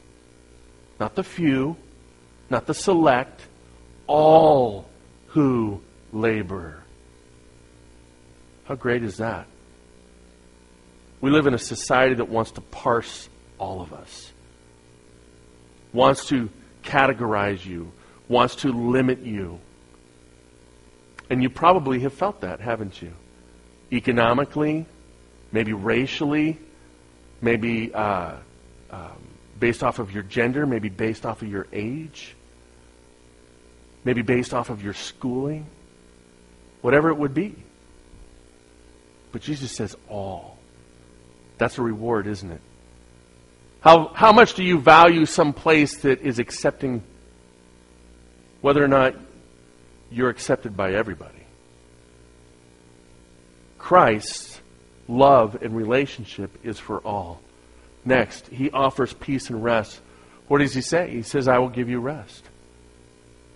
Not 1.00 1.16
the 1.16 1.24
few, 1.24 1.78
not 2.50 2.66
the 2.66 2.74
select, 2.74 3.42
all 4.08 4.90
who 5.28 5.82
labor. 6.12 6.84
How 8.66 8.76
great 8.76 9.04
is 9.04 9.18
that? 9.18 9.48
We 11.22 11.30
live 11.30 11.48
in 11.48 11.54
a 11.54 11.60
society 11.60 12.16
that 12.16 12.30
wants 12.30 12.52
to 12.52 12.62
parse 12.62 13.30
all 13.58 13.82
of 13.82 13.94
us, 13.94 14.32
wants 15.92 16.28
to 16.28 16.50
categorize 16.84 17.66
you, 17.66 17.92
wants 18.28 18.56
to 18.58 18.72
limit 18.72 19.20
you. 19.20 19.60
And 21.30 21.44
you 21.44 21.50
probably 21.50 22.00
have 22.00 22.14
felt 22.14 22.42
that, 22.42 22.60
haven't 22.62 23.02
you? 23.02 23.14
Economically, 23.92 24.86
maybe 25.52 25.74
racially, 25.74 26.58
maybe 27.42 27.94
uh, 27.94 28.36
um, 28.90 29.18
based 29.60 29.84
off 29.84 30.00
of 30.00 30.12
your 30.12 30.24
gender, 30.24 30.66
maybe 30.66 30.90
based 30.90 31.26
off 31.26 31.42
of 31.42 31.50
your 31.50 31.68
age 31.74 32.36
maybe 34.10 34.24
based 34.24 34.56
off 34.56 34.72
of 34.72 34.84
your 34.84 34.96
schooling, 34.96 35.68
whatever 36.82 37.10
it 37.10 37.14
would 37.16 37.36
be. 37.36 37.56
But 39.32 39.44
Jesus 39.44 39.72
says 39.72 39.96
all. 40.08 40.58
That's 41.60 41.78
a 41.78 41.84
reward, 41.84 42.26
isn't 42.26 42.52
it? 42.52 42.62
How, 43.82 44.08
how 44.08 44.32
much 44.32 44.56
do 44.56 44.64
you 44.64 44.80
value 44.80 45.28
some 45.28 45.54
place 45.54 45.98
that 45.98 46.22
is 46.22 46.40
accepting 46.40 47.04
whether 48.62 48.84
or 48.84 48.88
not 48.88 49.14
you're 50.10 50.32
accepted 50.32 50.76
by 50.76 50.94
everybody? 50.94 51.46
Christ's 53.78 54.60
love 55.08 55.62
and 55.62 55.76
relationship 55.76 56.66
is 56.66 56.80
for 56.80 56.98
all. 57.02 57.42
Next, 58.04 58.48
he 58.48 58.72
offers 58.72 59.14
peace 59.14 59.52
and 59.52 59.64
rest. 59.64 60.02
What 60.48 60.62
does 60.62 60.74
he 60.74 60.82
say? 60.82 61.12
He 61.12 61.22
says, 61.22 61.48
I 61.48 61.60
will 61.60 61.70
give 61.70 61.90
you 61.90 62.00
rest. 62.00 62.49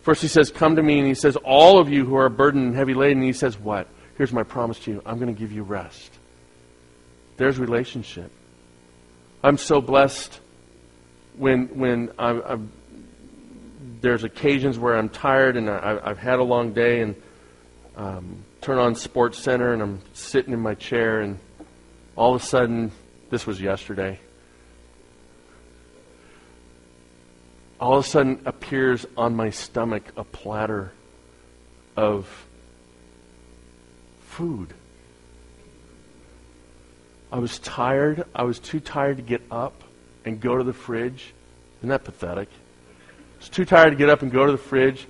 First, 0.03 0.21
he 0.21 0.27
says, 0.27 0.51
Come 0.51 0.75
to 0.75 0.83
me, 0.83 0.99
and 0.99 1.07
he 1.07 1.15
says, 1.15 1.35
All 1.37 1.79
of 1.79 1.89
you 1.89 2.05
who 2.05 2.15
are 2.15 2.29
burdened 2.29 2.67
and 2.67 2.75
heavy 2.75 2.93
laden, 2.93 3.19
and 3.19 3.25
he 3.25 3.33
says, 3.33 3.57
What? 3.57 3.87
Here's 4.17 4.31
my 4.31 4.43
promise 4.43 4.79
to 4.79 4.91
you 4.91 5.01
I'm 5.05 5.17
going 5.17 5.33
to 5.33 5.39
give 5.39 5.51
you 5.51 5.63
rest. 5.63 6.11
There's 7.37 7.57
relationship. 7.57 8.31
I'm 9.43 9.57
so 9.57 9.81
blessed 9.81 10.39
when, 11.35 11.79
when 11.79 12.11
I'm, 12.19 12.41
I'm 12.45 12.71
there's 14.01 14.23
occasions 14.23 14.77
where 14.77 14.97
I'm 14.97 15.09
tired 15.09 15.55
and 15.55 15.69
I, 15.69 16.07
have 16.07 16.17
had 16.17 16.39
a 16.39 16.43
long 16.43 16.73
day 16.73 17.01
and 17.01 17.15
um, 17.95 18.43
turn 18.61 18.77
on 18.77 18.95
Sports 18.95 19.37
Center 19.37 19.73
and 19.73 19.81
I'm 19.81 20.01
sitting 20.13 20.53
in 20.53 20.59
my 20.59 20.75
chair 20.75 21.21
and 21.21 21.39
all 22.15 22.35
of 22.35 22.41
a 22.41 22.45
sudden, 22.45 22.91
this 23.29 23.47
was 23.47 23.61
yesterday, 23.61 24.19
all 27.83 27.97
of 27.97 28.05
a 28.05 28.07
sudden 28.07 28.41
appears 28.45 29.05
on 29.17 29.35
my 29.35 29.49
stomach 29.49 30.03
a 30.15 30.23
platter 30.23 30.93
of 31.97 32.45
food. 34.21 34.73
I 37.29 37.39
was 37.39 37.59
tired. 37.59 38.23
I 38.33 38.43
was 38.43 38.59
too 38.59 38.79
tired 38.79 39.17
to 39.17 39.23
get 39.23 39.41
up 39.51 39.83
and 40.23 40.39
go 40.39 40.57
to 40.57 40.63
the 40.63 40.71
fridge. 40.71 41.33
Isn't 41.79 41.89
that 41.89 42.05
pathetic? 42.05 42.47
I 42.47 43.39
was 43.39 43.49
too 43.49 43.65
tired 43.65 43.89
to 43.89 43.97
get 43.97 44.09
up 44.09 44.21
and 44.21 44.31
go 44.31 44.45
to 44.45 44.53
the 44.53 44.57
fridge, 44.57 45.05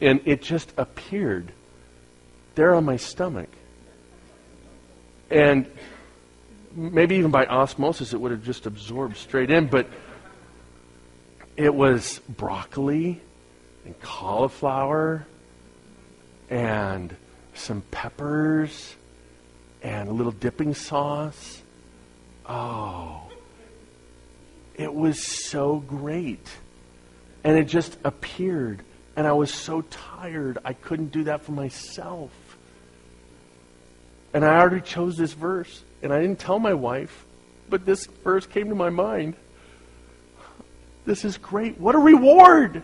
and 0.00 0.20
it 0.24 0.42
just 0.42 0.72
appeared 0.76 1.52
there 2.56 2.74
on 2.74 2.84
my 2.84 2.96
stomach. 2.96 3.50
And 5.30 5.70
maybe 6.74 7.14
even 7.14 7.30
by 7.30 7.46
osmosis, 7.46 8.12
it 8.12 8.20
would 8.20 8.32
have 8.32 8.42
just 8.42 8.66
absorbed 8.66 9.16
straight 9.16 9.52
in, 9.52 9.68
but 9.68 9.86
it 11.56 11.74
was 11.74 12.20
broccoli 12.28 13.20
and 13.84 13.98
cauliflower 14.00 15.26
and 16.50 17.16
some 17.54 17.80
peppers 17.90 18.94
and 19.82 20.08
a 20.08 20.12
little 20.12 20.32
dipping 20.32 20.74
sauce. 20.74 21.62
Oh, 22.48 23.22
it 24.74 24.92
was 24.92 25.24
so 25.48 25.78
great. 25.78 26.46
And 27.42 27.56
it 27.56 27.64
just 27.64 27.96
appeared. 28.04 28.82
And 29.16 29.26
I 29.26 29.32
was 29.32 29.52
so 29.52 29.80
tired, 29.82 30.58
I 30.64 30.74
couldn't 30.74 31.12
do 31.12 31.24
that 31.24 31.42
for 31.42 31.52
myself. 31.52 32.30
And 34.34 34.44
I 34.44 34.58
already 34.60 34.82
chose 34.82 35.16
this 35.16 35.32
verse. 35.32 35.82
And 36.02 36.12
I 36.12 36.20
didn't 36.20 36.38
tell 36.38 36.58
my 36.58 36.74
wife, 36.74 37.24
but 37.70 37.86
this 37.86 38.04
verse 38.22 38.46
came 38.46 38.68
to 38.68 38.74
my 38.74 38.90
mind. 38.90 39.34
This 41.06 41.24
is 41.24 41.38
great. 41.38 41.80
What 41.80 41.94
a 41.94 41.98
reward! 41.98 42.82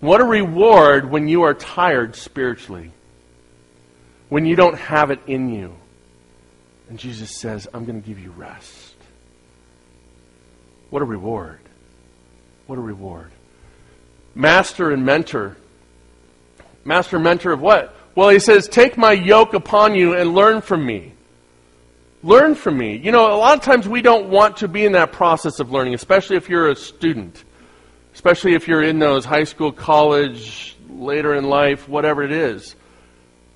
What 0.00 0.20
a 0.20 0.24
reward 0.24 1.10
when 1.10 1.28
you 1.28 1.44
are 1.44 1.54
tired 1.54 2.14
spiritually, 2.14 2.90
when 4.28 4.44
you 4.44 4.54
don't 4.54 4.76
have 4.76 5.10
it 5.10 5.20
in 5.26 5.48
you. 5.48 5.74
And 6.90 6.98
Jesus 6.98 7.38
says, 7.38 7.66
I'm 7.72 7.86
going 7.86 8.02
to 8.02 8.06
give 8.06 8.18
you 8.18 8.30
rest. 8.32 8.94
What 10.90 11.00
a 11.00 11.06
reward. 11.06 11.60
What 12.66 12.76
a 12.76 12.82
reward. 12.82 13.30
Master 14.34 14.90
and 14.90 15.06
mentor. 15.06 15.56
Master 16.84 17.16
and 17.16 17.24
mentor 17.24 17.52
of 17.52 17.62
what? 17.62 17.96
Well, 18.14 18.28
he 18.28 18.40
says, 18.40 18.68
Take 18.68 18.98
my 18.98 19.12
yoke 19.12 19.54
upon 19.54 19.94
you 19.94 20.14
and 20.14 20.34
learn 20.34 20.60
from 20.60 20.84
me. 20.84 21.13
Learn 22.24 22.54
from 22.54 22.78
me. 22.78 22.96
You 22.96 23.12
know, 23.12 23.32
a 23.32 23.36
lot 23.36 23.58
of 23.58 23.62
times 23.62 23.86
we 23.86 24.00
don't 24.00 24.30
want 24.30 24.56
to 24.58 24.68
be 24.68 24.86
in 24.86 24.92
that 24.92 25.12
process 25.12 25.60
of 25.60 25.70
learning, 25.70 25.92
especially 25.92 26.36
if 26.36 26.48
you're 26.48 26.70
a 26.70 26.74
student, 26.74 27.44
especially 28.14 28.54
if 28.54 28.66
you're 28.66 28.82
in 28.82 28.98
those 28.98 29.26
high 29.26 29.44
school, 29.44 29.70
college, 29.70 30.74
later 30.88 31.34
in 31.34 31.44
life, 31.44 31.86
whatever 31.86 32.22
it 32.22 32.32
is. 32.32 32.76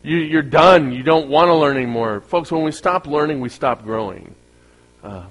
You, 0.02 0.38
are 0.38 0.42
done. 0.42 0.92
You 0.92 1.02
don't 1.02 1.30
want 1.30 1.48
to 1.48 1.54
learn 1.54 1.78
anymore. 1.78 2.20
Folks, 2.20 2.52
when 2.52 2.62
we 2.62 2.70
stop 2.70 3.06
learning, 3.06 3.40
we 3.40 3.48
stop 3.48 3.84
growing. 3.84 4.34
Um, 5.02 5.28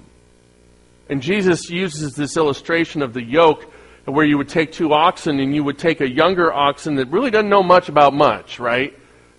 And 1.09 1.21
Jesus 1.21 1.69
uses 1.69 2.15
this 2.15 2.37
illustration 2.37 3.01
of 3.01 3.13
the 3.13 3.23
yoke 3.23 3.71
where 4.05 4.25
you 4.25 4.37
would 4.37 4.49
take 4.49 4.71
two 4.71 4.93
oxen 4.93 5.39
and 5.39 5.53
you 5.53 5.63
would 5.63 5.77
take 5.77 6.01
a 6.01 6.09
younger 6.09 6.51
oxen 6.51 6.95
that 6.95 7.09
really 7.09 7.29
doesn't 7.29 7.49
know 7.49 7.63
much 7.63 7.87
about 7.87 8.13
much, 8.13 8.59
right? 8.59 8.97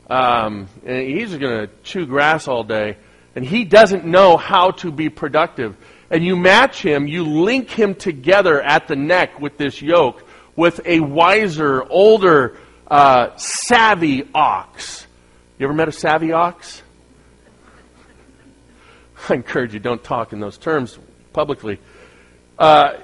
Um, 0.08 0.68
and 0.87 1.06
he's 1.06 1.37
going 1.37 1.66
to 1.66 1.70
chew 1.82 2.06
grass 2.06 2.48
all 2.48 2.64
day, 2.64 2.96
and 3.38 3.46
he 3.46 3.62
doesn't 3.62 4.05
know 4.05 4.37
how 4.37 4.72
to 4.72 4.90
be 4.90 5.09
productive. 5.09 5.77
And 6.11 6.24
you 6.24 6.35
match 6.35 6.83
him, 6.83 7.07
you 7.07 7.22
link 7.22 7.70
him 7.70 7.94
together 7.94 8.61
at 8.61 8.88
the 8.88 8.96
neck 8.96 9.40
with 9.40 9.57
this 9.57 9.81
yoke 9.81 10.24
with 10.57 10.81
a 10.85 10.98
wiser, 10.98 11.85
older, 11.88 12.59
uh, 12.88 13.37
savvy 13.37 14.29
ox. 14.35 15.07
You 15.57 15.66
ever 15.66 15.72
met 15.72 15.87
a 15.87 15.92
savvy 15.92 16.33
ox? 16.33 16.83
I 19.29 19.35
encourage 19.35 19.72
you, 19.72 19.79
don't 19.79 20.03
talk 20.03 20.33
in 20.33 20.40
those 20.40 20.59
terms 20.59 20.98
publicly. 21.33 21.79
Uh, 22.59 22.94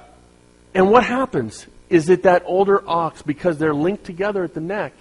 and 0.75 0.91
what 0.91 1.05
happens 1.05 1.65
is 1.89 2.07
that 2.07 2.25
that 2.25 2.43
older 2.45 2.83
ox, 2.89 3.23
because 3.23 3.57
they're 3.59 3.73
linked 3.73 4.03
together 4.03 4.43
at 4.43 4.53
the 4.53 4.61
neck, 4.61 4.95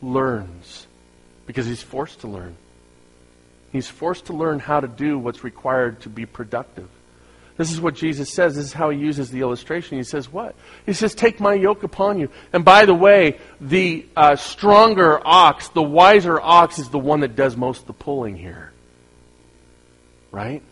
learns. 0.00 0.86
Because 1.44 1.66
he's 1.66 1.82
forced 1.82 2.20
to 2.20 2.28
learn. 2.28 2.56
He's 3.72 3.88
forced 3.88 4.26
to 4.26 4.32
learn 4.32 4.58
how 4.58 4.80
to 4.80 4.88
do 4.88 5.18
what's 5.18 5.44
required 5.44 6.00
to 6.02 6.08
be 6.08 6.26
productive. 6.26 6.88
This 7.58 7.72
is 7.72 7.80
what 7.80 7.96
Jesus 7.96 8.32
says. 8.32 8.54
This 8.54 8.66
is 8.66 8.72
how 8.72 8.90
he 8.90 8.98
uses 8.98 9.30
the 9.30 9.40
illustration. 9.40 9.98
He 9.98 10.04
says, 10.04 10.32
What? 10.32 10.54
He 10.86 10.92
says, 10.92 11.14
Take 11.14 11.40
my 11.40 11.54
yoke 11.54 11.82
upon 11.82 12.20
you. 12.20 12.30
And 12.52 12.64
by 12.64 12.84
the 12.84 12.94
way, 12.94 13.38
the 13.60 14.06
uh, 14.16 14.36
stronger 14.36 15.20
ox, 15.26 15.68
the 15.70 15.82
wiser 15.82 16.40
ox, 16.40 16.78
is 16.78 16.88
the 16.88 17.00
one 17.00 17.20
that 17.20 17.34
does 17.34 17.56
most 17.56 17.80
of 17.80 17.86
the 17.88 17.92
pulling 17.94 18.36
here. 18.36 18.72
Right? 20.30 20.62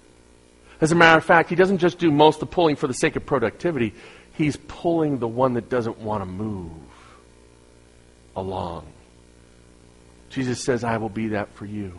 As 0.81 0.93
a 0.93 0.95
matter 0.95 1.19
of 1.19 1.25
fact, 1.25 1.49
he 1.49 1.57
doesn't 1.57 1.79
just 1.79 1.99
do 1.99 2.13
most 2.13 2.37
of 2.37 2.41
the 2.49 2.55
pulling 2.55 2.77
for 2.77 2.87
the 2.87 2.95
sake 2.95 3.17
of 3.17 3.27
productivity, 3.27 3.93
he's 4.35 4.57
pulling 4.57 5.19
the 5.19 5.29
one 5.29 5.55
that 5.55 5.69
doesn't 5.69 5.99
want 5.99 6.23
to 6.23 6.27
move 6.27 6.71
along. 8.37 8.87
Jesus 10.29 10.63
says, 10.63 10.85
I 10.85 10.99
will 10.99 11.09
be 11.09 11.29
that 11.29 11.53
for 11.55 11.65
you. 11.65 11.99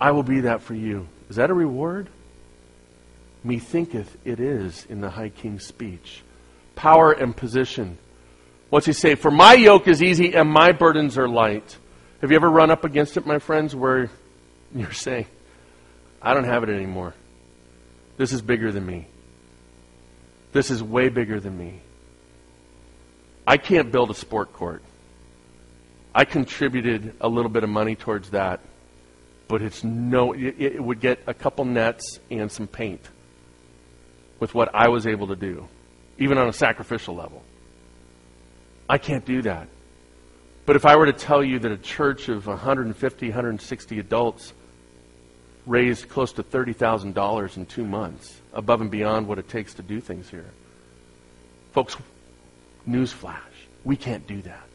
I 0.00 0.12
will 0.12 0.22
be 0.22 0.40
that 0.40 0.62
for 0.62 0.74
you. 0.74 1.08
Is 1.28 1.36
that 1.36 1.50
a 1.50 1.54
reward? 1.54 2.08
Methinketh 3.44 4.08
it 4.24 4.40
is 4.40 4.86
in 4.88 5.00
the 5.00 5.10
high 5.10 5.28
king's 5.28 5.64
speech. 5.64 6.22
Power 6.74 7.12
and 7.12 7.36
position. 7.36 7.98
What's 8.70 8.86
he 8.86 8.92
say? 8.92 9.14
For 9.14 9.30
my 9.30 9.54
yoke 9.54 9.88
is 9.88 10.02
easy 10.02 10.34
and 10.34 10.50
my 10.50 10.72
burdens 10.72 11.16
are 11.18 11.28
light. 11.28 11.76
Have 12.20 12.30
you 12.30 12.36
ever 12.36 12.50
run 12.50 12.70
up 12.70 12.84
against 12.84 13.16
it, 13.16 13.26
my 13.26 13.38
friends, 13.38 13.74
where 13.74 14.10
you're 14.74 14.92
saying, 14.92 15.26
I 16.20 16.34
don't 16.34 16.44
have 16.44 16.62
it 16.62 16.68
anymore. 16.68 17.14
This 18.16 18.32
is 18.32 18.42
bigger 18.42 18.72
than 18.72 18.84
me. 18.84 19.06
This 20.52 20.70
is 20.70 20.82
way 20.82 21.08
bigger 21.08 21.40
than 21.40 21.56
me. 21.56 21.80
I 23.46 23.56
can't 23.56 23.90
build 23.90 24.10
a 24.10 24.14
sport 24.14 24.52
court. 24.52 24.82
I 26.14 26.24
contributed 26.24 27.14
a 27.20 27.28
little 27.28 27.50
bit 27.50 27.62
of 27.62 27.70
money 27.70 27.94
towards 27.94 28.30
that, 28.30 28.60
but 29.48 29.62
it's 29.62 29.82
no. 29.82 30.32
It, 30.32 30.56
it 30.58 30.82
would 30.82 31.00
get 31.00 31.20
a 31.26 31.34
couple 31.34 31.64
nets 31.64 32.20
and 32.30 32.52
some 32.52 32.66
paint 32.66 33.00
with 34.38 34.54
what 34.54 34.74
I 34.74 34.88
was 34.88 35.06
able 35.06 35.28
to 35.28 35.36
do, 35.36 35.66
even 36.18 36.38
on 36.38 36.48
a 36.48 36.52
sacrificial 36.52 37.14
level. 37.14 37.42
I 38.88 38.98
can't 38.98 39.24
do 39.24 39.42
that. 39.42 39.68
But 40.64 40.76
if 40.76 40.84
I 40.84 40.96
were 40.96 41.06
to 41.06 41.12
tell 41.12 41.42
you 41.42 41.58
that 41.60 41.72
a 41.72 41.78
church 41.78 42.28
of 42.28 42.46
150, 42.46 43.26
160 43.26 43.98
adults 43.98 44.52
raised 45.66 46.08
close 46.08 46.32
to 46.32 46.42
$30,000 46.42 47.56
in 47.56 47.66
two 47.66 47.84
months, 47.84 48.40
above 48.52 48.80
and 48.80 48.90
beyond 48.90 49.26
what 49.26 49.38
it 49.38 49.48
takes 49.48 49.74
to 49.74 49.82
do 49.82 50.00
things 50.00 50.28
here. 50.28 50.50
Folks, 51.72 51.96
newsflash, 52.88 53.36
we 53.84 53.96
can't 53.96 54.26
do 54.26 54.42
that. 54.42 54.66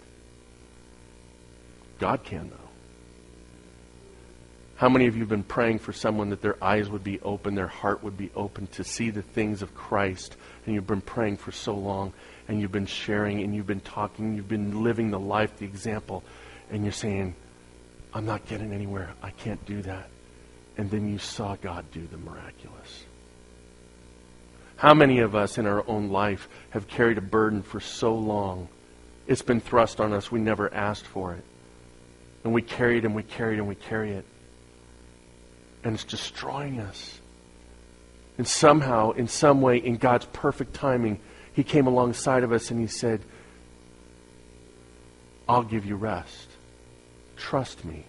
God 1.99 2.23
can, 2.23 2.49
though. 2.49 2.62
How 4.75 4.89
many 4.89 5.07
of 5.07 5.15
you 5.15 5.21
have 5.21 5.29
been 5.29 5.43
praying 5.43 5.79
for 5.79 5.93
someone 5.93 6.29
that 6.31 6.41
their 6.41 6.61
eyes 6.63 6.89
would 6.89 7.03
be 7.03 7.19
open, 7.21 7.55
their 7.55 7.67
heart 7.67 8.03
would 8.03 8.17
be 8.17 8.31
open 8.35 8.67
to 8.67 8.83
see 8.83 9.09
the 9.09 9.21
things 9.21 9.61
of 9.61 9.73
Christ? 9.75 10.35
And 10.65 10.75
you've 10.75 10.87
been 10.87 11.01
praying 11.01 11.37
for 11.37 11.51
so 11.51 11.75
long, 11.75 12.13
and 12.47 12.59
you've 12.59 12.71
been 12.71 12.85
sharing, 12.85 13.41
and 13.43 13.55
you've 13.55 13.67
been 13.67 13.79
talking, 13.79 14.35
you've 14.35 14.49
been 14.49 14.83
living 14.83 15.11
the 15.11 15.19
life, 15.19 15.57
the 15.57 15.65
example, 15.65 16.23
and 16.71 16.83
you're 16.83 16.91
saying, 16.91 17.35
I'm 18.13 18.25
not 18.25 18.45
getting 18.47 18.73
anywhere. 18.73 19.13
I 19.21 19.31
can't 19.31 19.63
do 19.65 19.81
that 19.83 20.09
and 20.77 20.89
then 20.89 21.11
you 21.11 21.17
saw 21.17 21.55
God 21.55 21.85
do 21.91 22.05
the 22.07 22.17
miraculous. 22.17 23.05
How 24.75 24.93
many 24.93 25.19
of 25.19 25.35
us 25.35 25.57
in 25.57 25.65
our 25.65 25.87
own 25.87 26.09
life 26.09 26.49
have 26.71 26.87
carried 26.87 27.17
a 27.17 27.21
burden 27.21 27.61
for 27.61 27.79
so 27.79 28.15
long? 28.15 28.67
It's 29.27 29.41
been 29.41 29.61
thrust 29.61 30.01
on 30.01 30.13
us. 30.13 30.31
We 30.31 30.39
never 30.39 30.73
asked 30.73 31.05
for 31.05 31.33
it. 31.33 31.43
And 32.43 32.53
we 32.53 32.61
carry 32.61 32.97
it 32.97 33.05
and 33.05 33.15
we 33.15 33.23
carry 33.23 33.55
it 33.55 33.59
and 33.59 33.67
we 33.67 33.75
carry 33.75 34.11
it. 34.11 34.25
And 35.83 35.95
it's 35.95 36.03
destroying 36.03 36.79
us. 36.79 37.19
And 38.37 38.47
somehow, 38.47 39.11
in 39.11 39.27
some 39.27 39.61
way, 39.61 39.77
in 39.77 39.97
God's 39.97 40.25
perfect 40.33 40.73
timing, 40.73 41.19
He 41.53 41.63
came 41.63 41.87
alongside 41.87 42.43
of 42.43 42.51
us 42.51 42.71
and 42.71 42.79
He 42.79 42.87
said, 42.87 43.21
I'll 45.47 45.63
give 45.63 45.85
you 45.85 45.95
rest. 45.95 46.49
Trust 47.35 47.83
me. 47.85 48.05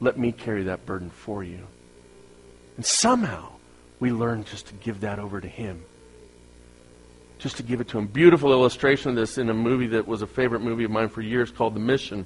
Let 0.00 0.18
me 0.18 0.32
carry 0.32 0.64
that 0.64 0.86
burden 0.86 1.10
for 1.10 1.44
you. 1.44 1.60
And 2.76 2.86
somehow 2.86 3.52
we 4.00 4.10
learn 4.10 4.44
just 4.44 4.68
to 4.68 4.74
give 4.74 5.00
that 5.00 5.18
over 5.18 5.40
to 5.40 5.48
Him. 5.48 5.84
Just 7.38 7.56
to 7.58 7.62
give 7.62 7.80
it 7.80 7.88
to 7.88 7.98
Him. 7.98 8.06
Beautiful 8.06 8.52
illustration 8.52 9.10
of 9.10 9.16
this 9.16 9.38
in 9.38 9.50
a 9.50 9.54
movie 9.54 9.88
that 9.88 10.06
was 10.06 10.22
a 10.22 10.26
favorite 10.26 10.62
movie 10.62 10.84
of 10.84 10.90
mine 10.90 11.08
for 11.08 11.20
years 11.20 11.50
called 11.50 11.74
The 11.74 11.80
Mission. 11.80 12.24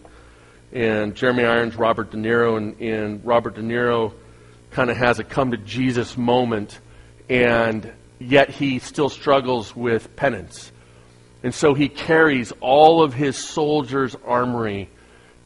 And 0.73 1.15
Jeremy 1.15 1.45
Irons, 1.45 1.77
Robert 1.77 2.11
De 2.11 2.17
Niro, 2.17 2.57
and, 2.57 2.81
and 2.81 3.25
Robert 3.25 3.55
De 3.55 3.63
Niro 3.63 4.13
kind 4.77 4.91
of 4.91 4.97
has 4.99 5.19
a 5.19 5.25
come 5.25 5.51
to 5.51 5.57
Jesus 5.57 6.17
moment, 6.17 6.79
and 7.29 7.91
yet 8.19 8.51
he 8.51 8.79
still 8.79 9.09
struggles 9.09 9.75
with 9.75 10.15
penance. 10.15 10.71
And 11.43 11.55
so 11.55 11.75
he 11.75 11.89
carries 11.89 12.53
all 12.61 13.03
of 13.03 13.15
his 13.15 13.37
soldiers' 13.37 14.15
armory 14.25 14.89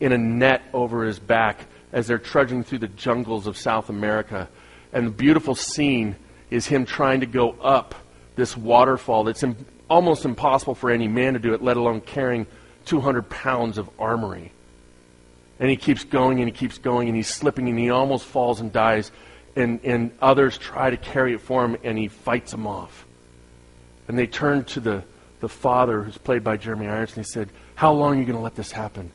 in 0.00 0.12
a 0.12 0.18
net 0.18 0.62
over 0.72 1.04
his 1.04 1.18
back 1.18 1.64
as 1.92 2.08
they're 2.08 2.18
trudging 2.18 2.64
through 2.64 2.80
the 2.80 2.88
jungles 2.88 3.46
of 3.46 3.56
South 3.56 3.88
America 3.88 4.48
and 4.92 5.06
the 5.06 5.10
beautiful 5.10 5.54
scene 5.54 6.16
is 6.50 6.66
him 6.66 6.84
trying 6.84 7.20
to 7.20 7.26
go 7.26 7.50
up 7.62 7.94
this 8.36 8.56
waterfall 8.56 9.24
that's 9.24 9.42
Im- 9.42 9.64
almost 9.88 10.24
impossible 10.24 10.74
for 10.74 10.90
any 10.90 11.08
man 11.08 11.34
to 11.34 11.38
do 11.38 11.54
it, 11.54 11.62
let 11.62 11.76
alone 11.76 12.00
carrying 12.00 12.46
200 12.86 13.28
pounds 13.30 13.78
of 13.78 13.88
armory. 13.98 14.52
And 15.60 15.68
he 15.68 15.76
keeps 15.76 16.04
going 16.04 16.40
and 16.40 16.48
he 16.48 16.52
keeps 16.52 16.78
going 16.78 17.08
and 17.08 17.16
he's 17.16 17.28
slipping 17.28 17.68
and 17.68 17.78
he 17.78 17.90
almost 17.90 18.24
falls 18.24 18.60
and 18.60 18.72
dies. 18.72 19.12
And, 19.54 19.80
and 19.84 20.10
others 20.20 20.56
try 20.56 20.90
to 20.90 20.96
carry 20.96 21.34
it 21.34 21.40
for 21.40 21.64
him 21.64 21.76
and 21.84 21.98
he 21.98 22.08
fights 22.08 22.50
them 22.50 22.66
off. 22.66 23.06
And 24.08 24.18
they 24.18 24.26
turn 24.26 24.64
to 24.64 24.80
the, 24.80 25.04
the 25.40 25.48
father, 25.48 26.02
who's 26.02 26.18
played 26.18 26.42
by 26.42 26.56
Jeremy 26.56 26.88
Irons, 26.88 27.16
and 27.16 27.24
he 27.24 27.30
said, 27.30 27.50
How 27.74 27.92
long 27.92 28.16
are 28.16 28.18
you 28.18 28.24
going 28.24 28.36
to 28.36 28.42
let 28.42 28.56
this 28.56 28.72
happen? 28.72 29.12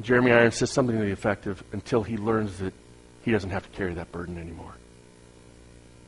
Jeremy 0.00 0.32
Irons 0.32 0.56
says 0.56 0.70
something 0.70 0.98
to 0.98 1.04
the 1.04 1.12
effect 1.12 1.46
of, 1.46 1.62
Until 1.72 2.02
he 2.02 2.16
learns 2.16 2.58
that 2.58 2.74
he 3.22 3.30
doesn't 3.30 3.50
have 3.50 3.70
to 3.70 3.76
carry 3.76 3.94
that 3.94 4.10
burden 4.10 4.38
anymore. 4.38 4.74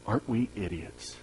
Aren't 0.07 0.29
we 0.29 0.49
idiots? 0.57 1.16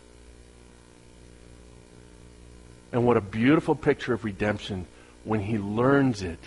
And 2.91 3.05
what 3.05 3.17
a 3.17 3.21
beautiful 3.21 3.75
picture 3.75 4.13
of 4.13 4.23
redemption 4.23 4.85
when 5.23 5.39
he 5.39 5.57
learns 5.57 6.21
it 6.21 6.39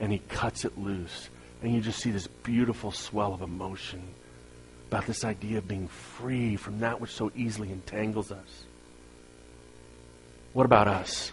and 0.00 0.12
he 0.12 0.18
cuts 0.18 0.64
it 0.64 0.78
loose. 0.78 1.28
And 1.62 1.74
you 1.74 1.80
just 1.80 2.00
see 2.00 2.10
this 2.10 2.26
beautiful 2.26 2.92
swell 2.92 3.32
of 3.32 3.42
emotion 3.42 4.02
about 4.88 5.06
this 5.06 5.24
idea 5.24 5.58
of 5.58 5.66
being 5.66 5.88
free 5.88 6.56
from 6.56 6.80
that 6.80 7.00
which 7.00 7.10
so 7.10 7.32
easily 7.34 7.70
entangles 7.72 8.30
us. 8.30 8.64
What 10.52 10.66
about 10.66 10.88
us? 10.88 11.32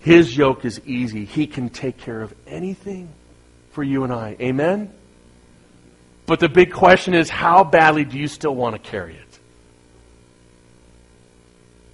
His 0.00 0.36
yoke 0.36 0.64
is 0.64 0.80
easy. 0.84 1.24
He 1.24 1.46
can 1.46 1.70
take 1.70 1.96
care 1.96 2.20
of 2.20 2.34
anything 2.46 3.08
for 3.70 3.82
you 3.82 4.04
and 4.04 4.12
I. 4.12 4.36
Amen? 4.40 4.92
But 6.26 6.40
the 6.40 6.48
big 6.48 6.72
question 6.72 7.14
is 7.14 7.30
how 7.30 7.64
badly 7.64 8.04
do 8.04 8.18
you 8.18 8.28
still 8.28 8.54
want 8.54 8.74
to 8.74 8.90
carry 8.90 9.14
it? 9.14 9.38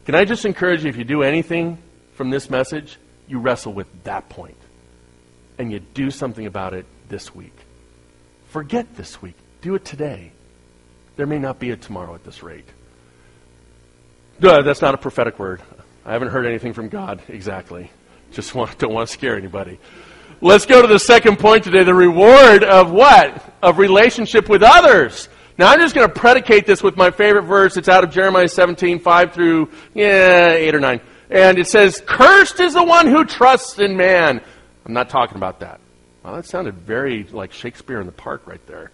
Can 0.06 0.14
I 0.14 0.24
just 0.24 0.44
encourage 0.44 0.82
you 0.82 0.88
if 0.88 0.96
you 0.96 1.04
do 1.04 1.22
anything 1.22 1.78
from 2.14 2.30
this 2.30 2.50
message, 2.50 2.98
you 3.28 3.38
wrestle 3.38 3.72
with 3.72 3.86
that 4.04 4.28
point 4.28 4.59
and 5.60 5.70
you 5.70 5.78
do 5.78 6.10
something 6.10 6.46
about 6.46 6.72
it 6.72 6.86
this 7.10 7.34
week. 7.34 7.54
Forget 8.48 8.96
this 8.96 9.20
week. 9.20 9.34
Do 9.60 9.74
it 9.74 9.84
today. 9.84 10.32
There 11.16 11.26
may 11.26 11.38
not 11.38 11.58
be 11.58 11.70
a 11.70 11.76
tomorrow 11.76 12.14
at 12.14 12.24
this 12.24 12.42
rate. 12.42 12.64
No, 14.40 14.62
that's 14.62 14.80
not 14.80 14.94
a 14.94 14.96
prophetic 14.96 15.38
word. 15.38 15.60
I 16.06 16.14
haven't 16.14 16.28
heard 16.28 16.46
anything 16.46 16.72
from 16.72 16.88
God 16.88 17.20
exactly. 17.28 17.90
Just 18.32 18.54
want, 18.54 18.78
don't 18.78 18.94
want 18.94 19.06
to 19.06 19.12
scare 19.12 19.36
anybody. 19.36 19.78
Let's 20.40 20.64
go 20.64 20.80
to 20.80 20.88
the 20.88 20.98
second 20.98 21.38
point 21.38 21.64
today 21.64 21.84
the 21.84 21.94
reward 21.94 22.64
of 22.64 22.90
what? 22.90 23.44
Of 23.62 23.76
relationship 23.76 24.48
with 24.48 24.62
others. 24.62 25.28
Now 25.58 25.70
I'm 25.70 25.78
just 25.78 25.94
going 25.94 26.08
to 26.08 26.14
predicate 26.14 26.64
this 26.64 26.82
with 26.82 26.96
my 26.96 27.10
favorite 27.10 27.42
verse. 27.42 27.76
It's 27.76 27.90
out 27.90 28.02
of 28.02 28.10
Jeremiah 28.10 28.48
17, 28.48 29.00
5 29.00 29.32
through, 29.34 29.70
yeah, 29.92 30.52
8 30.52 30.74
or 30.74 30.80
9. 30.80 31.00
And 31.28 31.58
it 31.58 31.68
says, 31.68 32.02
Cursed 32.06 32.60
is 32.60 32.72
the 32.72 32.82
one 32.82 33.06
who 33.06 33.26
trusts 33.26 33.78
in 33.78 33.94
man. 33.94 34.40
I'm 34.90 34.94
not 34.94 35.08
talking 35.08 35.36
about 35.36 35.60
that. 35.60 35.78
Well, 36.24 36.34
that 36.34 36.46
sounded 36.46 36.74
very 36.74 37.22
like 37.22 37.52
Shakespeare 37.52 38.00
in 38.00 38.06
the 38.06 38.12
Park 38.12 38.48
right 38.48 38.66
there. 38.66 38.90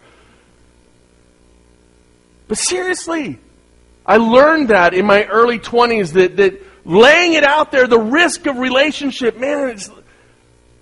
But 2.48 2.59
seriously, 2.59 3.38
I 4.04 4.18
learned 4.18 4.68
that 4.68 4.92
in 4.92 5.06
my 5.06 5.24
early 5.24 5.59
20s 5.59 6.12
that, 6.12 6.37
that 6.37 6.62
laying 6.85 7.32
it 7.32 7.44
out 7.44 7.72
there, 7.72 7.87
the 7.87 7.98
risk 7.98 8.44
of 8.44 8.59
relationship, 8.59 9.38
man, 9.38 9.74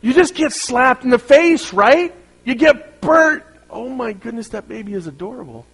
you 0.03 0.12
just 0.14 0.35
get 0.35 0.53
slapped 0.53 1.05
in 1.05 1.11
the 1.11 1.20
face, 1.20 1.72
right? 1.72 2.12
You 2.44 2.57
get 2.57 3.00
burnt. 3.00 3.44
Oh 3.70 3.88
my 3.88 4.14
goodness, 4.14 4.48
that 4.48 4.66
baby 4.66 4.94
is 4.94 5.07
adorable. 5.07 5.64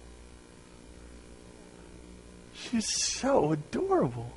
She's 2.53 2.87
so 2.87 3.53
adorable. 3.53 4.31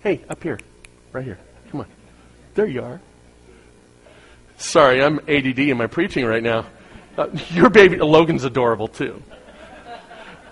Hey, 0.00 0.22
up 0.28 0.42
here. 0.42 0.58
Right 1.12 1.24
here. 1.24 1.38
Come 1.70 1.80
on. 1.80 1.86
There 2.54 2.66
you 2.66 2.82
are. 2.82 3.00
Sorry, 4.56 5.02
I'm 5.02 5.18
ADD 5.20 5.58
in 5.58 5.76
my 5.76 5.86
preaching 5.86 6.24
right 6.24 6.42
now. 6.42 6.66
Uh, 7.16 7.28
your 7.50 7.70
baby, 7.70 7.96
Logan's 7.98 8.44
adorable 8.44 8.88
too. 8.88 9.22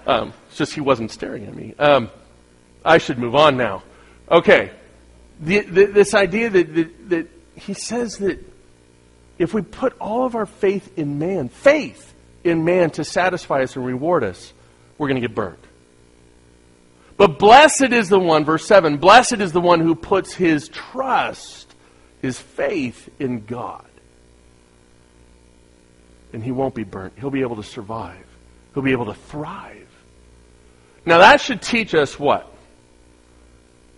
Um, 0.07 0.33
it's 0.49 0.57
just 0.57 0.75
he 0.75 0.81
wasn't 0.81 1.11
staring 1.11 1.47
at 1.47 1.55
me. 1.55 1.75
Um, 1.79 2.11
I 2.85 2.99
should 2.99 3.19
move 3.19 3.35
on 3.35 3.57
now. 3.57 3.83
Okay. 4.31 4.71
The, 5.41 5.61
the, 5.61 5.87
this 5.87 6.15
idea 6.15 6.51
that, 6.51 6.75
that, 6.75 7.09
that 7.11 7.29
he 7.57 7.75
says 7.75 8.19
that 8.19 8.38
if 9.38 9.55
we 9.55 9.62
put 9.62 9.97
all 10.01 10.27
of 10.27 10.35
our 10.35 10.47
faith 10.47 10.97
in 10.99 11.19
man, 11.19 11.49
faith 11.49 12.15
in 12.45 12.65
man 12.65 12.91
to 12.91 13.05
satisfy 13.05 13.62
us 13.62 13.77
and 13.77 13.85
reward 13.85 14.25
us, 14.25 14.53
we're 14.99 15.09
going 15.09 15.21
to 15.21 15.27
get 15.27 15.35
burnt. 15.35 15.59
But 17.17 17.38
blessed 17.38 17.93
is 17.93 18.09
the 18.09 18.19
one, 18.19 18.45
verse 18.45 18.67
7, 18.67 18.97
blessed 18.97 19.35
is 19.35 19.53
the 19.53 19.61
one 19.61 19.81
who 19.81 19.95
puts 19.95 20.35
his 20.35 20.69
trust, 20.69 21.75
his 22.21 22.38
faith 22.38 23.09
in 23.21 23.45
God. 23.45 23.85
And 26.33 26.42
he 26.42 26.51
won't 26.51 26.75
be 26.75 26.85
burnt. 26.85 27.14
He'll 27.18 27.31
be 27.31 27.42
able 27.42 27.57
to 27.57 27.62
survive. 27.62 28.25
He'll 28.75 28.83
be 28.83 28.92
able 28.92 29.07
to 29.07 29.14
thrive. 29.14 29.88
Now, 31.05 31.18
that 31.18 31.40
should 31.40 31.61
teach 31.61 31.95
us 31.95 32.18
what? 32.18 32.49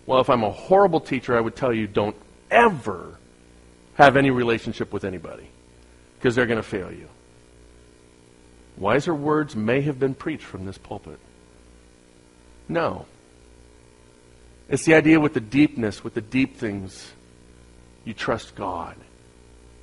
Well, 0.07 0.21
if 0.21 0.29
I'm 0.29 0.43
a 0.43 0.51
horrible 0.51 1.01
teacher, 1.01 1.37
I 1.37 1.41
would 1.41 1.57
tell 1.57 1.73
you 1.73 1.87
don't 1.87 2.17
ever 2.51 3.19
have 3.95 4.17
any 4.17 4.31
relationship 4.31 4.93
with 4.93 5.05
anybody 5.05 5.49
because 6.19 6.35
they're 6.35 6.47
going 6.47 6.63
to 6.63 6.63
fail 6.63 6.91
you. 6.91 7.09
Wiser 8.77 9.15
words 9.15 9.55
may 9.55 9.83
have 9.83 9.99
been 9.99 10.15
preached 10.15 10.45
from 10.45 10.65
this 10.65 10.79
pulpit. 10.79 11.19
No. 12.69 13.07
It's 14.69 14.85
the 14.85 14.95
idea 14.95 15.21
with 15.21 15.35
the 15.35 15.41
deepness, 15.41 16.03
with 16.03 16.15
the 16.15 16.21
deep 16.21 16.57
things, 16.57 17.13
you 18.05 18.15
trust 18.15 18.55
God 18.55 18.97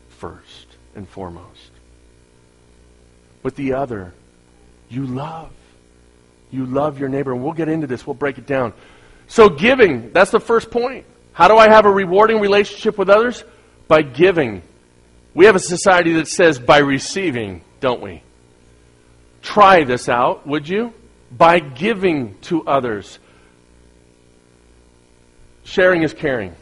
first 0.10 0.68
and 0.96 1.08
foremost. 1.08 1.71
With 3.44 3.56
the 3.56 3.74
other, 3.74 4.14
you 4.90 5.06
love. 5.06 5.52
You 6.52 6.66
love 6.66 7.00
your 7.00 7.10
neighbor. 7.10 7.32
And 7.32 7.44
we'll 7.44 7.54
get 7.54 7.70
into 7.70 7.88
this, 7.88 8.06
we'll 8.06 8.14
break 8.14 8.38
it 8.38 8.46
down. 8.46 8.74
So, 9.28 9.50
giving, 9.50 10.12
that's 10.12 10.32
the 10.32 10.40
first 10.40 10.70
point. 10.70 11.06
How 11.34 11.48
do 11.48 11.58
I 11.58 11.70
have 11.70 11.86
a 11.86 11.92
rewarding 11.92 12.40
relationship 12.40 12.98
with 12.98 13.10
others? 13.10 13.44
By 13.88 14.02
giving. 14.02 14.62
We 15.34 15.46
have 15.46 15.56
a 15.56 15.60
society 15.60 16.14
that 16.14 16.28
says 16.28 16.60
by 16.60 16.80
receiving, 16.80 17.62
don't 17.80 18.02
we? 18.02 18.22
Try 19.42 19.86
this 19.86 20.10
out, 20.10 20.46
would 20.46 20.68
you? 20.68 20.94
By 21.32 21.60
giving 21.60 22.38
to 22.42 22.68
others. 22.68 23.18
Sharing 25.64 26.04
is 26.04 26.14
caring. 26.14 26.54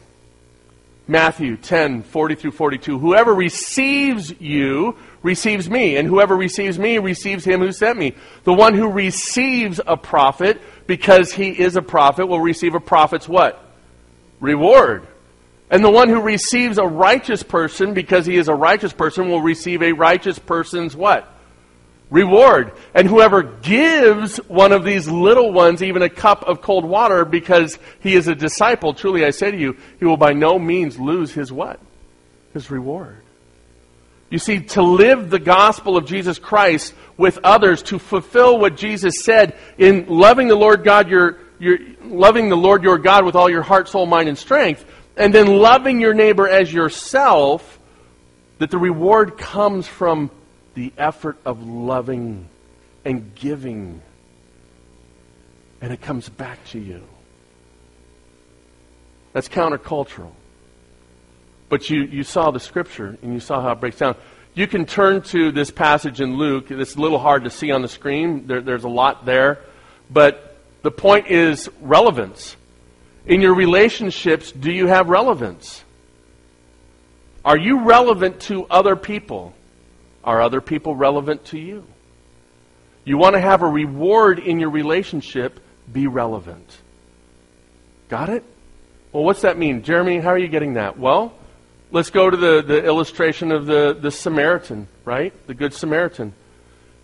Matthew 1.08 1.56
10, 1.56 2.04
40 2.04 2.34
through 2.36 2.52
42. 2.52 3.00
Whoever 3.00 3.34
receives 3.34 4.32
you 4.40 4.96
receives 5.22 5.68
me, 5.68 5.96
and 5.96 6.08
whoever 6.08 6.36
receives 6.36 6.78
me 6.78 6.98
receives 6.98 7.44
him 7.44 7.60
who 7.60 7.72
sent 7.72 7.98
me. 7.98 8.14
The 8.44 8.54
one 8.54 8.74
who 8.74 8.90
receives 8.90 9.80
a 9.86 9.96
prophet, 9.96 10.60
because 10.86 11.32
he 11.32 11.50
is 11.50 11.76
a 11.76 11.82
prophet, 11.82 12.26
will 12.26 12.40
receive 12.40 12.74
a 12.74 12.80
prophet's 12.80 13.28
what? 13.28 13.62
Reward. 14.40 15.06
And 15.70 15.84
the 15.84 15.90
one 15.90 16.08
who 16.08 16.20
receives 16.20 16.78
a 16.78 16.86
righteous 16.86 17.42
person, 17.42 17.94
because 17.94 18.26
he 18.26 18.36
is 18.36 18.48
a 18.48 18.54
righteous 18.54 18.92
person, 18.92 19.28
will 19.28 19.42
receive 19.42 19.82
a 19.82 19.92
righteous 19.92 20.38
person's 20.38 20.96
what? 20.96 21.30
reward. 22.10 22.72
And 22.94 23.08
whoever 23.08 23.42
gives 23.42 24.36
one 24.48 24.72
of 24.72 24.84
these 24.84 25.08
little 25.08 25.52
ones 25.52 25.82
even 25.82 26.02
a 26.02 26.10
cup 26.10 26.42
of 26.46 26.60
cold 26.60 26.84
water 26.84 27.24
because 27.24 27.78
he 28.00 28.14
is 28.14 28.28
a 28.28 28.34
disciple, 28.34 28.94
truly 28.94 29.24
I 29.24 29.30
say 29.30 29.50
to 29.50 29.56
you, 29.56 29.76
he 29.98 30.04
will 30.04 30.16
by 30.16 30.32
no 30.32 30.58
means 30.58 30.98
lose 30.98 31.32
his 31.32 31.52
what? 31.52 31.80
His 32.52 32.70
reward. 32.70 33.19
You 34.30 34.38
see, 34.38 34.60
to 34.60 34.82
live 34.82 35.28
the 35.28 35.40
gospel 35.40 35.96
of 35.96 36.06
Jesus 36.06 36.38
Christ 36.38 36.94
with 37.16 37.38
others, 37.42 37.82
to 37.84 37.98
fulfill 37.98 38.58
what 38.58 38.76
Jesus 38.76 39.22
said 39.24 39.56
in 39.76 40.06
loving 40.06 40.46
the 40.46 40.54
Lord 40.54 40.84
God, 40.84 41.10
your, 41.10 41.38
your, 41.58 41.78
loving 42.04 42.48
the 42.48 42.56
Lord 42.56 42.84
your 42.84 42.96
God 42.96 43.24
with 43.24 43.34
all 43.34 43.50
your 43.50 43.62
heart, 43.62 43.88
soul, 43.88 44.06
mind, 44.06 44.28
and 44.28 44.38
strength, 44.38 44.84
and 45.16 45.34
then 45.34 45.46
loving 45.48 46.00
your 46.00 46.14
neighbor 46.14 46.48
as 46.48 46.72
yourself, 46.72 47.78
that 48.58 48.70
the 48.70 48.78
reward 48.78 49.36
comes 49.36 49.88
from 49.88 50.30
the 50.74 50.92
effort 50.96 51.36
of 51.44 51.66
loving 51.66 52.48
and 53.04 53.34
giving. 53.34 54.00
And 55.80 55.92
it 55.92 56.00
comes 56.00 56.28
back 56.28 56.64
to 56.66 56.78
you. 56.78 57.02
That's 59.32 59.48
countercultural. 59.48 60.32
But 61.70 61.88
you, 61.88 62.02
you 62.02 62.24
saw 62.24 62.50
the 62.50 62.60
scripture 62.60 63.16
and 63.22 63.32
you 63.32 63.40
saw 63.40 63.62
how 63.62 63.72
it 63.72 63.80
breaks 63.80 63.96
down. 63.96 64.16
You 64.52 64.66
can 64.66 64.84
turn 64.84 65.22
to 65.22 65.52
this 65.52 65.70
passage 65.70 66.20
in 66.20 66.36
Luke. 66.36 66.70
It's 66.70 66.96
a 66.96 67.00
little 67.00 67.20
hard 67.20 67.44
to 67.44 67.50
see 67.50 67.70
on 67.70 67.80
the 67.80 67.88
screen. 67.88 68.46
There, 68.46 68.60
there's 68.60 68.84
a 68.84 68.88
lot 68.88 69.24
there. 69.24 69.60
But 70.10 70.58
the 70.82 70.90
point 70.90 71.28
is 71.28 71.70
relevance. 71.80 72.56
In 73.24 73.40
your 73.40 73.54
relationships, 73.54 74.50
do 74.50 74.72
you 74.72 74.88
have 74.88 75.08
relevance? 75.08 75.84
Are 77.44 77.56
you 77.56 77.84
relevant 77.84 78.40
to 78.42 78.66
other 78.66 78.96
people? 78.96 79.54
Are 80.24 80.42
other 80.42 80.60
people 80.60 80.96
relevant 80.96 81.44
to 81.46 81.58
you? 81.58 81.86
You 83.04 83.16
want 83.16 83.34
to 83.34 83.40
have 83.40 83.62
a 83.62 83.68
reward 83.68 84.40
in 84.40 84.58
your 84.58 84.70
relationship, 84.70 85.60
be 85.90 86.06
relevant. 86.06 86.78
Got 88.08 88.28
it? 88.28 88.44
Well, 89.12 89.24
what's 89.24 89.42
that 89.42 89.56
mean? 89.56 89.82
Jeremy, 89.82 90.18
how 90.18 90.30
are 90.30 90.38
you 90.38 90.48
getting 90.48 90.74
that? 90.74 90.98
Well, 90.98 91.32
let's 91.90 92.10
go 92.10 92.30
to 92.30 92.36
the, 92.36 92.62
the 92.62 92.84
illustration 92.84 93.52
of 93.52 93.66
the, 93.66 93.96
the 94.00 94.10
Samaritan, 94.10 94.88
right? 95.04 95.32
The 95.46 95.54
Good 95.54 95.74
Samaritan. 95.74 96.34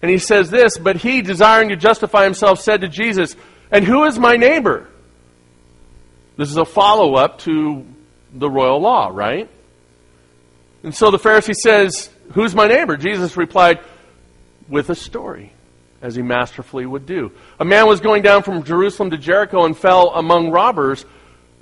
And 0.03 0.11
he 0.11 0.19
says 0.19 0.51
this, 0.51 0.79
but 0.79 0.97
he, 0.97 1.23
desiring 1.23 1.71
to 1.71 1.77
justify 1.77 2.25
himself, 2.25 2.61
said 2.61 2.83
to 2.83 2.89
Jesus, 2.89 3.35
And 3.71 3.85
who 3.85 4.05
is 4.05 4.19
my 4.19 4.37
neighbor? 4.37 4.89
This 6.37 6.51
is 6.51 6.57
a 6.57 6.65
follow 6.65 7.15
up 7.15 7.39
to 7.41 7.87
the 8.33 8.51
royal 8.51 8.81
law, 8.81 9.11
right? 9.13 9.49
And 10.83 10.95
so 10.95 11.11
the 11.11 11.19
Pharisee 11.19 11.55
says, 11.55 12.11
Who's 12.33 12.55
my 12.55 12.67
neighbor? 12.67 12.97
Jesus 12.97 13.37
replied, 13.37 13.81
With 14.69 14.91
a 14.91 14.95
story, 14.95 15.53
as 16.03 16.15
he 16.15 16.23
masterfully 16.23 16.85
would 16.85 17.07
do. 17.07 17.33
A 17.59 17.65
man 17.65 17.87
was 17.87 18.01
going 18.01 18.23
down 18.23 18.43
from 18.43 18.63
Jerusalem 18.63 19.11
to 19.11 19.19
Jericho 19.19 19.65
and 19.65 19.77
fell 19.77 20.11
among 20.11 20.51
robbers 20.51 21.07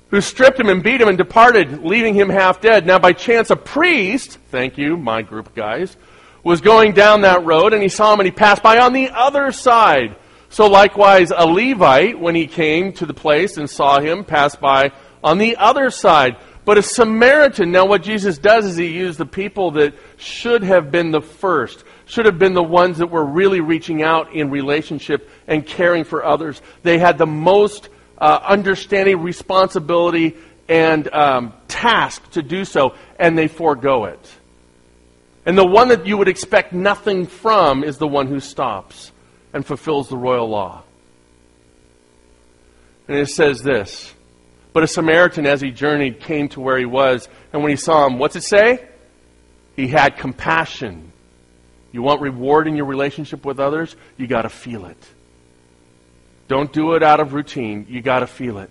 who 0.09 0.21
stripped 0.21 0.59
him 0.59 0.69
and 0.69 0.83
beat 0.83 1.01
him 1.01 1.07
and 1.07 1.17
departed, 1.17 1.83
leaving 1.83 2.13
him 2.13 2.29
half 2.29 2.61
dead. 2.61 2.85
Now, 2.85 2.99
by 2.99 3.13
chance, 3.13 3.49
a 3.49 3.55
priest, 3.55 4.37
thank 4.49 4.77
you, 4.77 4.97
my 4.97 5.21
group 5.21 5.55
guys, 5.55 5.97
was 6.43 6.61
going 6.61 6.93
down 6.93 7.21
that 7.21 7.43
road 7.43 7.73
and 7.73 7.81
he 7.81 7.89
saw 7.89 8.13
him 8.13 8.19
and 8.19 8.27
he 8.27 8.31
passed 8.31 8.61
by 8.61 8.77
on 8.77 8.93
the 8.93 9.09
other 9.09 9.51
side. 9.51 10.15
So, 10.49 10.67
likewise, 10.67 11.31
a 11.35 11.45
Levite, 11.45 12.19
when 12.19 12.35
he 12.35 12.47
came 12.47 12.93
to 12.93 13.05
the 13.05 13.13
place 13.13 13.57
and 13.57 13.69
saw 13.69 13.99
him, 13.99 14.23
passed 14.23 14.61
by 14.61 14.91
on 15.23 15.37
the 15.37 15.57
other 15.57 15.89
side. 15.89 16.37
But 16.65 16.79
a 16.79 16.81
Samaritan, 16.81 17.71
now 17.71 17.85
what 17.85 18.01
Jesus 18.01 18.37
does 18.39 18.65
is 18.65 18.75
he 18.75 18.87
used 18.87 19.19
the 19.19 19.25
people 19.25 19.71
that 19.71 19.93
should 20.17 20.63
have 20.63 20.91
been 20.91 21.11
the 21.11 21.21
first, 21.21 21.83
should 22.05 22.25
have 22.25 22.39
been 22.39 22.53
the 22.53 22.63
ones 22.63 22.97
that 22.97 23.11
were 23.11 23.25
really 23.25 23.59
reaching 23.59 24.01
out 24.01 24.33
in 24.33 24.49
relationship 24.49 25.29
and 25.47 25.65
caring 25.65 26.03
for 26.03 26.25
others. 26.25 26.61
They 26.81 26.97
had 26.97 27.19
the 27.19 27.27
most 27.27 27.89
uh, 28.17 28.39
understanding, 28.43 29.21
responsibility, 29.21 30.35
and 30.67 31.11
um, 31.13 31.53
task 31.67 32.31
to 32.31 32.41
do 32.41 32.65
so, 32.65 32.95
and 33.19 33.37
they 33.37 33.47
forego 33.47 34.05
it. 34.05 34.35
And 35.45 35.57
the 35.57 35.65
one 35.65 35.89
that 35.89 36.07
you 36.07 36.17
would 36.17 36.27
expect 36.27 36.73
nothing 36.73 37.27
from 37.27 37.83
is 37.83 37.97
the 37.97 38.07
one 38.07 38.27
who 38.27 38.39
stops 38.39 39.11
and 39.53 39.65
fulfills 39.65 40.09
the 40.09 40.17
royal 40.17 40.49
law. 40.49 40.83
And 43.07 43.17
it 43.17 43.29
says 43.29 43.61
this 43.61 44.15
but 44.75 44.83
a 44.83 44.87
Samaritan, 44.87 45.45
as 45.45 45.61
he 45.61 45.71
journeyed, 45.71 46.19
came 46.19 46.49
to 46.49 46.59
where 46.59 46.77
he 46.77 46.83
was. 46.83 47.29
And 47.53 47.63
when 47.63 47.69
he 47.69 47.77
saw 47.77 48.05
him, 48.05 48.19
what's 48.19 48.35
it 48.35 48.43
say? 48.43 48.85
He 49.77 49.87
had 49.87 50.17
compassion. 50.17 51.13
You 51.93 52.01
want 52.01 52.19
reward 52.19 52.67
in 52.67 52.75
your 52.75 52.85
relationship 52.85 53.45
with 53.45 53.57
others? 53.57 53.95
You 54.17 54.27
got 54.27 54.41
to 54.41 54.49
feel 54.49 54.85
it. 54.85 55.01
Don't 56.47 56.71
do 56.71 56.93
it 56.93 57.03
out 57.03 57.19
of 57.19 57.33
routine. 57.33 57.87
You 57.89 58.01
got 58.01 58.19
to 58.19 58.27
feel 58.27 58.59
it. 58.59 58.69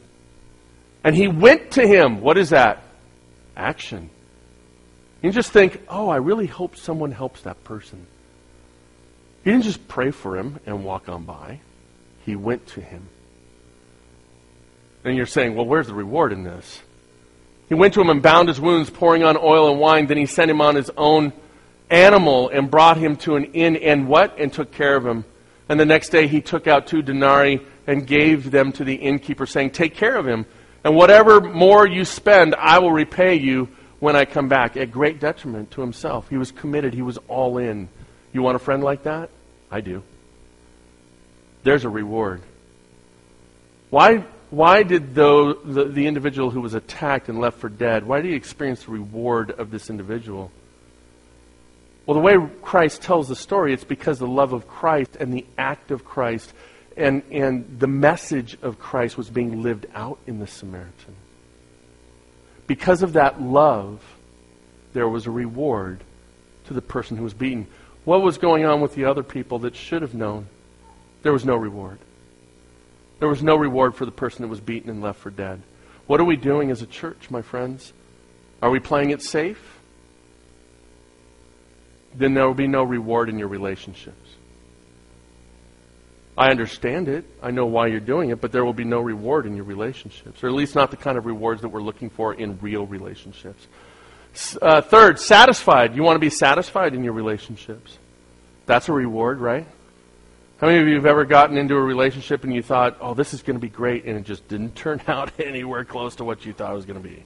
And 1.03 1.15
he 1.15 1.29
went 1.29 1.73
to 1.73 1.87
him. 1.87 2.21
What 2.21 2.39
is 2.39 2.51
that? 2.51 2.83
Action. 3.57 4.11
You 5.23 5.33
just 5.33 5.53
think, 5.53 5.81
oh, 5.89 6.09
I 6.09 6.17
really 6.17 6.47
hope 6.47 6.77
someone 6.77 7.11
helps 7.11 7.43
that 7.43 7.65
person. 7.65 8.07
He 9.43 9.51
didn't 9.51 9.65
just 9.65 9.87
pray 9.89 10.11
for 10.11 10.37
him 10.37 10.61
and 10.67 10.85
walk 10.85 11.09
on 11.09 11.25
by. 11.25 11.61
He 12.25 12.37
went 12.37 12.67
to 12.69 12.81
him. 12.81 13.09
And 15.05 15.17
you're 15.17 15.27
saying, 15.27 15.55
well, 15.55 15.67
where's 15.67 15.87
the 15.87 15.95
reward 15.95 16.33
in 16.33 16.45
this? 16.45 16.83
He 17.69 17.75
went 17.75 17.95
to 17.95 18.01
him 18.01 18.09
and 18.09 18.23
bound 18.23 18.49
his 18.49 18.61
wounds, 18.61 18.89
pouring 18.89 19.23
on 19.23 19.37
oil 19.37 19.71
and 19.71 19.81
wine. 19.81 20.07
Then 20.07 20.17
he 20.17 20.27
sent 20.27 20.51
him 20.51 20.61
on 20.61 20.75
his 20.75 20.91
own 20.97 21.33
animal 21.91 22.49
and 22.49 22.71
brought 22.71 22.97
him 22.97 23.17
to 23.17 23.37
an 23.37 23.45
inn 23.53 23.77
and 23.77 24.09
what? 24.09 24.39
And 24.39 24.53
took 24.53 24.73
care 24.73 24.97
of 24.97 25.05
him. 25.07 25.25
And 25.69 25.81
the 25.81 25.87
next 25.87 26.11
day 26.11 26.27
he 26.27 26.41
took 26.41 26.67
out 26.67 26.87
two 26.87 27.03
denarii 27.03 27.61
and 27.87 28.07
gave 28.07 28.51
them 28.51 28.73
to 28.73 28.85
the 28.85 28.95
innkeeper, 28.95 29.47
saying, 29.47 29.71
Take 29.71 29.95
care 29.95 30.17
of 30.17 30.27
him, 30.27 30.47
and 30.85 30.95
whatever 30.95 31.41
more 31.41 31.87
you 31.87 32.05
spend, 32.05 32.55
I 32.55 32.79
will 32.79 32.93
repay 32.93 33.37
you 33.37 33.69
when 34.01 34.17
I 34.17 34.27
come 34.27 34.49
back, 34.49 34.77
at 34.77 34.91
great 34.91 35.19
detriment 35.19 35.71
to 35.73 35.81
himself. 35.81 36.29
He 36.29 36.37
was 36.37 36.53
committed, 36.53 36.93
he 36.93 37.03
was 37.03 37.19
all 37.27 37.57
in. 37.57 37.89
You 38.33 38.43
want 38.43 38.57
a 38.57 38.59
friend 38.59 38.83
like 38.85 39.05
that? 39.05 39.31
I 39.71 39.81
do. 39.81 40.03
There's 41.63 41.85
a 41.85 41.89
reward. 41.89 42.43
Why, 43.89 44.25
why 44.51 44.83
did 44.83 45.15
the, 45.15 45.59
the, 45.65 45.85
the 45.85 46.07
individual 46.07 46.51
who 46.51 46.61
was 46.61 46.75
attacked 46.75 47.31
and 47.31 47.41
left 47.41 47.59
for 47.59 47.71
dead, 47.71 48.05
why 48.05 48.21
did 48.21 48.29
he 48.31 48.37
experience 48.37 48.85
the 48.85 48.91
reward 48.91 49.51
of 49.53 49.71
this 49.71 49.89
individual? 49.89 50.51
Well, 52.07 52.15
the 52.15 52.21
way 52.21 52.37
Christ 52.63 53.03
tells 53.03 53.29
the 53.29 53.37
story, 53.37 53.73
it's 53.73 53.85
because 53.85 54.19
the 54.19 54.27
love 54.27 54.53
of 54.53 54.69
Christ 54.69 55.17
and 55.19 55.33
the 55.33 55.47
act 55.57 55.91
of 55.91 56.05
Christ 56.05 56.53
and, 56.97 57.23
and 57.31 57.79
the 57.79 57.87
message 57.87 58.57
of 58.63 58.79
Christ 58.79 59.17
was 59.17 59.31
being 59.31 59.63
lived 59.63 59.87
out 59.95 60.19
in 60.27 60.39
the 60.39 60.47
Samaritan. 60.47 61.17
Because 62.67 63.03
of 63.03 63.15
that 63.15 63.41
love, 63.41 64.03
there 64.93 65.09
was 65.09 65.27
a 65.27 65.31
reward 65.31 66.05
to 66.67 66.75
the 66.75 66.83
person 66.83 67.17
who 67.17 67.25
was 67.25 67.35
beaten. 67.35 67.67
What 68.05 68.23
was 68.23 68.39
going 68.39 68.65
on 68.65 68.81
with 68.81 68.95
the 68.95 69.07
other 69.07 69.23
people 69.23 69.61
that 69.61 69.75
should 69.75 70.03
have 70.03 70.15
known? 70.15 70.47
There 71.23 71.33
was 71.33 71.45
no 71.45 71.57
reward. 71.57 71.99
There 73.19 73.29
was 73.29 73.43
no 73.43 73.57
reward 73.57 73.95
for 73.95 74.05
the 74.05 74.13
person 74.13 74.43
that 74.43 74.49
was 74.49 74.61
beaten 74.61 74.91
and 74.91 75.03
left 75.03 75.21
for 75.21 75.31
dead. 75.31 75.63
What 76.07 76.21
are 76.21 76.25
we 76.25 76.37
doing 76.37 76.71
as 76.71 76.83
a 76.83 76.87
church, 76.87 77.31
my 77.31 77.43
friends? 77.43 77.93
Are 78.61 78.71
we 78.71 78.79
playing 78.81 79.11
it 79.11 79.23
safe? 79.23 79.74
Then 82.15 82.35
there 82.35 82.47
will 82.47 82.55
be 82.55 82.69
no 82.69 82.85
reward 82.85 83.29
in 83.29 83.39
your 83.39 83.49
relationships. 83.49 84.31
I 86.37 86.51
understand 86.51 87.09
it. 87.09 87.25
I 87.43 87.51
know 87.53 87.67
why 87.67 87.87
you're 87.87 88.01
doing 88.01 88.31
it, 88.31 88.41
but 88.41 88.51
there 88.51 88.65
will 88.65 88.73
be 88.73 88.85
no 88.85 89.01
reward 89.01 89.47
in 89.47 89.55
your 89.55 89.65
relationships, 89.65 90.43
or 90.43 90.49
at 90.49 90.55
least 90.55 90.75
not 90.75 90.91
the 90.91 90.97
kind 90.97 91.17
of 91.17 91.27
rewards 91.27 91.63
that 91.63 91.69
we're 91.69 91.83
looking 91.83 92.11
for 92.11 92.35
in 92.35 92.59
real 92.61 92.87
relationships. 92.87 93.67
Uh, 94.61 94.81
third, 94.81 95.21
satisfied. 95.21 95.95
You 95.95 96.03
want 96.03 96.17
to 96.17 96.21
be 96.21 96.31
satisfied 96.31 96.93
in 96.95 97.05
your 97.05 97.13
relationships. 97.13 97.99
That's 98.67 98.89
a 98.89 98.93
reward, 98.93 99.39
right? 99.39 99.67
How 100.59 100.67
many 100.67 100.81
of 100.81 100.89
you 100.89 100.97
have 100.97 101.07
ever 101.07 101.25
gotten 101.25 101.57
into 101.57 101.77
a 101.77 101.81
relationship 101.81 102.43
and 102.43 102.53
you 102.53 102.63
thought, 102.63 102.97
oh, 103.01 103.15
this 103.15 103.33
is 103.33 103.43
going 103.43 103.57
to 103.57 103.61
be 103.61 103.69
great, 103.69 104.05
and 104.05 104.17
it 104.17 104.25
just 104.25 104.49
didn't 104.49 104.75
turn 104.75 105.01
out 105.07 105.33
anywhere 105.39 105.85
close 105.85 106.17
to 106.17 106.25
what 106.25 106.45
you 106.45 106.53
thought 106.53 106.73
it 106.73 106.77
was 106.77 106.87
going 106.87 107.01
to 107.01 107.09
be? 107.09 107.23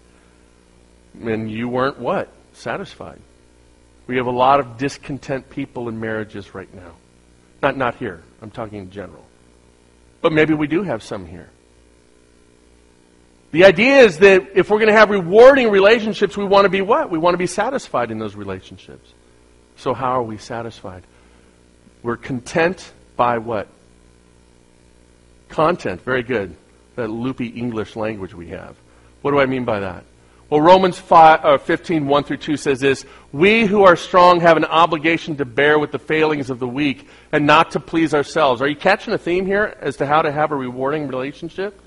And 1.22 1.50
you 1.50 1.68
weren't 1.68 1.98
what? 1.98 2.28
Satisfied. 2.52 3.20
We 4.08 4.16
have 4.16 4.26
a 4.26 4.32
lot 4.32 4.58
of 4.58 4.78
discontent 4.78 5.50
people 5.50 5.88
in 5.88 6.00
marriages 6.00 6.54
right 6.54 6.72
now. 6.74 6.92
Not, 7.62 7.76
not 7.76 7.96
here. 7.96 8.22
I'm 8.40 8.50
talking 8.50 8.78
in 8.78 8.90
general. 8.90 9.24
But 10.22 10.32
maybe 10.32 10.54
we 10.54 10.66
do 10.66 10.82
have 10.82 11.02
some 11.02 11.26
here. 11.26 11.50
The 13.50 13.64
idea 13.64 13.98
is 13.98 14.18
that 14.18 14.56
if 14.56 14.70
we're 14.70 14.78
going 14.78 14.88
to 14.88 14.96
have 14.96 15.10
rewarding 15.10 15.70
relationships, 15.70 16.36
we 16.36 16.44
want 16.44 16.64
to 16.64 16.70
be 16.70 16.80
what? 16.80 17.10
We 17.10 17.18
want 17.18 17.34
to 17.34 17.38
be 17.38 17.46
satisfied 17.46 18.10
in 18.10 18.18
those 18.18 18.34
relationships. 18.34 19.12
So, 19.76 19.94
how 19.94 20.12
are 20.12 20.22
we 20.22 20.38
satisfied? 20.38 21.04
We're 22.02 22.16
content 22.16 22.92
by 23.16 23.38
what? 23.38 23.68
Content. 25.48 26.02
Very 26.02 26.22
good. 26.22 26.56
That 26.96 27.08
loopy 27.08 27.46
English 27.46 27.94
language 27.94 28.34
we 28.34 28.48
have. 28.48 28.76
What 29.22 29.30
do 29.32 29.38
I 29.38 29.46
mean 29.46 29.64
by 29.64 29.80
that? 29.80 30.04
Well, 30.50 30.62
Romans 30.62 30.98
5, 30.98 31.44
uh, 31.44 31.58
15, 31.58 32.06
1 32.06 32.24
through 32.24 32.38
2 32.38 32.56
says 32.56 32.80
this 32.80 33.04
We 33.32 33.66
who 33.66 33.84
are 33.84 33.96
strong 33.96 34.40
have 34.40 34.56
an 34.56 34.64
obligation 34.64 35.36
to 35.36 35.44
bear 35.44 35.78
with 35.78 35.92
the 35.92 35.98
failings 35.98 36.48
of 36.48 36.58
the 36.58 36.66
weak 36.66 37.06
and 37.32 37.46
not 37.46 37.72
to 37.72 37.80
please 37.80 38.14
ourselves. 38.14 38.62
Are 38.62 38.68
you 38.68 38.76
catching 38.76 39.12
a 39.12 39.18
theme 39.18 39.44
here 39.44 39.76
as 39.80 39.96
to 39.98 40.06
how 40.06 40.22
to 40.22 40.32
have 40.32 40.50
a 40.50 40.56
rewarding 40.56 41.06
relationship? 41.06 41.78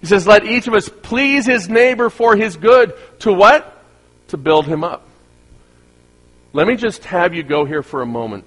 He 0.00 0.06
says, 0.06 0.26
Let 0.26 0.44
each 0.44 0.68
of 0.68 0.74
us 0.74 0.90
please 1.02 1.46
his 1.46 1.68
neighbor 1.68 2.10
for 2.10 2.36
his 2.36 2.56
good. 2.56 2.92
To 3.20 3.32
what? 3.32 3.82
To 4.28 4.36
build 4.36 4.66
him 4.66 4.84
up. 4.84 5.06
Let 6.52 6.66
me 6.66 6.76
just 6.76 7.04
have 7.04 7.32
you 7.32 7.42
go 7.42 7.64
here 7.64 7.82
for 7.82 8.02
a 8.02 8.06
moment. 8.06 8.44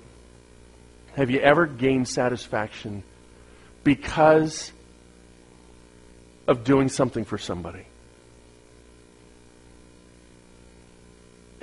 Have 1.16 1.32
you 1.32 1.40
ever 1.40 1.66
gained 1.66 2.08
satisfaction 2.08 3.04
because 3.84 4.72
of 6.48 6.64
doing 6.64 6.90
something 6.90 7.26
for 7.26 7.38
somebody? 7.38 7.86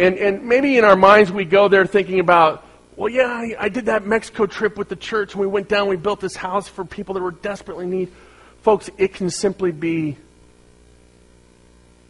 And, 0.01 0.17
and 0.17 0.47
maybe 0.47 0.79
in 0.79 0.85
our 0.85 0.97
minds 0.97 1.31
we 1.31 1.45
go 1.45 1.69
there 1.69 1.85
thinking 1.85 2.21
about, 2.21 2.65
well, 2.97 3.11
yeah, 3.11 3.27
I, 3.27 3.55
I 3.59 3.69
did 3.69 3.85
that 3.87 4.07
Mexico 4.07 4.47
trip 4.47 4.79
with 4.79 4.89
the 4.89 4.97
church 4.97 5.35
and 5.35 5.43
we 5.43 5.47
went 5.47 5.69
down, 5.69 5.89
we 5.89 5.97
built 5.97 6.21
this 6.21 6.35
house 6.35 6.69
for 6.69 6.87
people 6.87 7.15
that 7.15 7.23
were 7.23 7.33
desperately 7.33 7.85
in 7.85 7.91
need. 7.91 8.13
Folks, 8.63 8.89
it 8.97 9.13
can 9.13 9.29
simply 9.29 9.73
be 9.73 10.17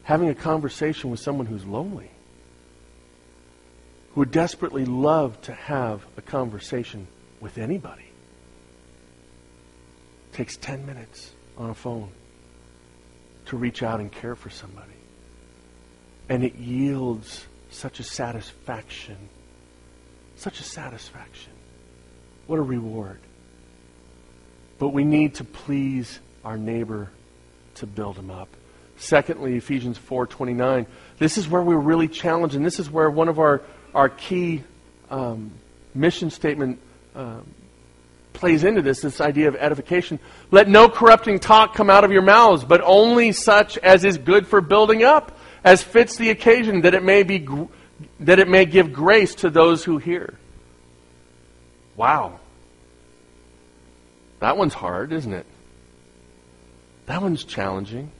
having 0.04 0.28
a 0.28 0.36
conversation 0.36 1.10
with 1.10 1.18
someone 1.18 1.46
who's 1.46 1.66
lonely, 1.66 2.12
who 4.14 4.20
would 4.20 4.30
desperately 4.30 4.84
love 4.84 5.40
to 5.42 5.52
have 5.52 6.06
a 6.16 6.22
conversation 6.22 7.08
with 7.40 7.58
anybody. 7.58 8.06
It 10.32 10.36
takes 10.36 10.56
10 10.56 10.86
minutes 10.86 11.32
on 11.58 11.70
a 11.70 11.74
phone 11.74 12.10
to 13.46 13.56
reach 13.56 13.82
out 13.82 13.98
and 13.98 14.12
care 14.12 14.36
for 14.36 14.48
somebody. 14.48 14.92
And 16.28 16.44
it 16.44 16.54
yields 16.54 17.46
such 17.70 18.00
a 18.00 18.02
satisfaction. 18.02 19.16
Such 20.36 20.60
a 20.60 20.64
satisfaction. 20.64 21.52
What 22.46 22.58
a 22.58 22.62
reward. 22.62 23.20
But 24.78 24.88
we 24.88 25.04
need 25.04 25.36
to 25.36 25.44
please 25.44 26.18
our 26.44 26.56
neighbor 26.56 27.10
to 27.76 27.86
build 27.86 28.16
him 28.16 28.30
up. 28.30 28.48
Secondly, 28.96 29.56
Ephesians 29.56 29.98
4:29. 29.98 30.86
This 31.18 31.38
is 31.38 31.48
where 31.48 31.62
we're 31.62 31.76
really 31.76 32.08
challenged, 32.08 32.54
and 32.54 32.64
this 32.64 32.78
is 32.78 32.90
where 32.90 33.10
one 33.10 33.28
of 33.28 33.38
our 33.38 33.62
our 33.94 34.08
key 34.08 34.62
um, 35.10 35.50
mission 35.94 36.30
statement 36.30 36.78
um, 37.14 37.46
plays 38.32 38.64
into 38.64 38.82
this. 38.82 39.00
This 39.00 39.20
idea 39.20 39.48
of 39.48 39.56
edification. 39.56 40.18
Let 40.50 40.68
no 40.68 40.88
corrupting 40.88 41.40
talk 41.40 41.74
come 41.74 41.90
out 41.90 42.04
of 42.04 42.12
your 42.12 42.22
mouths, 42.22 42.64
but 42.64 42.80
only 42.84 43.32
such 43.32 43.78
as 43.78 44.04
is 44.04 44.18
good 44.18 44.46
for 44.46 44.60
building 44.60 45.02
up, 45.02 45.36
as 45.64 45.82
fits 45.82 46.16
the 46.16 46.30
occasion, 46.30 46.82
that 46.82 46.94
it 46.94 47.02
may 47.02 47.22
be 47.22 47.46
that 48.20 48.38
it 48.38 48.48
may 48.48 48.64
give 48.64 48.92
grace 48.92 49.34
to 49.36 49.50
those 49.50 49.84
who 49.84 49.98
hear. 49.98 50.38
Wow. 51.96 52.40
That 54.40 54.56
one's 54.56 54.72
hard, 54.72 55.12
isn't 55.12 55.32
it? 55.32 55.46
That 57.06 57.20
one's 57.20 57.44
challenging. 57.44 58.10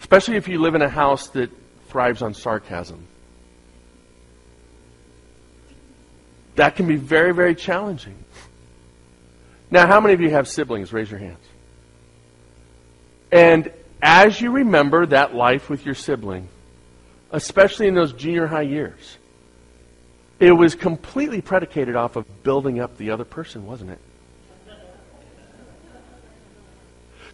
Especially 0.00 0.36
if 0.36 0.48
you 0.48 0.60
live 0.60 0.74
in 0.74 0.82
a 0.82 0.88
house 0.88 1.28
that 1.28 1.50
thrives 1.88 2.22
on 2.22 2.34
sarcasm. 2.34 3.06
That 6.56 6.74
can 6.74 6.86
be 6.86 6.96
very, 6.96 7.32
very 7.32 7.54
challenging. 7.54 8.16
Now, 9.70 9.86
how 9.86 10.00
many 10.00 10.14
of 10.14 10.20
you 10.20 10.30
have 10.30 10.48
siblings? 10.48 10.92
Raise 10.92 11.10
your 11.10 11.20
hands. 11.20 11.44
And 13.30 13.70
as 14.02 14.40
you 14.40 14.50
remember 14.50 15.06
that 15.06 15.34
life 15.34 15.70
with 15.70 15.84
your 15.84 15.94
sibling, 15.94 16.48
especially 17.30 17.88
in 17.88 17.94
those 17.94 18.12
junior 18.12 18.46
high 18.46 18.62
years, 18.62 19.18
it 20.38 20.52
was 20.52 20.74
completely 20.74 21.40
predicated 21.40 21.96
off 21.96 22.16
of 22.16 22.42
building 22.42 22.80
up 22.80 22.98
the 22.98 23.10
other 23.10 23.24
person, 23.24 23.66
wasn't 23.66 23.90
it? 23.90 23.98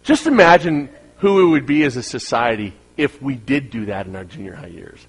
Just 0.03 0.27
imagine 0.27 0.89
who 1.17 1.35
we 1.35 1.45
would 1.45 1.65
be 1.65 1.83
as 1.83 1.95
a 1.95 2.03
society 2.03 2.73
if 2.97 3.21
we 3.21 3.35
did 3.35 3.69
do 3.69 3.85
that 3.85 4.05
in 4.05 4.15
our 4.15 4.25
junior 4.25 4.53
high 4.55 4.67
years. 4.67 5.05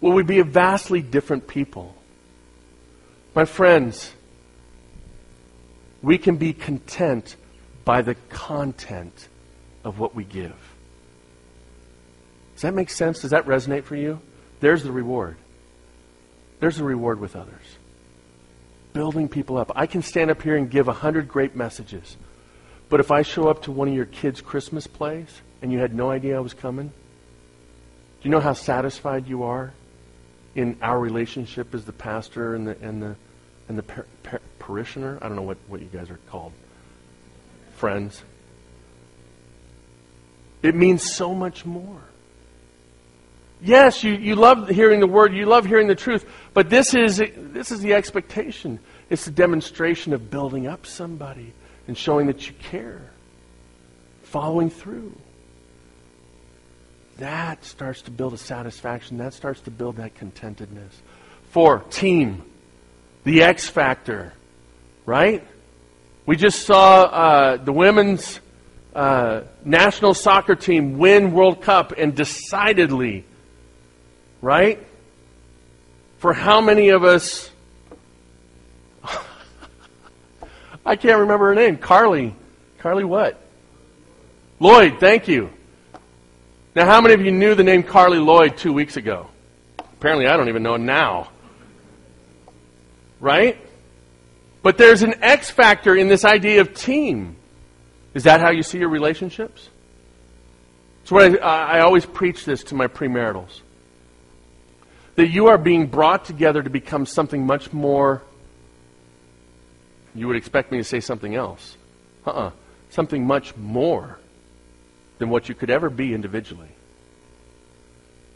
Well, 0.00 0.12
we'd 0.12 0.26
be 0.26 0.38
a 0.38 0.44
vastly 0.44 1.02
different 1.02 1.48
people. 1.48 1.94
My 3.34 3.44
friends, 3.44 4.12
we 6.02 6.18
can 6.18 6.36
be 6.36 6.52
content 6.52 7.36
by 7.84 8.02
the 8.02 8.14
content 8.28 9.27
of 9.88 9.98
what 9.98 10.14
we 10.14 10.22
give. 10.24 10.54
Does 12.54 12.62
that 12.62 12.74
make 12.74 12.90
sense? 12.90 13.20
Does 13.20 13.30
that 13.30 13.46
resonate 13.46 13.84
for 13.84 13.96
you? 13.96 14.20
There's 14.60 14.82
the 14.84 14.92
reward. 14.92 15.36
There's 16.60 16.76
the 16.76 16.84
reward 16.84 17.20
with 17.20 17.34
others. 17.36 17.76
building 18.92 19.28
people 19.28 19.56
up. 19.56 19.70
I 19.76 19.86
can 19.86 20.02
stand 20.02 20.30
up 20.30 20.42
here 20.42 20.56
and 20.56 20.68
give 20.70 20.88
a 20.88 20.92
hundred 20.92 21.28
great 21.28 21.54
messages. 21.54 22.16
But 22.88 23.00
if 23.00 23.10
I 23.10 23.22
show 23.22 23.48
up 23.48 23.62
to 23.62 23.72
one 23.72 23.86
of 23.88 23.94
your 23.94 24.06
kids' 24.06 24.40
Christmas 24.40 24.86
plays 24.86 25.40
and 25.62 25.70
you 25.72 25.78
had 25.78 25.94
no 25.94 26.10
idea 26.10 26.36
I 26.36 26.40
was 26.40 26.54
coming, 26.54 26.88
do 26.88 26.92
you 28.22 28.30
know 28.30 28.40
how 28.40 28.54
satisfied 28.54 29.28
you 29.28 29.44
are 29.44 29.72
in 30.56 30.76
our 30.82 30.98
relationship 30.98 31.74
as 31.74 31.84
the 31.84 31.92
pastor 31.92 32.54
and 32.56 32.66
the 32.66 32.76
and 32.82 33.00
the 33.02 33.14
and 33.68 33.78
the 33.78 33.82
par- 33.84 34.06
par- 34.24 34.40
parishioner? 34.58 35.18
I 35.22 35.28
don't 35.28 35.36
know 35.36 35.42
what, 35.42 35.58
what 35.68 35.80
you 35.80 35.86
guys 35.92 36.10
are 36.10 36.18
called. 36.28 36.52
Friends. 37.76 38.22
It 40.62 40.74
means 40.74 41.14
so 41.14 41.34
much 41.34 41.64
more. 41.64 42.00
Yes, 43.60 44.04
you, 44.04 44.12
you 44.12 44.36
love 44.36 44.68
hearing 44.68 45.00
the 45.00 45.06
word, 45.06 45.34
you 45.34 45.46
love 45.46 45.66
hearing 45.66 45.88
the 45.88 45.94
truth, 45.94 46.24
but 46.54 46.70
this 46.70 46.94
is, 46.94 47.18
this 47.18 47.72
is 47.72 47.80
the 47.80 47.94
expectation. 47.94 48.78
It's 49.10 49.24
the 49.24 49.30
demonstration 49.30 50.12
of 50.12 50.30
building 50.30 50.66
up 50.66 50.86
somebody 50.86 51.52
and 51.88 51.96
showing 51.96 52.28
that 52.28 52.46
you 52.46 52.54
care, 52.54 53.10
following 54.22 54.70
through. 54.70 55.16
That 57.18 57.64
starts 57.64 58.02
to 58.02 58.12
build 58.12 58.32
a 58.32 58.38
satisfaction. 58.38 59.18
That 59.18 59.34
starts 59.34 59.60
to 59.62 59.72
build 59.72 59.96
that 59.96 60.14
contentedness. 60.14 60.92
Four, 61.50 61.80
team. 61.90 62.44
The 63.24 63.42
X 63.42 63.68
factor. 63.68 64.34
Right? 65.04 65.44
We 66.26 66.36
just 66.36 66.62
saw 66.62 67.02
uh, 67.04 67.56
the 67.56 67.72
women's 67.72 68.38
uh, 68.98 69.44
national 69.64 70.14
soccer 70.14 70.54
team 70.54 70.98
win 70.98 71.32
World 71.32 71.62
Cup 71.62 71.92
and 71.96 72.14
decidedly 72.14 73.24
Right? 74.40 74.84
For 76.18 76.32
how 76.32 76.60
many 76.60 76.90
of 76.90 77.04
us. 77.04 77.50
I 80.86 80.96
can't 80.96 81.20
remember 81.20 81.48
her 81.48 81.54
name. 81.54 81.76
Carli. 81.76 82.34
Carli 82.80 83.04
what? 83.04 83.40
Lloyd, 84.60 84.98
thank 85.00 85.28
you. 85.28 85.50
Now, 86.74 86.86
how 86.86 87.00
many 87.00 87.14
of 87.14 87.20
you 87.20 87.32
knew 87.32 87.54
the 87.54 87.64
name 87.64 87.82
Carli 87.82 88.24
Lloyd 88.24 88.56
two 88.56 88.72
weeks 88.72 88.96
ago? 88.96 89.28
Apparently, 89.78 90.26
I 90.26 90.36
don't 90.36 90.48
even 90.48 90.62
know 90.62 90.76
now. 90.76 91.30
Right? 93.20 93.58
But 94.62 94.78
there's 94.78 95.02
an 95.02 95.14
X 95.22 95.50
factor 95.50 95.96
in 95.96 96.06
this 96.08 96.24
idea 96.24 96.60
of 96.60 96.74
team. 96.74 97.37
Is 98.14 98.24
that 98.24 98.40
how 98.40 98.50
you 98.50 98.62
see 98.62 98.78
your 98.78 98.88
relationships? 98.88 99.68
That's 101.00 101.12
what 101.12 101.42
I, 101.42 101.78
I 101.78 101.80
always 101.80 102.04
preach 102.04 102.44
this 102.44 102.64
to 102.64 102.74
my 102.74 102.86
premaritals 102.86 103.60
that 105.18 105.30
you 105.30 105.48
are 105.48 105.58
being 105.58 105.88
brought 105.88 106.24
together 106.24 106.62
to 106.62 106.70
become 106.70 107.04
something 107.04 107.44
much 107.44 107.72
more. 107.72 108.22
You 110.14 110.28
would 110.28 110.36
expect 110.36 110.70
me 110.70 110.78
to 110.78 110.84
say 110.84 111.00
something 111.00 111.34
else. 111.34 111.76
Uh 112.24 112.30
uh-uh. 112.30 112.46
uh 112.46 112.50
Something 112.90 113.26
much 113.26 113.56
more 113.56 114.18
than 115.18 115.28
what 115.28 115.48
you 115.48 115.56
could 115.56 115.70
ever 115.70 115.90
be 115.90 116.14
individually. 116.14 116.70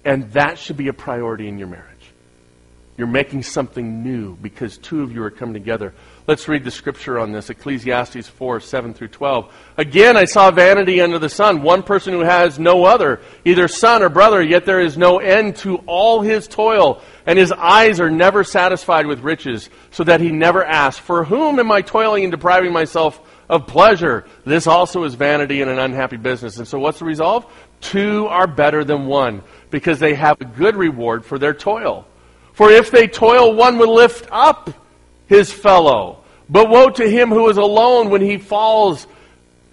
And 0.05 0.33
that 0.33 0.59
should 0.59 0.77
be 0.77 0.89
a 0.89 0.93
priority 0.93 1.47
in 1.47 1.57
your 1.57 1.69
marriage. 1.69 2.11
You're 2.99 3.07
making 3.07 3.45
something 3.45 4.03
new 4.03 4.35
because 4.35 4.77
two 4.77 5.03
of 5.03 5.13
you 5.13 5.23
are 5.23 5.31
coming 5.31 5.55
together. 5.55 5.95
Let's 6.25 6.47
read 6.47 6.63
the 6.63 6.71
scripture 6.71 7.19
on 7.19 7.33
this 7.33 7.51
Ecclesiastes 7.51 8.29
4 8.29 8.61
7 8.61 8.95
through 8.95 9.09
12. 9.09 9.53
Again, 9.77 10.17
I 10.17 10.25
saw 10.25 10.53
vanity 10.53 11.01
under 11.01 11.19
the 11.19 11.29
sun, 11.29 11.63
one 11.63 11.83
person 11.83 12.13
who 12.13 12.21
has 12.21 12.61
no 12.61 12.85
other, 12.85 13.21
either 13.45 13.67
son 13.67 14.05
or 14.05 14.09
brother, 14.09 14.41
yet 14.41 14.65
there 14.65 14.81
is 14.81 14.97
no 14.97 15.19
end 15.19 15.57
to 15.57 15.79
all 15.79 16.21
his 16.21 16.47
toil, 16.47 17.03
and 17.27 17.37
his 17.37 17.51
eyes 17.51 17.99
are 17.99 18.11
never 18.11 18.45
satisfied 18.45 19.09
with 19.09 19.19
riches, 19.19 19.69
so 19.91 20.05
that 20.05 20.21
he 20.21 20.31
never 20.31 20.65
asks, 20.65 21.01
For 21.01 21.25
whom 21.25 21.59
am 21.59 21.73
I 21.73 21.83
toiling 21.83 22.23
and 22.23 22.31
depriving 22.31 22.73
myself 22.73 23.21
of 23.49 23.67
pleasure? 23.67 24.25
This 24.45 24.69
also 24.69 25.03
is 25.03 25.15
vanity 25.15 25.61
and 25.61 25.73
an 25.73 25.81
unhappy 25.81 26.19
business. 26.19 26.59
And 26.59 26.69
so, 26.69 26.79
what's 26.79 27.01
the 27.01 27.05
result? 27.05 27.51
Two 27.81 28.29
are 28.29 28.47
better 28.47 28.85
than 28.85 29.07
one, 29.07 29.43
because 29.71 29.99
they 29.99 30.15
have 30.15 30.41
a 30.41 30.45
good 30.45 30.77
reward 30.77 31.25
for 31.25 31.41
their 31.41 31.53
toil. 31.53 32.07
For 32.53 32.71
if 32.71 32.93
they 32.93 33.09
toil, 33.09 33.55
one 33.55 33.77
will 33.77 33.93
lift 33.93 34.29
up 34.31 34.71
his 35.33 35.51
fellow. 35.51 36.23
But 36.49 36.69
woe 36.69 36.91
to 36.91 37.09
him 37.09 37.31
who 37.31 37.49
is 37.49 37.57
alone 37.57 38.11
when 38.11 38.21
he 38.21 38.37
falls 38.37 39.07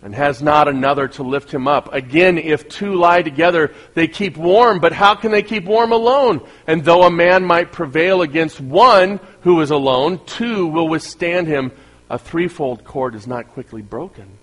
and 0.01 0.16
has 0.16 0.41
not 0.41 0.70
another 0.70 1.10
to 1.10 1.24
lift 1.24 1.53
him 1.53 1.68
up. 1.68 1.93
Again, 1.93 2.38
if 2.38 2.70
two 2.70 2.95
lie 2.95 3.22
together, 3.22 3.74
they 3.95 4.07
keep 4.07 4.38
warm, 4.38 4.80
but 4.80 4.93
how 4.93 5.16
can 5.16 5.32
they 5.32 5.43
keep 5.43 5.66
warm 5.66 5.91
alone? 5.91 6.47
And 6.68 6.86
though 6.86 7.03
a 7.03 7.12
man 7.12 7.43
might 7.43 7.74
prevail 7.74 8.22
against 8.22 8.62
one 8.62 9.20
who 9.41 9.60
is 9.60 9.72
alone, 9.72 10.24
two 10.26 10.68
will 10.68 10.88
withstand 10.88 11.47
him. 11.47 11.74
A 12.10 12.18
threefold 12.18 12.86
cord 12.86 13.14
is 13.14 13.28
not 13.28 13.49
quickly 13.49 13.82
broken. 13.82 14.38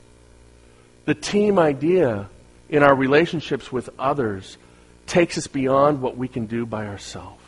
The 1.06 1.14
team 1.14 1.58
idea 1.58 2.28
in 2.68 2.82
our 2.82 2.94
relationships 2.94 3.72
with 3.72 3.88
others 3.98 4.58
takes 5.06 5.38
us 5.38 5.46
beyond 5.46 6.02
what 6.02 6.18
we 6.18 6.28
can 6.28 6.46
do 6.46 6.66
by 6.66 6.86
ourselves. 6.86 7.45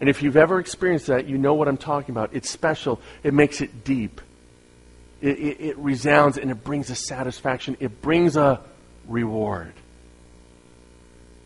And 0.00 0.08
if 0.08 0.22
you've 0.22 0.36
ever 0.36 0.58
experienced 0.58 1.08
that, 1.08 1.26
you 1.28 1.36
know 1.36 1.54
what 1.54 1.68
I'm 1.68 1.76
talking 1.76 2.12
about. 2.12 2.30
It's 2.32 2.48
special, 2.48 3.00
it 3.22 3.34
makes 3.34 3.60
it 3.60 3.84
deep. 3.84 4.20
It, 5.20 5.38
it, 5.38 5.60
it 5.60 5.78
resounds 5.78 6.38
and 6.38 6.50
it 6.50 6.64
brings 6.64 6.88
a 6.88 6.94
satisfaction. 6.94 7.76
It 7.78 8.00
brings 8.00 8.36
a 8.36 8.60
reward. 9.06 9.74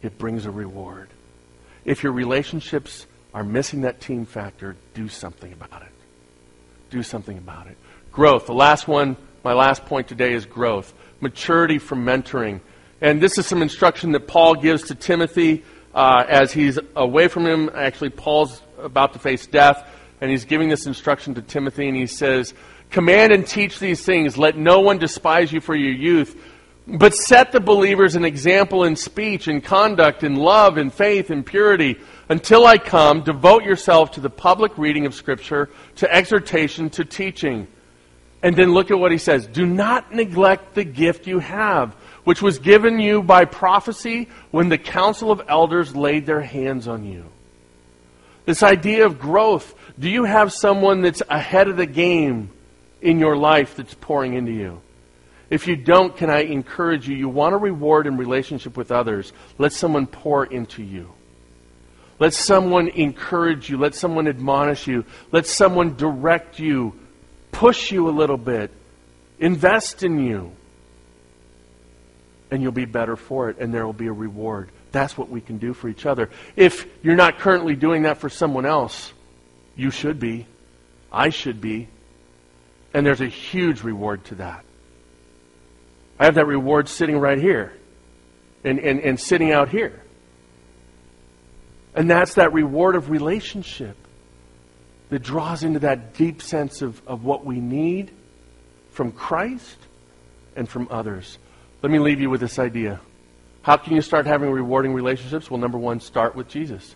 It 0.01 0.17
brings 0.17 0.47
a 0.47 0.51
reward. 0.51 1.09
If 1.85 2.05
your 2.05 2.13
relationships 2.13 3.07
are 3.33 3.43
missing 3.43 3.81
that 3.81 4.01
team 4.01 4.27
factor, 4.27 4.77
do 4.95 5.09
something 5.09 5.53
about 5.53 5.83
it. 5.83 5.89
Do 6.91 7.03
something 7.03 7.37
about 7.37 7.67
it. 7.67 7.77
Growth. 8.13 8.47
The 8.47 8.55
last 8.55 8.87
one, 8.87 9.17
my 9.43 9.55
last 9.55 9.85
point 9.87 10.07
today 10.07 10.35
is 10.35 10.47
growth. 10.47 10.95
Maturity 11.21 11.79
from 11.79 12.05
mentoring. 12.05 12.61
And 13.01 13.21
this 13.21 13.39
is 13.39 13.47
some 13.47 13.61
instruction 13.61 14.13
that 14.13 14.29
Paul 14.29 14.55
gives 14.55 14.85
to 14.85 14.95
Timothy 14.95 15.65
uh, 15.95 16.25
as 16.29 16.53
he's 16.53 16.79
away 16.97 17.29
from 17.29 17.47
him. 17.47 17.71
Actually, 17.75 18.11
Paul's 18.11 18.61
about 18.79 19.13
to 19.13 19.19
face 19.19 19.47
death, 19.47 19.89
and 20.21 20.31
he's 20.31 20.45
giving 20.45 20.69
this 20.69 20.87
instruction 20.87 21.35
to 21.35 21.43
Timothy, 21.43 21.89
and 21.89 21.97
he 21.97 22.07
says, 22.07 22.53
Command 22.91 23.33
and 23.33 23.47
teach 23.47 23.79
these 23.79 24.05
things. 24.05 24.37
Let 24.37 24.57
no 24.57 24.81
one 24.81 24.99
despise 24.99 25.53
you 25.53 25.61
for 25.61 25.75
your 25.75 25.93
youth, 25.93 26.41
but 26.87 27.15
set 27.15 27.53
the 27.53 27.61
believers 27.61 28.15
an 28.15 28.25
example 28.25 28.85
in 28.85 28.97
speech, 28.97 29.49
in 29.49 29.61
conduct, 29.61 30.23
in 30.23 30.37
love, 30.37 30.79
in 30.79 30.91
faith, 30.91 31.31
in 31.31 31.43
purity. 31.43 31.97
Until 32.29 32.67
I 32.67 32.79
come, 32.79 33.23
devote 33.23 33.65
yourself 33.65 34.13
to 34.13 34.21
the 34.21 34.31
public 34.31 34.77
reading 34.79 35.07
of 35.07 35.15
Scripture, 35.15 35.71
to 35.97 36.13
exhortation, 36.13 36.91
to 36.91 37.05
teaching. 37.05 37.69
And 38.43 38.55
then 38.55 38.75
look 38.75 38.91
at 38.91 38.99
what 38.99 39.13
he 39.13 39.19
says. 39.19 39.47
Do 39.47 39.65
not 39.65 40.13
neglect 40.13 40.75
the 40.75 40.85
gift 40.85 41.27
you 41.27 41.39
have 41.39 41.97
which 42.25 42.43
was 42.43 42.59
given 42.59 42.99
you 42.99 43.23
by 43.23 43.45
prophecy 43.45 44.29
when 44.51 44.69
the 44.69 44.79
council 44.79 45.31
of 45.31 45.43
elders 45.49 45.95
laid 45.95 46.27
their 46.27 46.41
hands 46.41 46.89
on 46.89 47.05
you. 47.05 47.25
This 48.47 48.63
idea 48.63 49.07
of 49.07 49.19
growth. 49.19 49.75
Do 49.99 50.11
you 50.11 50.25
have 50.25 50.53
someone 50.53 51.03
that's 51.03 51.23
ahead 51.29 51.69
of 51.69 51.77
the 51.77 51.87
game 51.87 52.51
in 53.01 53.19
your 53.19 53.37
life 53.37 53.77
that's 53.77 53.95
pouring 53.95 54.35
into 54.35 54.53
you? 54.53 54.81
If 55.51 55.67
you 55.67 55.77
don't, 55.77 56.17
can 56.17 56.31
I 56.31 56.41
encourage 56.41 57.09
you? 57.09 57.15
You 57.15 57.29
want 57.29 57.55
a 57.55 57.59
reward 57.59 58.07
in 58.07 58.17
relationship 58.17 58.77
with 58.77 58.91
others. 58.91 59.33
Let 59.59 59.73
someone 59.73 60.07
pour 60.07 60.45
into 60.45 60.83
you. 60.83 61.11
Let 62.19 62.33
someone 62.33 62.89
encourage 62.89 63.69
you. 63.69 63.77
Let 63.77 63.95
someone 63.95 64.27
admonish 64.27 64.87
you. 64.87 65.05
Let 65.31 65.47
someone 65.47 65.97
direct 65.97 66.59
you, 66.59 66.99
push 67.53 67.93
you 67.93 68.09
a 68.09 68.11
little 68.11 68.37
bit, 68.37 68.71
invest 69.39 70.03
in 70.03 70.19
you 70.19 70.53
and 72.55 72.63
you'll 72.63 72.71
be 72.71 72.85
better 72.85 73.17
for 73.17 73.51
it, 73.51 73.59
and 73.59 73.75
there 73.75 73.85
will 73.85 73.93
be 73.93 74.07
a 74.07 74.13
reward. 74.13 74.71
That's 74.93 75.19
what 75.19 75.29
we 75.29 75.41
can 75.41 75.59
do 75.59 75.75
for 75.75 75.89
each 75.89 76.07
other. 76.07 76.31
If 76.55 76.87
you're 77.03 77.17
not 77.17 77.41
currently 77.41 77.75
doing 77.75 78.05
that 78.05 78.19
for 78.19 78.29
someone 78.29 78.65
else, 78.65 79.13
you 79.75 79.91
should 79.91 80.21
be. 80.21 80.47
I 81.13 81.31
should 81.31 81.61
be. 81.61 81.89
And 82.95 83.05
there's 83.05 83.21
a 83.21 83.27
huge 83.27 83.83
reward 83.83 84.25
to 84.27 84.37
that. 84.37 84.65
I 86.17 86.27
have 86.27 86.37
that 86.37 86.47
reward 86.47 86.89
sitting 86.89 87.19
right 87.19 87.39
here 87.39 87.73
and, 88.63 88.79
and, 88.79 89.01
and 89.01 89.19
sitting 89.19 89.51
out 89.51 89.69
here. 89.69 90.01
And 91.93 92.09
that's 92.09 92.35
that 92.35 92.53
reward 92.53 92.95
of 92.95 93.11
relationship 93.11 93.97
that 95.09 95.25
draws 95.25 95.65
into 95.65 95.81
that 95.81 96.15
deep 96.15 96.41
sense 96.41 96.83
of, 96.83 97.03
of 97.05 97.25
what 97.25 97.45
we 97.45 97.59
need 97.59 98.13
from 98.93 99.11
Christ 99.11 99.77
and 100.55 100.69
from 100.69 100.87
others. 100.89 101.39
Let 101.85 101.91
me 101.91 101.99
leave 101.99 102.19
you 102.19 102.31
with 102.31 102.41
this 102.41 102.59
idea. 102.59 102.99
How 103.61 103.77
can 103.77 103.95
you 103.95 104.01
start 104.01 104.25
having 104.25 104.51
rewarding 104.51 104.95
relationships? 104.95 105.51
Well, 105.51 105.61
number 105.61 105.77
one, 105.77 106.01
start 106.01 106.35
with 106.35 106.49
Jesus. 106.49 106.95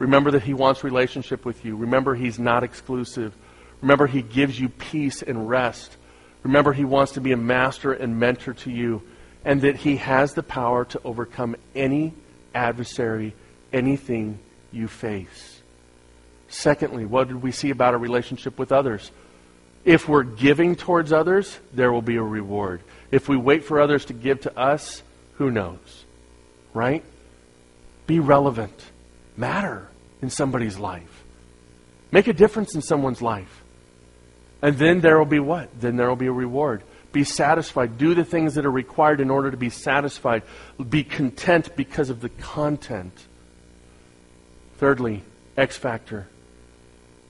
Remember 0.00 0.32
that 0.32 0.42
He 0.42 0.52
wants 0.52 0.82
relationship 0.82 1.44
with 1.44 1.64
you. 1.64 1.76
Remember 1.76 2.12
He's 2.16 2.36
not 2.36 2.64
exclusive. 2.64 3.36
Remember 3.82 4.08
He 4.08 4.22
gives 4.22 4.58
you 4.58 4.68
peace 4.68 5.22
and 5.22 5.48
rest. 5.48 5.96
Remember 6.42 6.72
He 6.72 6.84
wants 6.84 7.12
to 7.12 7.20
be 7.20 7.30
a 7.30 7.36
master 7.36 7.92
and 7.92 8.18
mentor 8.18 8.52
to 8.54 8.70
you, 8.72 9.00
and 9.44 9.62
that 9.62 9.76
He 9.76 9.94
has 9.98 10.34
the 10.34 10.42
power 10.42 10.84
to 10.86 11.00
overcome 11.04 11.54
any 11.76 12.12
adversary, 12.52 13.32
anything 13.72 14.40
you 14.72 14.88
face. 14.88 15.62
Secondly, 16.48 17.04
what 17.04 17.28
did 17.28 17.44
we 17.44 17.52
see 17.52 17.70
about 17.70 17.94
our 17.94 18.00
relationship 18.00 18.58
with 18.58 18.72
others? 18.72 19.12
If 19.84 20.08
we're 20.08 20.24
giving 20.24 20.74
towards 20.74 21.12
others, 21.12 21.60
there 21.72 21.92
will 21.92 22.02
be 22.02 22.16
a 22.16 22.22
reward. 22.24 22.80
If 23.10 23.28
we 23.28 23.36
wait 23.36 23.64
for 23.64 23.80
others 23.80 24.06
to 24.06 24.12
give 24.12 24.40
to 24.42 24.58
us, 24.58 25.02
who 25.34 25.50
knows? 25.50 26.04
Right? 26.74 27.04
Be 28.06 28.20
relevant. 28.20 28.90
Matter 29.36 29.88
in 30.22 30.30
somebody's 30.30 30.78
life. 30.78 31.24
Make 32.10 32.28
a 32.28 32.32
difference 32.32 32.74
in 32.74 32.82
someone's 32.82 33.22
life. 33.22 33.62
And 34.62 34.78
then 34.78 35.00
there 35.00 35.18
will 35.18 35.26
be 35.26 35.38
what? 35.38 35.80
Then 35.80 35.96
there 35.96 36.08
will 36.08 36.16
be 36.16 36.26
a 36.26 36.32
reward. 36.32 36.82
Be 37.12 37.24
satisfied. 37.24 37.98
Do 37.98 38.14
the 38.14 38.24
things 38.24 38.54
that 38.54 38.66
are 38.66 38.70
required 38.70 39.20
in 39.20 39.30
order 39.30 39.50
to 39.50 39.56
be 39.56 39.70
satisfied. 39.70 40.42
Be 40.88 41.04
content 41.04 41.76
because 41.76 42.10
of 42.10 42.20
the 42.20 42.28
content. 42.28 43.26
Thirdly, 44.78 45.22
X 45.56 45.76
factor. 45.76 46.28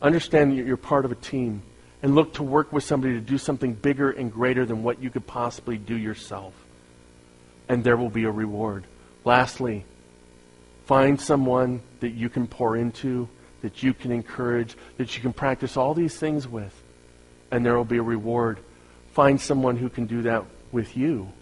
Understand 0.01 0.53
that 0.53 0.67
you're 0.67 0.77
part 0.77 1.05
of 1.05 1.13
a 1.13 1.17
team 1.17 1.63
and 2.07 2.15
look 2.15 2.35
to 2.35 2.45
work 2.45 2.73
with 2.73 2.85
somebody 2.85 3.15
to 3.15 3.21
do 3.21 3.37
something 3.37 3.75
bigger 3.75 4.13
and 4.13 4.33
greater 4.33 4.65
than 4.65 4.85
what 4.85 5.03
you 5.03 5.11
could 5.11 5.27
possibly 5.27 5.77
do 5.77 5.97
yourself. 5.97 6.55
And 7.69 7.83
there 7.83 7.97
will 7.97 8.11
be 8.11 8.23
a 8.23 8.31
reward. 8.31 8.85
Lastly, 9.25 9.85
find 10.85 11.21
someone 11.21 11.83
that 11.99 12.11
you 12.11 12.29
can 12.29 12.47
pour 12.47 12.77
into, 12.77 13.29
that 13.63 13.83
you 13.83 13.93
can 13.93 14.13
encourage, 14.13 14.77
that 14.99 15.17
you 15.17 15.21
can 15.21 15.33
practice 15.33 15.77
all 15.77 15.95
these 15.95 16.17
things 16.17 16.47
with, 16.47 16.73
and 17.51 17.67
there 17.67 17.77
will 17.77 17.85
be 17.85 17.99
a 17.99 18.05
reward. 18.05 18.61
Find 19.11 19.41
someone 19.41 19.77
who 19.77 19.89
can 19.89 20.07
do 20.07 20.23
that 20.23 20.45
with 20.71 20.97
you 20.97 21.33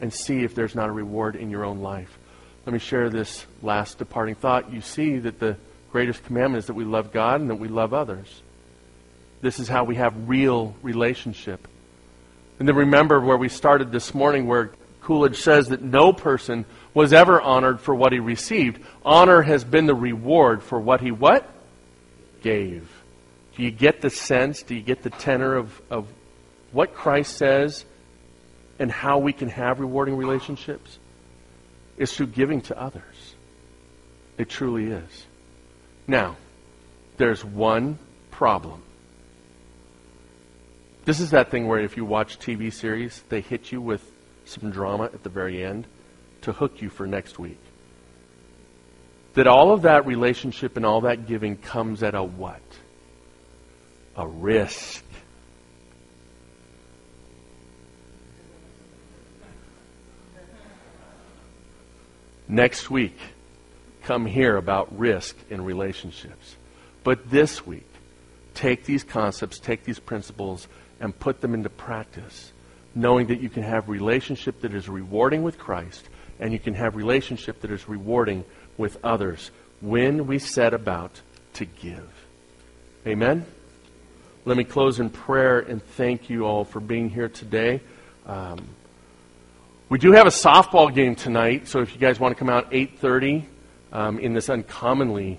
and 0.00 0.12
see 0.12 0.42
if 0.42 0.52
there's 0.52 0.74
not 0.74 0.88
a 0.88 0.92
reward 0.92 1.36
in 1.36 1.48
your 1.48 1.64
own 1.64 1.80
life. 1.80 2.18
Let 2.66 2.72
me 2.72 2.80
share 2.80 3.08
this 3.08 3.46
last 3.62 3.98
departing 3.98 4.34
thought. 4.34 4.72
You 4.72 4.80
see 4.80 5.20
that 5.20 5.38
the 5.38 5.58
greatest 5.92 6.24
commandment 6.24 6.58
is 6.64 6.66
that 6.66 6.74
we 6.74 6.84
love 6.84 7.12
God 7.12 7.40
and 7.40 7.48
that 7.50 7.60
we 7.60 7.68
love 7.68 7.94
others. 7.94 8.42
This 9.42 9.58
is 9.58 9.68
how 9.68 9.84
we 9.84 9.96
have 9.96 10.28
real 10.28 10.74
relationship. 10.82 11.68
And 12.58 12.68
then 12.68 12.76
remember 12.76 13.20
where 13.20 13.36
we 13.36 13.48
started 13.48 13.90
this 13.90 14.14
morning, 14.14 14.46
where 14.46 14.70
Coolidge 15.02 15.36
says 15.36 15.68
that 15.68 15.82
no 15.82 16.12
person 16.12 16.64
was 16.94 17.12
ever 17.12 17.40
honored 17.40 17.80
for 17.80 17.92
what 17.92 18.12
he 18.12 18.20
received. 18.20 18.80
Honor 19.04 19.42
has 19.42 19.64
been 19.64 19.86
the 19.86 19.94
reward 19.96 20.62
for 20.62 20.78
what 20.78 21.00
he 21.00 21.10
what? 21.10 21.48
Gave. 22.40 22.88
Do 23.56 23.64
you 23.64 23.72
get 23.72 24.00
the 24.00 24.10
sense? 24.10 24.62
Do 24.62 24.76
you 24.76 24.80
get 24.80 25.02
the 25.02 25.10
tenor 25.10 25.56
of, 25.56 25.82
of 25.90 26.06
what 26.70 26.94
Christ 26.94 27.36
says 27.36 27.84
and 28.78 28.90
how 28.90 29.18
we 29.18 29.32
can 29.32 29.48
have 29.48 29.80
rewarding 29.80 30.16
relationships? 30.16 30.98
Is 31.96 32.14
through 32.14 32.28
giving 32.28 32.60
to 32.62 32.80
others. 32.80 33.34
It 34.38 34.48
truly 34.48 34.86
is. 34.86 35.26
Now, 36.06 36.36
there's 37.16 37.44
one 37.44 37.98
problem. 38.30 38.82
This 41.04 41.18
is 41.18 41.30
that 41.30 41.50
thing 41.50 41.66
where 41.66 41.80
if 41.80 41.96
you 41.96 42.04
watch 42.04 42.38
TV 42.38 42.72
series, 42.72 43.24
they 43.28 43.40
hit 43.40 43.72
you 43.72 43.80
with 43.80 44.08
some 44.44 44.70
drama 44.70 45.04
at 45.04 45.24
the 45.24 45.28
very 45.28 45.64
end 45.64 45.86
to 46.42 46.52
hook 46.52 46.80
you 46.80 46.90
for 46.90 47.06
next 47.06 47.38
week. 47.38 47.58
That 49.34 49.48
all 49.48 49.72
of 49.72 49.82
that 49.82 50.06
relationship 50.06 50.76
and 50.76 50.86
all 50.86 51.00
that 51.02 51.26
giving 51.26 51.56
comes 51.56 52.02
at 52.02 52.14
a 52.14 52.22
what? 52.22 52.60
A 54.16 54.28
risk. 54.28 55.04
Next 62.46 62.90
week, 62.90 63.18
come 64.02 64.26
here 64.26 64.56
about 64.56 64.96
risk 64.96 65.36
in 65.50 65.64
relationships. 65.64 66.56
But 67.02 67.30
this 67.30 67.66
week, 67.66 67.88
take 68.54 68.84
these 68.84 69.02
concepts, 69.02 69.58
take 69.58 69.84
these 69.84 69.98
principles, 69.98 70.68
and 71.02 71.18
put 71.18 71.42
them 71.42 71.52
into 71.52 71.68
practice, 71.68 72.52
knowing 72.94 73.26
that 73.26 73.40
you 73.40 73.50
can 73.50 73.64
have 73.64 73.88
relationship 73.88 74.60
that 74.62 74.72
is 74.72 74.88
rewarding 74.88 75.42
with 75.42 75.58
Christ 75.58 76.08
and 76.38 76.52
you 76.52 76.58
can 76.58 76.74
have 76.74 76.96
relationship 76.96 77.60
that 77.60 77.70
is 77.70 77.88
rewarding 77.88 78.44
with 78.78 78.96
others 79.04 79.50
when 79.80 80.26
we 80.26 80.38
set 80.38 80.72
about 80.72 81.20
to 81.54 81.64
give. 81.64 82.08
Amen. 83.06 83.44
Let 84.44 84.56
me 84.56 84.64
close 84.64 85.00
in 85.00 85.10
prayer 85.10 85.58
and 85.58 85.82
thank 85.82 86.30
you 86.30 86.46
all 86.46 86.64
for 86.64 86.80
being 86.80 87.10
here 87.10 87.28
today. 87.28 87.80
Um, 88.24 88.68
we 89.88 89.98
do 89.98 90.12
have 90.12 90.26
a 90.26 90.30
softball 90.30 90.94
game 90.94 91.14
tonight, 91.14 91.68
so 91.68 91.80
if 91.80 91.92
you 91.92 92.00
guys 92.00 92.18
want 92.18 92.34
to 92.34 92.38
come 92.38 92.48
out 92.48 92.70
8:30 92.70 93.44
um, 93.92 94.18
in 94.18 94.32
this 94.34 94.48
uncommonly 94.48 95.38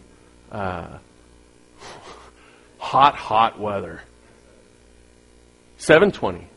uh, 0.52 1.00
hot, 2.78 3.16
hot 3.16 3.60
weather. 3.60 4.02
720. 5.84 6.48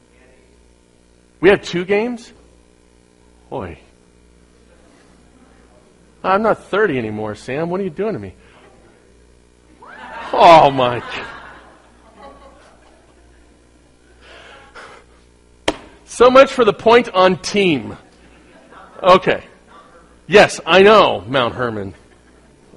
We 1.41 1.49
have 1.49 1.61
two 1.61 1.85
games? 1.85 2.33
Boy. 3.51 3.81
I'm 6.23 6.43
not 6.43 6.65
30 6.65 6.97
anymore, 6.97 7.35
Sam. 7.35 7.69
What 7.69 7.81
are 7.81 7.85
you 7.85 7.91
doing 7.91 8.13
to 8.13 8.21
me? 8.21 8.35
Oh, 10.33 10.71
my 10.71 11.01
God. 11.01 11.27
So 16.05 16.31
much 16.31 16.53
for 16.53 16.65
the 16.65 16.73
point 16.73 17.09
on 17.09 17.37
team. 17.39 17.97
Okay. 19.03 19.43
Yes, 20.29 20.61
I 20.65 20.83
know, 20.83 21.25
Mount 21.27 21.55
Hermon. 21.55 21.95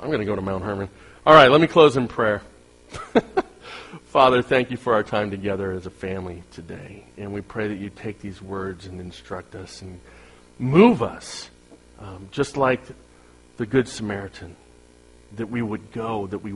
I'm 0.02 0.08
going 0.08 0.20
to 0.20 0.26
go 0.26 0.36
to 0.36 0.42
Mount 0.42 0.64
Hermon. 0.64 0.90
All 1.28 1.34
right, 1.36 1.52
let 1.52 1.62
me 1.62 1.68
close 1.68 1.96
in 1.96 2.08
prayer. 2.08 2.42
Father, 4.20 4.42
thank 4.42 4.70
you 4.70 4.76
for 4.76 4.96
our 4.96 5.02
time 5.02 5.32
together 5.32 5.72
as 5.72 5.86
a 5.86 5.90
family 5.90 6.44
today. 6.52 7.06
And 7.16 7.32
we 7.32 7.40
pray 7.40 7.70
that 7.70 7.78
you 7.78 7.90
take 7.90 8.20
these 8.20 8.42
words 8.42 8.86
and 8.86 9.00
instruct 9.00 9.56
us 9.56 9.82
and 9.82 9.98
move 10.58 11.02
us, 11.02 11.50
um, 12.00 12.28
just 12.30 12.58
like 12.58 12.82
the 13.56 13.66
Good 13.66 13.88
Samaritan, 13.88 14.58
that 15.38 15.50
we 15.50 15.62
would 15.62 15.94
go, 15.94 16.28
that 16.28 16.40
we 16.40 16.54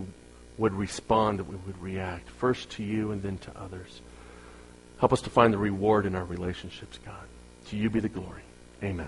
would 0.58 0.74
respond, 0.74 1.40
that 1.40 1.46
we 1.46 1.56
would 1.56 1.82
react, 1.82 2.30
first 2.30 2.70
to 2.72 2.84
you 2.84 3.14
and 3.14 3.24
then 3.24 3.38
to 3.38 3.58
others. 3.58 4.02
Help 5.00 5.14
us 5.14 5.22
to 5.22 5.30
find 5.30 5.54
the 5.54 5.58
reward 5.58 6.06
in 6.06 6.16
our 6.16 6.26
relationships, 6.26 7.00
God. 7.06 7.28
To 7.70 7.78
you 7.78 7.90
be 7.90 8.02
the 8.02 8.10
glory. 8.10 8.44
Amen. 8.84 9.08